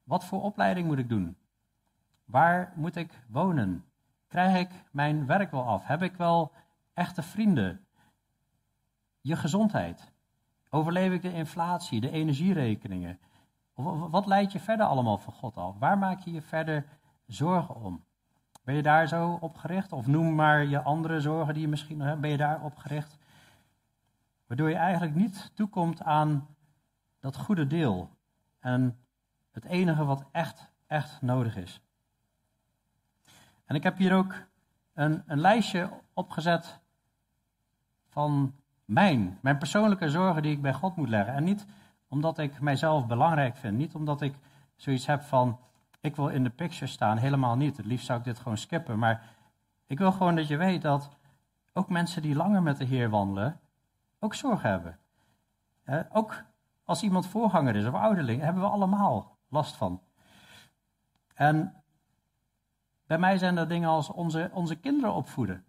Wat 0.04 0.26
voor 0.26 0.42
opleiding 0.42 0.88
moet 0.88 0.98
ik 0.98 1.10
doen? 1.10 1.38
Waar 2.26 2.74
moet 2.76 2.96
ik 2.96 3.24
wonen? 3.28 3.86
Krijg 4.28 4.60
ik 4.60 4.84
mijn 4.92 5.26
werk 5.26 5.52
wel 5.52 5.64
af? 5.64 5.86
Heb 5.86 6.02
ik 6.02 6.16
wel 6.16 6.52
echte 6.94 7.24
vrienden? 7.24 7.86
Je 9.22 9.36
gezondheid. 9.36 10.12
Overleef 10.70 11.12
ik 11.12 11.22
de 11.22 11.34
inflatie, 11.34 12.02
de 12.02 12.12
energierekeningen? 12.12 13.20
Wat 14.10 14.26
leidt 14.26 14.52
je 14.52 14.60
verder 14.60 14.86
allemaal 14.86 15.18
van 15.18 15.34
God 15.34 15.56
af? 15.58 15.78
Waar 15.80 15.98
maak 15.98 16.20
je 16.20 16.32
je 16.32 16.42
verder 16.42 16.86
zorgen 17.26 17.76
om? 17.76 18.04
Ben 18.68 18.76
je 18.76 18.82
daar 18.82 19.08
zo 19.08 19.38
op 19.42 19.58
gericht? 19.58 19.92
Of 19.92 20.08
noem 20.08 20.36
maar 20.36 20.66
je 20.66 20.82
andere 20.82 21.22
zorgen 21.22 21.54
die 21.54 21.62
je 21.64 21.70
misschien 21.70 21.98
nog 21.98 22.08
hebt. 22.08 22.22
Ben 22.22 22.30
je 22.30 22.38
daar 22.38 22.62
op 22.62 22.78
gericht? 22.78 23.18
Waardoor 24.48 24.70
je 24.70 24.76
eigenlijk 24.76 25.16
niet 25.16 25.52
toekomt 25.56 26.04
aan 26.04 26.48
dat 27.20 27.38
goede 27.38 27.68
deel. 27.68 28.10
En 28.60 28.98
het 29.52 29.66
enige 29.66 30.06
wat 30.06 30.26
echt, 30.32 30.72
echt 30.88 31.22
nodig 31.22 31.56
is. 31.56 31.82
En 33.66 33.76
ik 33.76 33.84
heb 33.84 33.98
hier 33.98 34.14
ook 34.14 34.36
een, 34.94 35.24
een 35.26 35.40
lijstje 35.40 35.90
opgezet 36.14 36.80
van 38.10 38.56
mijn, 38.86 39.38
mijn 39.42 39.58
persoonlijke 39.58 40.10
zorgen 40.10 40.42
die 40.42 40.52
ik 40.52 40.62
bij 40.62 40.74
God 40.74 40.96
moet 40.96 41.10
leggen. 41.10 41.34
En 41.34 41.44
niet 41.44 41.66
omdat 42.08 42.38
ik 42.38 42.60
mijzelf 42.62 43.06
belangrijk 43.06 43.58
vind. 43.58 43.78
Niet 43.78 43.96
omdat 43.96 44.22
ik 44.22 44.36
zoiets 44.76 45.06
heb 45.06 45.22
van, 45.22 45.60
ik 46.00 46.16
wil 46.16 46.28
in 46.28 46.44
de 46.44 46.50
picture 46.50 46.92
staan. 46.92 47.18
Helemaal 47.18 47.56
niet. 47.56 47.78
Het 47.78 47.86
liefst 47.86 48.06
zou 48.06 48.20
ik 48.20 48.26
dit 48.26 48.40
gewoon 48.40 48.58
skippen. 48.58 49.00
Maar 49.00 49.36
ik 49.88 49.98
wil 49.98 50.12
gewoon 50.12 50.36
dat 50.36 50.48
je 50.48 50.58
weet 50.58 50.82
dat 50.82 51.10
ook 51.74 51.90
mensen 51.90 52.22
die 52.22 52.36
langer 52.36 52.64
met 52.64 52.78
de 52.78 52.86
Heer 52.86 53.10
wandelen, 53.10 53.60
ook 54.20 54.34
zorgen 54.34 54.70
hebben. 54.70 55.00
ook 56.12 56.44
als 56.84 57.04
iemand 57.04 57.28
voorganger 57.28 57.76
is 57.76 57.86
of 57.86 57.94
ouderling, 57.94 58.42
hebben 58.42 58.62
we 58.62 58.70
allemaal 58.70 59.38
last 59.50 59.76
van. 59.76 60.02
En 61.34 61.84
bij 63.06 63.18
mij 63.18 63.38
zijn 63.38 63.58
er 63.58 63.68
dingen 63.68 63.90
als 63.90 64.10
onze, 64.10 64.50
onze 64.54 64.76
kinderen 64.76 65.14
opvoeden. 65.14 65.66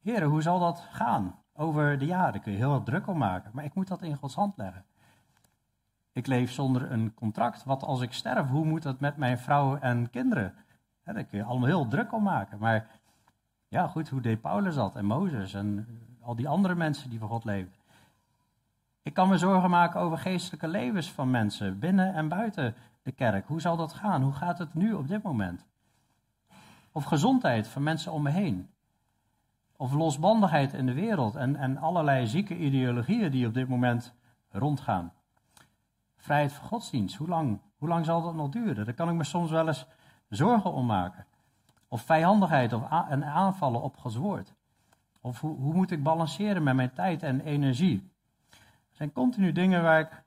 Heren, 0.00 0.28
hoe 0.28 0.42
zal 0.42 0.58
dat 0.58 0.86
gaan? 0.90 1.42
Over 1.52 1.98
de 1.98 2.06
jaren 2.06 2.40
kun 2.40 2.52
je 2.52 2.58
heel 2.58 2.70
wat 2.70 2.84
druk 2.84 3.06
om 3.06 3.18
maken, 3.18 3.50
maar 3.54 3.64
ik 3.64 3.74
moet 3.74 3.88
dat 3.88 4.02
in 4.02 4.16
Gods 4.16 4.34
hand 4.34 4.56
leggen. 4.56 4.84
Ik 6.18 6.26
leef 6.26 6.52
zonder 6.52 6.92
een 6.92 7.14
contract. 7.14 7.64
Wat 7.64 7.82
als 7.82 8.00
ik 8.00 8.12
sterf? 8.12 8.48
Hoe 8.48 8.64
moet 8.64 8.82
dat 8.82 9.00
met 9.00 9.16
mijn 9.16 9.38
vrouw 9.38 9.76
en 9.76 10.10
kinderen? 10.10 10.54
daar 11.04 11.24
kun 11.24 11.38
je 11.38 11.44
allemaal 11.44 11.68
heel 11.68 11.88
druk 11.88 12.12
om 12.12 12.22
maken. 12.22 12.58
Maar 12.58 12.86
ja, 13.68 13.86
goed, 13.86 14.08
hoe 14.08 14.20
deed 14.20 14.40
Paulus 14.40 14.74
dat 14.74 14.96
en 14.96 15.04
Mozes 15.04 15.54
en 15.54 15.86
al 16.20 16.36
die 16.36 16.48
andere 16.48 16.74
mensen 16.74 17.10
die 17.10 17.18
voor 17.18 17.28
God 17.28 17.44
leven? 17.44 17.72
Ik 19.02 19.14
kan 19.14 19.28
me 19.28 19.38
zorgen 19.38 19.70
maken 19.70 20.00
over 20.00 20.18
geestelijke 20.18 20.68
levens 20.68 21.12
van 21.12 21.30
mensen 21.30 21.78
binnen 21.78 22.14
en 22.14 22.28
buiten 22.28 22.74
de 23.02 23.12
kerk. 23.12 23.46
Hoe 23.46 23.60
zal 23.60 23.76
dat 23.76 23.92
gaan? 23.92 24.22
Hoe 24.22 24.32
gaat 24.32 24.58
het 24.58 24.74
nu 24.74 24.92
op 24.92 25.08
dit 25.08 25.22
moment? 25.22 25.66
Of 26.92 27.04
gezondheid 27.04 27.68
van 27.68 27.82
mensen 27.82 28.12
om 28.12 28.22
me 28.22 28.30
heen. 28.30 28.70
Of 29.76 29.92
losbandigheid 29.92 30.72
in 30.72 30.86
de 30.86 30.94
wereld 30.94 31.34
en, 31.34 31.56
en 31.56 31.76
allerlei 31.76 32.26
zieke 32.26 32.56
ideologieën 32.56 33.30
die 33.30 33.46
op 33.46 33.54
dit 33.54 33.68
moment 33.68 34.14
rondgaan. 34.50 35.12
Vrijheid 36.18 36.52
van 36.52 36.66
godsdienst, 36.66 37.16
hoe 37.16 37.28
lang, 37.28 37.60
hoe 37.78 37.88
lang 37.88 38.04
zal 38.04 38.22
dat 38.22 38.34
nog 38.34 38.48
duren? 38.48 38.84
Daar 38.84 38.94
kan 38.94 39.08
ik 39.08 39.14
me 39.14 39.24
soms 39.24 39.50
wel 39.50 39.66
eens 39.66 39.86
zorgen 40.28 40.72
om 40.72 40.86
maken. 40.86 41.26
Of 41.88 42.00
vijandigheid 42.00 42.72
of 42.72 42.82
en 43.08 43.24
aanvallen 43.24 43.82
op 43.82 43.96
Gods 43.96 44.16
woord. 44.16 44.54
Of 45.20 45.40
hoe, 45.40 45.56
hoe 45.56 45.74
moet 45.74 45.90
ik 45.90 46.02
balanceren 46.02 46.62
met 46.62 46.74
mijn 46.74 46.92
tijd 46.92 47.22
en 47.22 47.40
energie? 47.40 48.10
Er 48.90 48.96
zijn 48.96 49.12
continu 49.12 49.52
dingen 49.52 49.82
waar 49.82 50.00
ik 50.00 50.22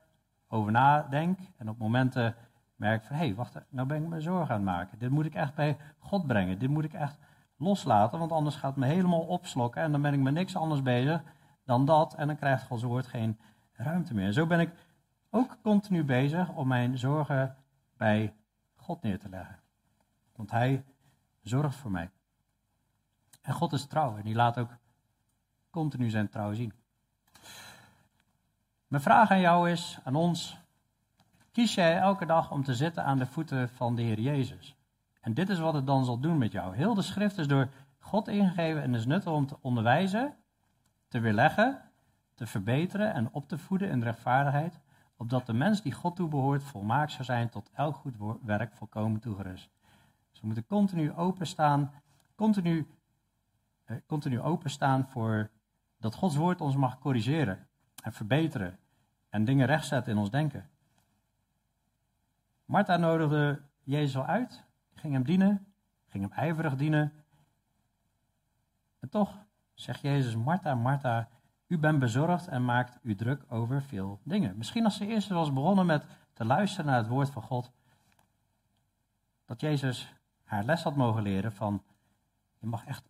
over 0.48 0.72
nadenk 0.72 1.39
en 1.58 1.70
op 1.70 1.78
momenten 1.78 2.36
merk 2.76 3.04
van, 3.04 3.16
hé, 3.16 3.26
hey, 3.26 3.36
wacht, 3.36 3.56
nou 3.70 3.88
ben 3.88 4.04
ik 4.04 4.10
me 4.10 4.22
zorgen 4.22 4.56
aan 4.56 4.62
het 4.62 4.70
maken. 4.70 5.00
Dit 5.00 5.10
moet 5.10 5.26
ik 5.26 5.36
echt 5.36 5.56
bij 5.56 5.78
God 6.00 6.28
brengen. 6.28 6.60
Dit 6.60 6.70
moet 6.70 6.84
ik 6.84 6.94
echt 6.94 7.18
loslaten, 7.58 8.20
want 8.20 8.32
anders 8.32 8.56
gaat 8.56 8.76
het 8.76 8.80
me 8.80 8.86
helemaal 8.86 9.22
opslokken 9.22 9.82
en 9.82 9.92
dan 9.92 10.02
ben 10.02 10.14
ik 10.14 10.20
met 10.20 10.34
niks 10.34 10.56
anders 10.56 10.82
bezig 10.82 11.24
dan 11.66 11.86
dat 11.86 12.14
en 12.14 12.28
dan 12.28 12.36
krijgt 12.36 12.64
Gods 12.64 12.84
woord 12.84 13.08
geen 13.08 13.39
ruimte 13.74 14.14
meer. 14.14 14.26
En 14.26 14.34
zo 14.34 14.46
ben 14.46 14.60
ik 14.60 14.70
ook 15.32 15.58
continu 15.62 16.04
bezig 16.04 16.50
om 16.50 16.68
mijn 16.68 16.98
zorgen 16.98 17.56
bij 17.98 18.34
God 18.76 19.02
neer 19.02 19.20
te 19.20 19.30
leggen. 19.30 19.60
Want 20.36 20.52
Hij 20.52 20.84
zorgt 21.42 21.76
voor 21.76 21.92
mij. 21.92 22.10
En 23.42 23.54
God 23.54 23.74
is 23.74 23.86
trouw 23.86 24.18
en 24.18 24.24
die 24.24 24.36
laat 24.36 24.58
ook 24.58 24.78
continu 25.70 26.10
zijn 26.10 26.30
trouw 26.30 26.54
zien. 26.54 26.74
Mijn 28.88 29.04
vraag 29.04 29.32
aan 29.32 29.40
jou 29.40 29.70
is, 29.70 30.00
aan 30.04 30.16
ons, 30.16 30.58
kies 31.52 31.76
jij 31.76 31.98
elke 31.98 32.26
dag 32.26 32.52
om 32.52 32.64
te 32.64 32.76
zitten 32.76 33.04
aan 33.04 33.18
de 33.18 33.26
voeten 33.26 33.70
van 33.70 33.96
de 33.96 34.02
Heer 34.02 34.20
Jezus? 34.20 34.76
En 35.22 35.34
dit 35.34 35.50
is 35.50 35.60
wat 35.60 35.74
het 35.74 35.86
dan 35.86 36.06
zal 36.06 36.20
doen 36.20 36.38
met 36.38 36.52
jou. 36.52 36.76
Heel 36.76 36.94
de 36.94 37.02
schrift 37.02 37.38
is 37.38 37.48
door 37.48 37.70
God 38.00 38.28
ingegeven 38.28 38.82
en 38.82 38.96
is 38.96 39.06
nuttig 39.06 39.32
om 39.32 39.48
te 39.48 39.58
onderwijzen, 39.62 40.36
te 41.08 41.20
weerleggen, 41.20 41.82
te 42.34 42.48
verbeteren 42.48 43.14
en 43.14 43.30
op 43.32 43.48
te 43.48 43.58
voeden 43.58 43.90
in 43.90 44.04
rechtvaardigheid, 44.04 44.80
opdat 45.22 45.46
de 45.46 45.54
mens 45.54 45.82
die 45.82 45.92
God 45.92 46.16
toebehoort 46.16 46.64
volmaakt 46.64 47.12
zou 47.12 47.24
zijn 47.24 47.50
tot 47.50 47.70
elk 47.74 47.96
goed 47.96 48.16
werk 48.44 48.74
volkomen 48.74 49.20
toegerust. 49.20 49.70
Dus 50.32 50.40
we 50.40 50.46
moeten 50.46 50.66
continu 50.66 51.14
openstaan, 51.14 51.92
continu, 52.36 52.88
eh, 53.84 53.98
continu 54.08 54.40
openstaan 54.40 55.08
voor 55.08 55.50
dat 55.98 56.16
Gods 56.16 56.36
woord 56.36 56.62
ons 56.62 56.76
mag 56.76 57.00
corrigeren 57.00 57.68
en 58.04 58.14
verbeteren 58.14 58.80
en 59.30 59.46
dingen 59.46 59.66
rechtzetten 59.66 60.12
in 60.12 60.18
ons 60.18 60.30
denken. 60.30 60.70
Martha 62.66 62.98
nodigde 62.98 63.62
Jezus 63.84 64.18
al 64.18 64.26
uit, 64.26 64.64
ging 64.94 65.14
hem 65.14 65.24
dienen, 65.24 65.74
ging 66.08 66.24
hem 66.24 66.34
ijverig 66.34 66.76
dienen. 66.76 67.14
En 69.00 69.10
toch 69.10 69.46
zegt 69.74 70.02
Jezus, 70.02 70.36
Martha, 70.36 70.76
Martha, 70.76 71.30
u 71.72 71.78
bent 71.78 72.00
bezorgd 72.00 72.48
en 72.48 72.66
maakt 72.66 73.00
u 73.02 73.16
druk 73.16 73.44
over 73.48 73.82
veel 73.82 74.20
dingen. 74.24 74.58
Misschien 74.58 74.84
als 74.84 74.98
ze 74.98 75.08
eerst 75.08 75.30
was 75.30 75.54
begonnen 75.54 75.86
met 75.86 76.06
te 76.34 76.46
luisteren 76.46 76.86
naar 76.86 76.98
het 76.98 77.08
woord 77.08 77.30
van 77.30 77.42
God, 77.42 77.72
dat 79.46 79.62
Jezus 79.62 80.14
haar 80.44 80.64
les 80.64 80.84
had 80.84 80.96
mogen 80.96 81.22
leren 81.22 81.52
van, 81.52 81.84
je 82.60 82.68
mag 82.68 82.86
echt 82.86 83.10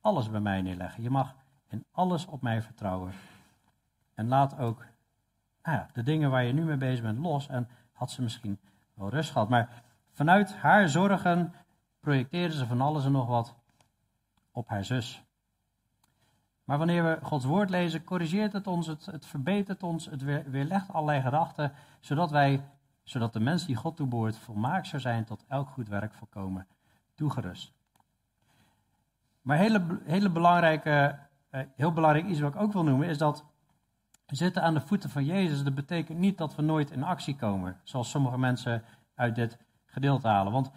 alles 0.00 0.30
bij 0.30 0.40
mij 0.40 0.62
neerleggen. 0.62 1.02
Je 1.02 1.10
mag 1.10 1.34
in 1.68 1.84
alles 1.90 2.26
op 2.26 2.42
mij 2.42 2.62
vertrouwen. 2.62 3.12
En 4.14 4.28
laat 4.28 4.58
ook 4.58 4.84
nou 5.62 5.76
ja, 5.76 5.88
de 5.92 6.02
dingen 6.02 6.30
waar 6.30 6.44
je 6.44 6.52
nu 6.52 6.64
mee 6.64 6.76
bezig 6.76 7.04
bent 7.04 7.18
los. 7.18 7.48
En 7.48 7.68
had 7.92 8.10
ze 8.10 8.22
misschien 8.22 8.58
wel 8.94 9.08
rust 9.08 9.30
gehad. 9.30 9.48
Maar 9.48 9.82
vanuit 10.10 10.54
haar 10.54 10.88
zorgen 10.88 11.54
projecteerde 12.00 12.54
ze 12.54 12.66
van 12.66 12.80
alles 12.80 13.04
en 13.04 13.12
nog 13.12 13.26
wat 13.26 13.54
op 14.50 14.68
haar 14.68 14.84
zus. 14.84 15.27
Maar 16.68 16.78
wanneer 16.78 17.04
we 17.04 17.18
Gods 17.22 17.44
woord 17.44 17.70
lezen, 17.70 18.04
corrigeert 18.04 18.52
het 18.52 18.66
ons, 18.66 18.86
het, 18.86 19.26
verbetert 19.26 19.82
ons, 19.82 20.06
het 20.06 20.22
weer, 20.22 20.50
weerlegt 20.50 20.92
allerlei 20.92 21.22
gedachten, 21.22 21.72
zodat 22.00 22.30
wij, 22.30 22.64
zodat 23.02 23.32
de 23.32 23.40
mens 23.40 23.66
die 23.66 23.76
God 23.76 23.96
toebehoort 23.96 24.38
volmaakt 24.38 24.86
zou 24.86 25.02
zijn 25.02 25.24
tot 25.24 25.44
elk 25.46 25.68
goed 25.68 25.88
werk 25.88 26.14
volkomen 26.14 26.66
toegerust. 27.14 27.72
Maar 29.42 29.56
hele, 29.56 30.00
hele 30.04 30.30
belangrijke, 30.30 31.18
eh, 31.50 31.62
heel 31.76 31.92
belangrijk 31.92 32.26
iets 32.26 32.40
wat 32.40 32.54
ik 32.54 32.60
ook 32.60 32.72
wil 32.72 32.84
noemen, 32.84 33.08
is 33.08 33.18
dat 33.18 33.44
zitten 34.26 34.62
aan 34.62 34.74
de 34.74 34.80
voeten 34.80 35.10
van 35.10 35.24
Jezus. 35.24 35.62
Dat 35.62 35.74
betekent 35.74 36.18
niet 36.18 36.38
dat 36.38 36.54
we 36.54 36.62
nooit 36.62 36.90
in 36.90 37.02
actie 37.02 37.36
komen, 37.36 37.80
zoals 37.82 38.10
sommige 38.10 38.38
mensen 38.38 38.84
uit 39.14 39.34
dit 39.34 39.58
gedeelte 39.86 40.28
halen. 40.28 40.52
Want 40.52 40.70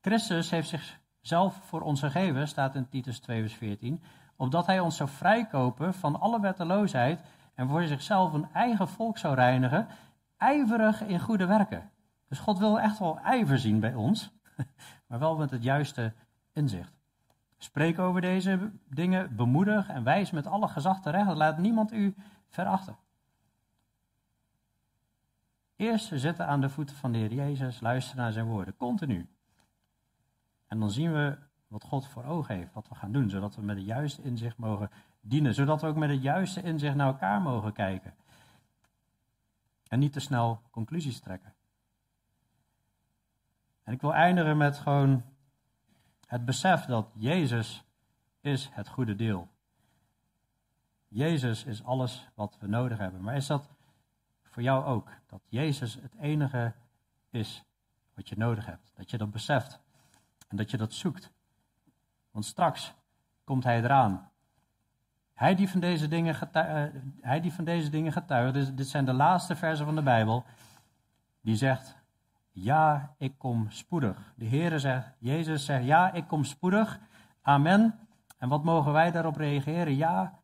Christus 0.00 0.50
heeft 0.50 0.99
zichzelf 1.20 1.54
voor 1.64 1.80
ons 1.80 2.00
gegeven, 2.00 2.48
staat 2.48 2.74
in 2.74 2.88
Titus 2.88 3.18
2, 3.18 3.40
vers 3.40 3.54
14, 3.54 4.02
opdat 4.36 4.66
hij 4.66 4.80
ons 4.80 4.96
zou 4.96 5.08
vrijkopen 5.08 5.94
van 5.94 6.20
alle 6.20 6.40
wetteloosheid 6.40 7.20
en 7.54 7.68
voor 7.68 7.84
zichzelf 7.84 8.32
een 8.32 8.48
eigen 8.52 8.88
volk 8.88 9.18
zou 9.18 9.34
reinigen, 9.34 9.88
ijverig 10.36 11.02
in 11.02 11.20
goede 11.20 11.46
werken. 11.46 11.90
Dus 12.28 12.38
God 12.38 12.58
wil 12.58 12.80
echt 12.80 12.98
wel 12.98 13.18
ijver 13.18 13.58
zien 13.58 13.80
bij 13.80 13.94
ons, 13.94 14.30
maar 15.06 15.18
wel 15.18 15.36
met 15.36 15.50
het 15.50 15.62
juiste 15.62 16.12
inzicht. 16.52 16.92
Spreek 17.58 17.98
over 17.98 18.20
deze 18.20 18.70
dingen, 18.88 19.36
bemoedig 19.36 19.88
en 19.88 20.04
wijs 20.04 20.30
met 20.30 20.46
alle 20.46 20.68
gezag 20.68 21.00
terecht. 21.00 21.34
Laat 21.34 21.58
niemand 21.58 21.92
u 21.92 22.14
verachten. 22.48 22.96
Eerst 25.76 26.10
zitten 26.14 26.46
aan 26.46 26.60
de 26.60 26.68
voeten 26.68 26.96
van 26.96 27.12
de 27.12 27.18
Heer 27.18 27.32
Jezus, 27.32 27.80
luisteren 27.80 28.22
naar 28.22 28.32
zijn 28.32 28.46
woorden, 28.46 28.76
continu. 28.76 29.28
En 30.70 30.78
dan 30.80 30.90
zien 30.90 31.12
we 31.12 31.38
wat 31.68 31.84
God 31.84 32.06
voor 32.06 32.24
ogen 32.24 32.54
heeft, 32.54 32.72
wat 32.72 32.88
we 32.88 32.94
gaan 32.94 33.12
doen, 33.12 33.30
zodat 33.30 33.54
we 33.54 33.62
met 33.62 33.76
het 33.76 33.86
juiste 33.86 34.22
inzicht 34.22 34.56
mogen 34.56 34.90
dienen, 35.20 35.54
zodat 35.54 35.80
we 35.80 35.86
ook 35.86 35.96
met 35.96 36.10
het 36.10 36.22
juiste 36.22 36.62
inzicht 36.62 36.94
naar 36.94 37.06
elkaar 37.06 37.40
mogen 37.40 37.72
kijken. 37.72 38.14
En 39.88 39.98
niet 39.98 40.12
te 40.12 40.20
snel 40.20 40.62
conclusies 40.70 41.20
trekken. 41.20 41.54
En 43.82 43.92
ik 43.92 44.00
wil 44.00 44.14
eindigen 44.14 44.56
met 44.56 44.78
gewoon 44.78 45.24
het 46.26 46.44
besef 46.44 46.84
dat 46.84 47.10
Jezus 47.14 47.84
is 48.40 48.68
het 48.72 48.88
goede 48.88 49.16
deel. 49.16 49.48
Jezus 51.08 51.64
is 51.64 51.84
alles 51.84 52.28
wat 52.34 52.56
we 52.60 52.66
nodig 52.66 52.98
hebben. 52.98 53.22
Maar 53.22 53.36
is 53.36 53.46
dat 53.46 53.68
voor 54.42 54.62
jou 54.62 54.84
ook? 54.84 55.10
Dat 55.26 55.42
Jezus 55.48 55.94
het 55.94 56.14
enige 56.20 56.72
is 57.30 57.64
wat 58.14 58.28
je 58.28 58.36
nodig 58.36 58.66
hebt. 58.66 58.92
Dat 58.94 59.10
je 59.10 59.18
dat 59.18 59.30
beseft 59.30 59.80
en 60.50 60.56
dat 60.56 60.70
je 60.70 60.76
dat 60.76 60.92
zoekt. 60.92 61.32
Want 62.30 62.44
straks 62.44 62.94
komt 63.44 63.64
Hij 63.64 63.82
eraan. 63.82 64.30
Hij 65.34 65.54
die 65.54 65.68
van 65.68 65.80
deze 65.80 66.08
dingen, 66.08 66.34
getuigt, 66.34 66.94
uh, 66.94 67.00
hij 67.20 67.40
die 67.40 67.52
van 67.52 67.64
deze 67.64 67.90
dingen 67.90 68.12
getuigt, 68.12 68.76
dit 68.76 68.88
zijn 68.88 69.04
de 69.04 69.12
laatste 69.12 69.56
versen 69.56 69.84
van 69.84 69.94
de 69.94 70.02
Bijbel, 70.02 70.44
die 71.40 71.56
zegt, 71.56 71.96
ja, 72.50 73.14
ik 73.18 73.38
kom 73.38 73.70
spoedig. 73.70 74.32
De 74.36 74.46
Heere 74.46 74.78
zegt, 74.78 75.14
Jezus 75.18 75.64
zegt, 75.64 75.84
ja, 75.84 76.12
ik 76.12 76.26
kom 76.26 76.44
spoedig. 76.44 77.00
Amen. 77.42 77.98
En 78.38 78.48
wat 78.48 78.64
mogen 78.64 78.92
wij 78.92 79.10
daarop 79.10 79.36
reageren? 79.36 79.96
Ja, 79.96 80.40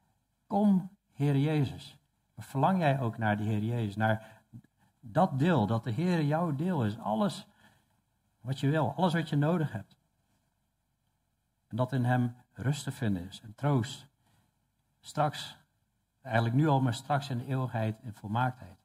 Kom, 0.47 0.91
Heer 1.13 1.37
Jezus. 1.37 1.99
Verlang 2.37 2.79
jij 2.79 3.01
ook 3.01 3.19
naar 3.19 3.37
de 3.37 3.43
Heer 3.43 3.63
Jezus, 3.63 3.97
naar 3.97 4.43
dat 5.01 5.39
deel, 5.39 5.67
dat 5.67 5.85
de 5.85 5.91
Heer 5.91 6.23
jouw 6.23 6.55
deel 6.55 6.85
is. 6.85 6.99
Alles 6.99 7.47
wat 8.41 8.61
je 8.61 8.71
wil, 8.71 8.93
alles 8.97 9.13
wat 9.13 9.29
je 9.29 9.37
nodig 9.37 9.73
hebt. 9.73 9.96
Dat 11.77 11.93
in 11.93 12.05
Hem 12.05 12.35
rust 12.53 12.85
te 12.85 12.93
vinden 12.93 13.29
is 13.29 13.41
en 13.41 13.55
troost. 13.55 14.07
Straks, 15.01 15.59
eigenlijk 16.23 16.55
nu 16.55 16.69
al, 16.69 16.81
maar 16.81 16.95
straks 16.95 17.31
in 17.31 17.39
de 17.39 17.47
eeuwigheid 17.47 17.99
in 18.03 18.13
volmaaktheid. 18.13 18.79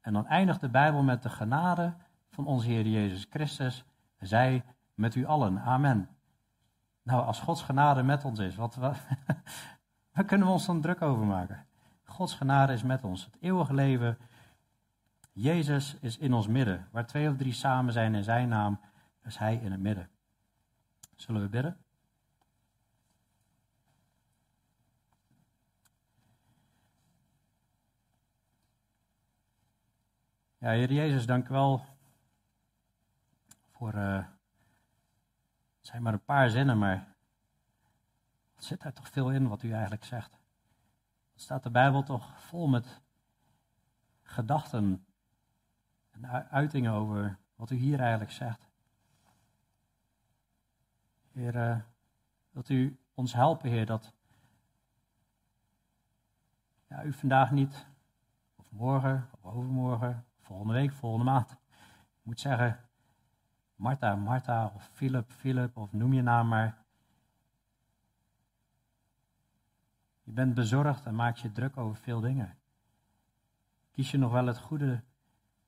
En 0.00 0.12
dan 0.12 0.26
eindigt 0.26 0.60
de 0.60 0.68
Bijbel 0.68 1.02
met 1.02 1.22
de 1.22 1.28
genade 1.28 1.94
van 2.30 2.46
onze 2.46 2.66
Heer 2.66 2.86
Jezus 2.86 3.26
Christus. 3.30 3.84
Zij 4.18 4.64
met 4.94 5.14
u 5.14 5.24
allen. 5.26 5.60
Amen. 5.60 6.08
Nou, 7.02 7.24
als 7.26 7.40
Gods 7.40 7.62
genade 7.62 8.02
met 8.02 8.24
ons 8.24 8.38
is, 8.38 8.56
wat, 8.56 8.74
wat, 8.74 8.96
waar 10.14 10.24
kunnen 10.24 10.46
we 10.46 10.52
ons 10.52 10.66
dan 10.66 10.80
druk 10.80 11.02
over 11.02 11.24
maken? 11.24 11.66
Gods 12.04 12.34
genade 12.34 12.72
is 12.72 12.82
met 12.82 13.04
ons. 13.04 13.24
Het 13.24 13.36
eeuwige 13.40 13.74
leven. 13.74 14.18
Jezus 15.32 15.96
is 16.00 16.18
in 16.18 16.32
ons 16.32 16.46
midden. 16.46 16.88
Waar 16.90 17.06
twee 17.06 17.28
of 17.28 17.36
drie 17.36 17.52
samen 17.52 17.92
zijn 17.92 18.14
in 18.14 18.24
zijn 18.24 18.48
naam, 18.48 18.80
is 19.24 19.36
hij 19.36 19.56
in 19.56 19.70
het 19.70 19.80
midden. 19.80 20.08
Zullen 21.20 21.42
we 21.42 21.48
bidden? 21.48 21.84
Ja, 30.58 30.70
Heer 30.70 30.92
Jezus, 30.92 31.26
dank 31.26 31.48
u 31.48 31.52
wel 31.52 31.84
voor. 33.70 33.94
Uh, 33.94 34.16
het 35.76 35.86
zijn 35.86 36.02
maar 36.02 36.12
een 36.12 36.24
paar 36.24 36.50
zinnen, 36.50 36.78
maar. 36.78 37.14
Zit 38.56 38.82
daar 38.82 38.92
toch 38.92 39.08
veel 39.08 39.30
in 39.30 39.48
wat 39.48 39.62
u 39.62 39.72
eigenlijk 39.72 40.04
zegt. 40.04 40.32
Er 41.34 41.40
staat 41.40 41.62
de 41.62 41.70
Bijbel 41.70 42.02
toch 42.02 42.42
vol 42.42 42.68
met 42.68 43.00
gedachten 44.22 45.06
en 46.10 46.50
uitingen 46.50 46.92
over 46.92 47.38
wat 47.54 47.70
u 47.70 47.76
hier 47.76 48.00
eigenlijk 48.00 48.30
zegt. 48.30 48.69
Heer, 51.32 51.56
uh, 51.56 51.76
wilt 52.50 52.68
u 52.68 52.98
ons 53.14 53.32
helpen, 53.32 53.70
Heer, 53.70 53.86
dat 53.86 54.14
ja, 56.88 57.04
u 57.04 57.12
vandaag 57.12 57.50
niet, 57.50 57.86
of 58.56 58.70
morgen, 58.70 59.28
of 59.30 59.52
overmorgen, 59.52 60.24
volgende 60.38 60.72
week, 60.72 60.92
volgende 60.92 61.24
maand. 61.24 61.56
Moet 62.22 62.40
zeggen, 62.40 62.80
Martha, 63.74 64.16
Martha, 64.16 64.72
of 64.74 64.90
Philip, 64.92 65.30
Philip, 65.30 65.76
of 65.76 65.92
noem 65.92 66.12
je 66.12 66.22
naam 66.22 66.48
maar. 66.48 66.78
Je 70.22 70.32
bent 70.32 70.54
bezorgd 70.54 71.06
en 71.06 71.14
maakt 71.14 71.38
je 71.38 71.52
druk 71.52 71.76
over 71.76 71.96
veel 71.96 72.20
dingen. 72.20 72.58
Kies 73.90 74.10
je 74.10 74.18
nog 74.18 74.32
wel 74.32 74.46
het 74.46 74.58
goede 74.58 75.02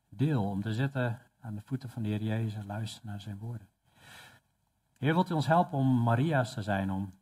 deel 0.08 0.44
om 0.44 0.62
te 0.62 0.74
zitten 0.74 1.20
aan 1.40 1.54
de 1.54 1.62
voeten 1.62 1.90
van 1.90 2.02
de 2.02 2.08
Heer 2.08 2.22
Jezus 2.22 2.54
en 2.54 2.66
luisteren 2.66 3.10
naar 3.10 3.20
zijn 3.20 3.38
woorden. 3.38 3.71
Heer, 5.02 5.14
wilt 5.14 5.30
u 5.30 5.34
ons 5.34 5.46
helpen 5.46 5.78
om 5.78 6.02
Maria's 6.02 6.54
te 6.54 6.62
zijn, 6.62 6.90
om 6.90 7.14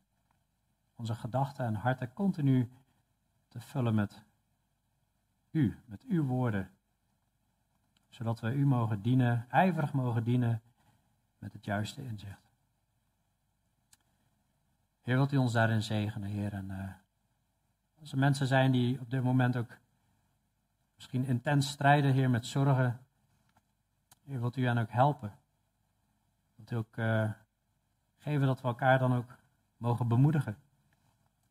onze 0.94 1.14
gedachten 1.14 1.64
en 1.64 1.74
harten 1.74 2.12
continu 2.12 2.70
te 3.48 3.60
vullen 3.60 3.94
met 3.94 4.22
u, 5.50 5.78
met 5.84 6.02
uw 6.02 6.24
woorden, 6.24 6.70
zodat 8.08 8.40
we 8.40 8.52
u 8.52 8.66
mogen 8.66 9.02
dienen, 9.02 9.46
ijverig 9.50 9.92
mogen 9.92 10.24
dienen 10.24 10.62
met 11.38 11.52
het 11.52 11.64
juiste 11.64 12.04
inzicht. 12.04 12.50
Heer, 15.02 15.16
wilt 15.16 15.32
u 15.32 15.36
ons 15.36 15.52
daarin 15.52 15.82
zegenen, 15.82 16.30
Heer. 16.30 16.52
En 16.52 16.70
uh, 16.70 16.90
als 18.00 18.12
er 18.12 18.18
mensen 18.18 18.46
zijn 18.46 18.72
die 18.72 19.00
op 19.00 19.10
dit 19.10 19.22
moment 19.22 19.56
ook 19.56 19.78
misschien 20.94 21.24
intens 21.24 21.68
strijden, 21.70 22.12
Heer, 22.12 22.30
met 22.30 22.46
zorgen, 22.46 23.00
Heer, 24.24 24.40
wilt 24.40 24.56
u 24.56 24.66
hen 24.66 24.78
ook 24.78 24.90
helpen. 24.90 25.38
Wilt 26.54 26.70
u 26.70 26.76
ook 26.76 26.96
uh, 26.96 27.30
geven 28.20 28.46
dat 28.46 28.60
we 28.60 28.68
elkaar 28.68 28.98
dan 28.98 29.14
ook 29.14 29.36
mogen 29.76 30.08
bemoedigen. 30.08 30.56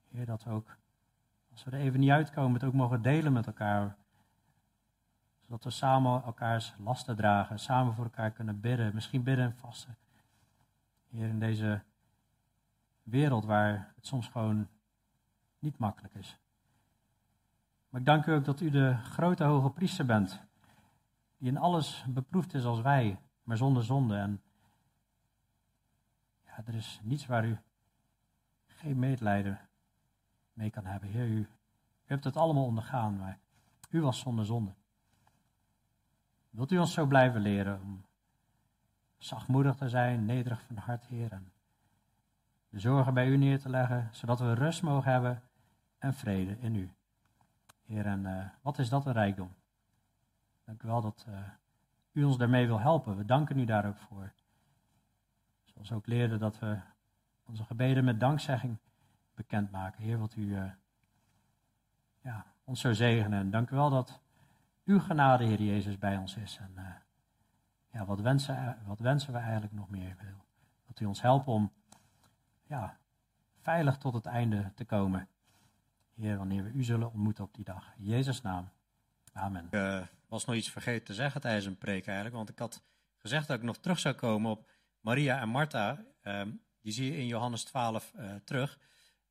Heer, 0.10 0.26
dat 0.26 0.44
we 0.44 0.50
ook, 0.50 0.78
als 1.52 1.64
we 1.64 1.72
er 1.72 1.80
even 1.80 2.00
niet 2.00 2.10
uitkomen, 2.10 2.54
het 2.54 2.64
ook 2.64 2.74
mogen 2.74 3.02
delen 3.02 3.34
met 3.34 3.48
elkaar 3.48 3.98
zodat 5.50 5.64
we 5.64 5.70
samen 5.70 6.24
elkaars 6.24 6.74
lasten 6.78 7.16
dragen, 7.16 7.60
samen 7.60 7.94
voor 7.94 8.04
elkaar 8.04 8.32
kunnen 8.32 8.60
bidden, 8.60 8.94
misschien 8.94 9.24
bidden 9.24 9.46
en 9.46 9.56
vasten. 9.56 9.98
Hier 11.08 11.28
in 11.28 11.40
deze 11.40 11.82
wereld 13.04 13.46
waar 13.46 13.92
het 13.96 14.06
soms 14.06 14.28
gewoon 14.28 14.68
niet 15.60 15.78
makkelijk 15.78 16.14
is. 16.14 16.38
Maar 17.90 18.00
ik 18.00 18.06
dank 18.06 18.26
u 18.26 18.32
ook 18.32 18.46
dat 18.46 18.62
u 18.62 18.70
de 18.70 18.96
grote 18.98 19.44
hoge 19.44 19.70
priester 19.70 20.06
bent, 20.06 20.42
die 21.38 21.50
in 21.50 21.58
alles 21.58 22.06
beproefd 22.08 22.54
is 22.54 22.66
als 22.66 22.82
wij, 22.82 23.20
maar 23.44 23.58
zonder 23.58 23.84
zonde. 23.84 24.16
En 24.16 24.42
er 26.68 26.76
is 26.76 27.00
niets 27.04 27.26
waar 27.26 27.46
u 27.46 27.58
geen 28.68 29.00
medelijden 29.00 29.60
mee 30.54 30.70
kan 30.70 30.86
hebben. 30.86 31.10
Heer, 31.10 31.28
u, 31.28 31.48
hebt 32.06 32.24
het 32.24 32.38
allemaal 32.38 32.66
ondergaan, 32.66 33.18
maar 33.18 33.40
u 33.90 34.02
was 34.02 34.20
zonder 34.20 34.46
zonde. 34.46 34.72
Wilt 36.50 36.72
u 36.72 36.78
ons 36.78 36.94
zo 36.94 37.06
blijven 37.06 37.42
leren 37.42 37.82
om 37.82 38.06
zachtmoedig 39.18 39.76
te 39.76 39.90
zijn, 39.90 40.26
nederig 40.26 40.62
van 40.62 40.78
hart, 40.78 41.06
Heer, 41.06 41.32
en 41.32 41.52
de 42.70 42.80
zorgen 42.80 43.14
bij 43.14 43.28
u 43.28 43.38
neer 43.38 43.60
te 43.60 43.70
leggen, 43.70 44.10
zodat 44.12 44.40
we 44.40 44.54
rust 44.54 44.82
mogen 44.82 45.12
hebben 45.12 45.42
en 45.98 46.14
vrede 46.14 46.58
in 46.60 46.76
u. 46.76 46.92
Heer, 47.86 48.06
en 48.06 48.26
uh, 48.26 48.46
wat 48.62 48.80
is 48.80 48.90
dat 48.90 49.06
een 49.06 49.14
rijkdom? 49.14 49.54
Dank 50.66 50.84
u 50.84 50.88
wel 50.88 51.02
dat 51.02 51.26
uh, 51.30 51.40
u 52.12 52.24
ons 52.24 52.38
daarmee 52.38 52.68
wil 52.68 52.80
helpen. 52.80 53.18
We 53.18 53.26
danken 53.26 53.60
u 53.60 53.66
daar 53.66 53.86
ook 53.86 53.98
voor. 53.98 54.34
We 55.88 55.96
ook 55.96 56.08
leerden 56.08 56.40
dat 56.40 56.60
we 56.60 56.80
onze 57.46 57.64
gebeden 57.64 58.04
met 58.04 58.20
dankzegging 58.20 58.78
bekendmaken. 59.36 60.04
Heer, 60.04 60.20
wat 60.20 60.36
u 60.36 60.42
uh, 60.42 60.72
ja, 62.22 62.46
ons 62.64 62.82
zo 62.82 62.94
zegenen. 62.94 63.40
En 63.40 63.50
dank 63.52 63.70
u 63.70 63.76
wel 63.76 63.90
dat 63.90 64.20
uw 64.86 65.00
genade, 65.00 65.44
Heer 65.44 65.62
Jezus, 65.62 65.98
bij 65.98 66.18
ons 66.18 66.36
is. 66.36 66.58
En 66.58 66.72
uh, 66.76 66.86
ja, 67.92 68.06
wat 68.06 68.20
wensen, 68.20 68.78
wat 68.86 69.00
wensen 69.00 69.34
we 69.34 69.40
eigenlijk 69.40 69.74
nog 69.74 69.90
meer? 69.90 70.16
Dat 70.88 71.00
u 71.00 71.06
ons 71.06 71.22
helpt 71.22 71.48
om 71.48 71.72
ja, 72.64 72.98
veilig 73.62 73.98
tot 73.98 74.14
het 74.14 74.26
einde 74.26 74.72
te 74.76 74.86
komen. 74.86 75.28
Heer, 76.16 76.38
wanneer 76.38 76.64
we 76.64 76.72
u 76.72 76.84
zullen 76.84 77.12
ontmoeten 77.12 77.44
op 77.44 77.54
die 77.54 77.66
dag. 77.66 77.94
In 77.98 78.06
Jezus' 78.06 78.42
naam. 78.42 78.70
Amen. 79.34 79.68
Ik 79.72 80.10
was 80.28 80.46
nog 80.46 80.56
iets 80.56 80.72
vergeten 80.72 81.06
te 81.06 81.14
zeggen 81.14 81.42
tijdens 81.42 81.66
een 81.66 81.78
preek 81.78 82.06
eigenlijk. 82.06 82.36
Want 82.36 82.50
ik 82.50 82.60
had 82.60 82.84
gezegd 83.18 83.48
dat 83.48 83.58
ik 83.58 83.64
nog 83.64 83.78
terug 83.78 84.00
zou 84.00 84.16
komen 84.16 84.52
op 84.52 84.70
Maria 85.00 85.42
en 85.42 85.50
Martha. 85.50 86.06
Uh, 86.24 86.42
die 86.82 86.94
zie 86.94 87.12
je 87.12 87.18
in 87.18 87.28
Johannes 87.28 87.64
12 87.64 88.12
uh, 88.16 88.36
terug. 88.44 88.80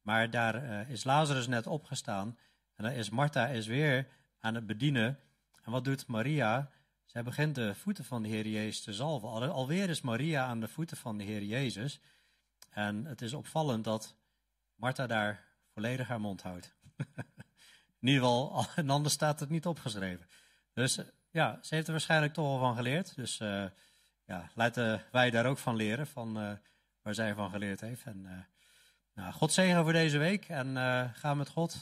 Maar 0.00 0.30
daar 0.30 0.88
is 0.90 1.04
Lazarus 1.04 1.46
net 1.46 1.66
opgestaan. 1.66 2.38
En 2.74 2.84
dan 2.84 2.92
is 2.92 3.10
Martha 3.10 3.46
is 3.46 3.66
weer 3.66 4.08
aan 4.40 4.54
het 4.54 4.66
bedienen. 4.66 5.18
En 5.62 5.72
wat 5.72 5.84
doet 5.84 6.06
Maria? 6.06 6.70
Zij 7.04 7.22
begint 7.22 7.54
de 7.54 7.74
voeten 7.74 8.04
van 8.04 8.22
de 8.22 8.28
Heer 8.28 8.46
Jezus 8.46 8.80
te 8.80 8.92
zalven. 8.92 9.28
Al, 9.28 9.42
alweer 9.44 9.88
is 9.88 10.00
Maria 10.00 10.46
aan 10.46 10.60
de 10.60 10.68
voeten 10.68 10.96
van 10.96 11.18
de 11.18 11.24
Heer 11.24 11.42
Jezus. 11.42 12.00
En 12.70 13.04
het 13.04 13.22
is 13.22 13.32
opvallend 13.32 13.84
dat 13.84 14.16
Martha 14.74 15.06
daar 15.06 15.44
volledig 15.72 16.08
haar 16.08 16.20
mond 16.20 16.42
houdt. 16.42 16.74
In 18.00 18.08
ieder 18.08 18.22
geval, 18.22 18.66
en 18.76 18.90
anders 18.90 19.14
staat 19.14 19.40
het 19.40 19.48
niet 19.48 19.66
opgeschreven. 19.66 20.26
Dus 20.72 21.00
ja, 21.30 21.58
ze 21.62 21.74
heeft 21.74 21.86
er 21.86 21.92
waarschijnlijk 21.92 22.32
toch 22.32 22.46
wel 22.46 22.58
van 22.58 22.76
geleerd. 22.76 23.14
Dus 23.14 23.40
uh, 23.40 23.64
ja, 24.28 24.50
laten 24.54 25.02
wij 25.12 25.30
daar 25.30 25.46
ook 25.46 25.58
van 25.58 25.76
leren, 25.76 26.06
van 26.06 26.42
uh, 26.42 26.50
waar 27.02 27.14
zij 27.14 27.34
van 27.34 27.50
geleerd 27.50 27.80
heeft. 27.80 28.04
En 28.04 28.22
uh, 28.24 28.30
nou, 29.14 29.32
God 29.32 29.52
zegen 29.52 29.82
voor 29.82 29.92
deze 29.92 30.18
week 30.18 30.48
en 30.48 30.76
ga 31.14 31.34
met 31.34 31.48
God. 31.48 31.78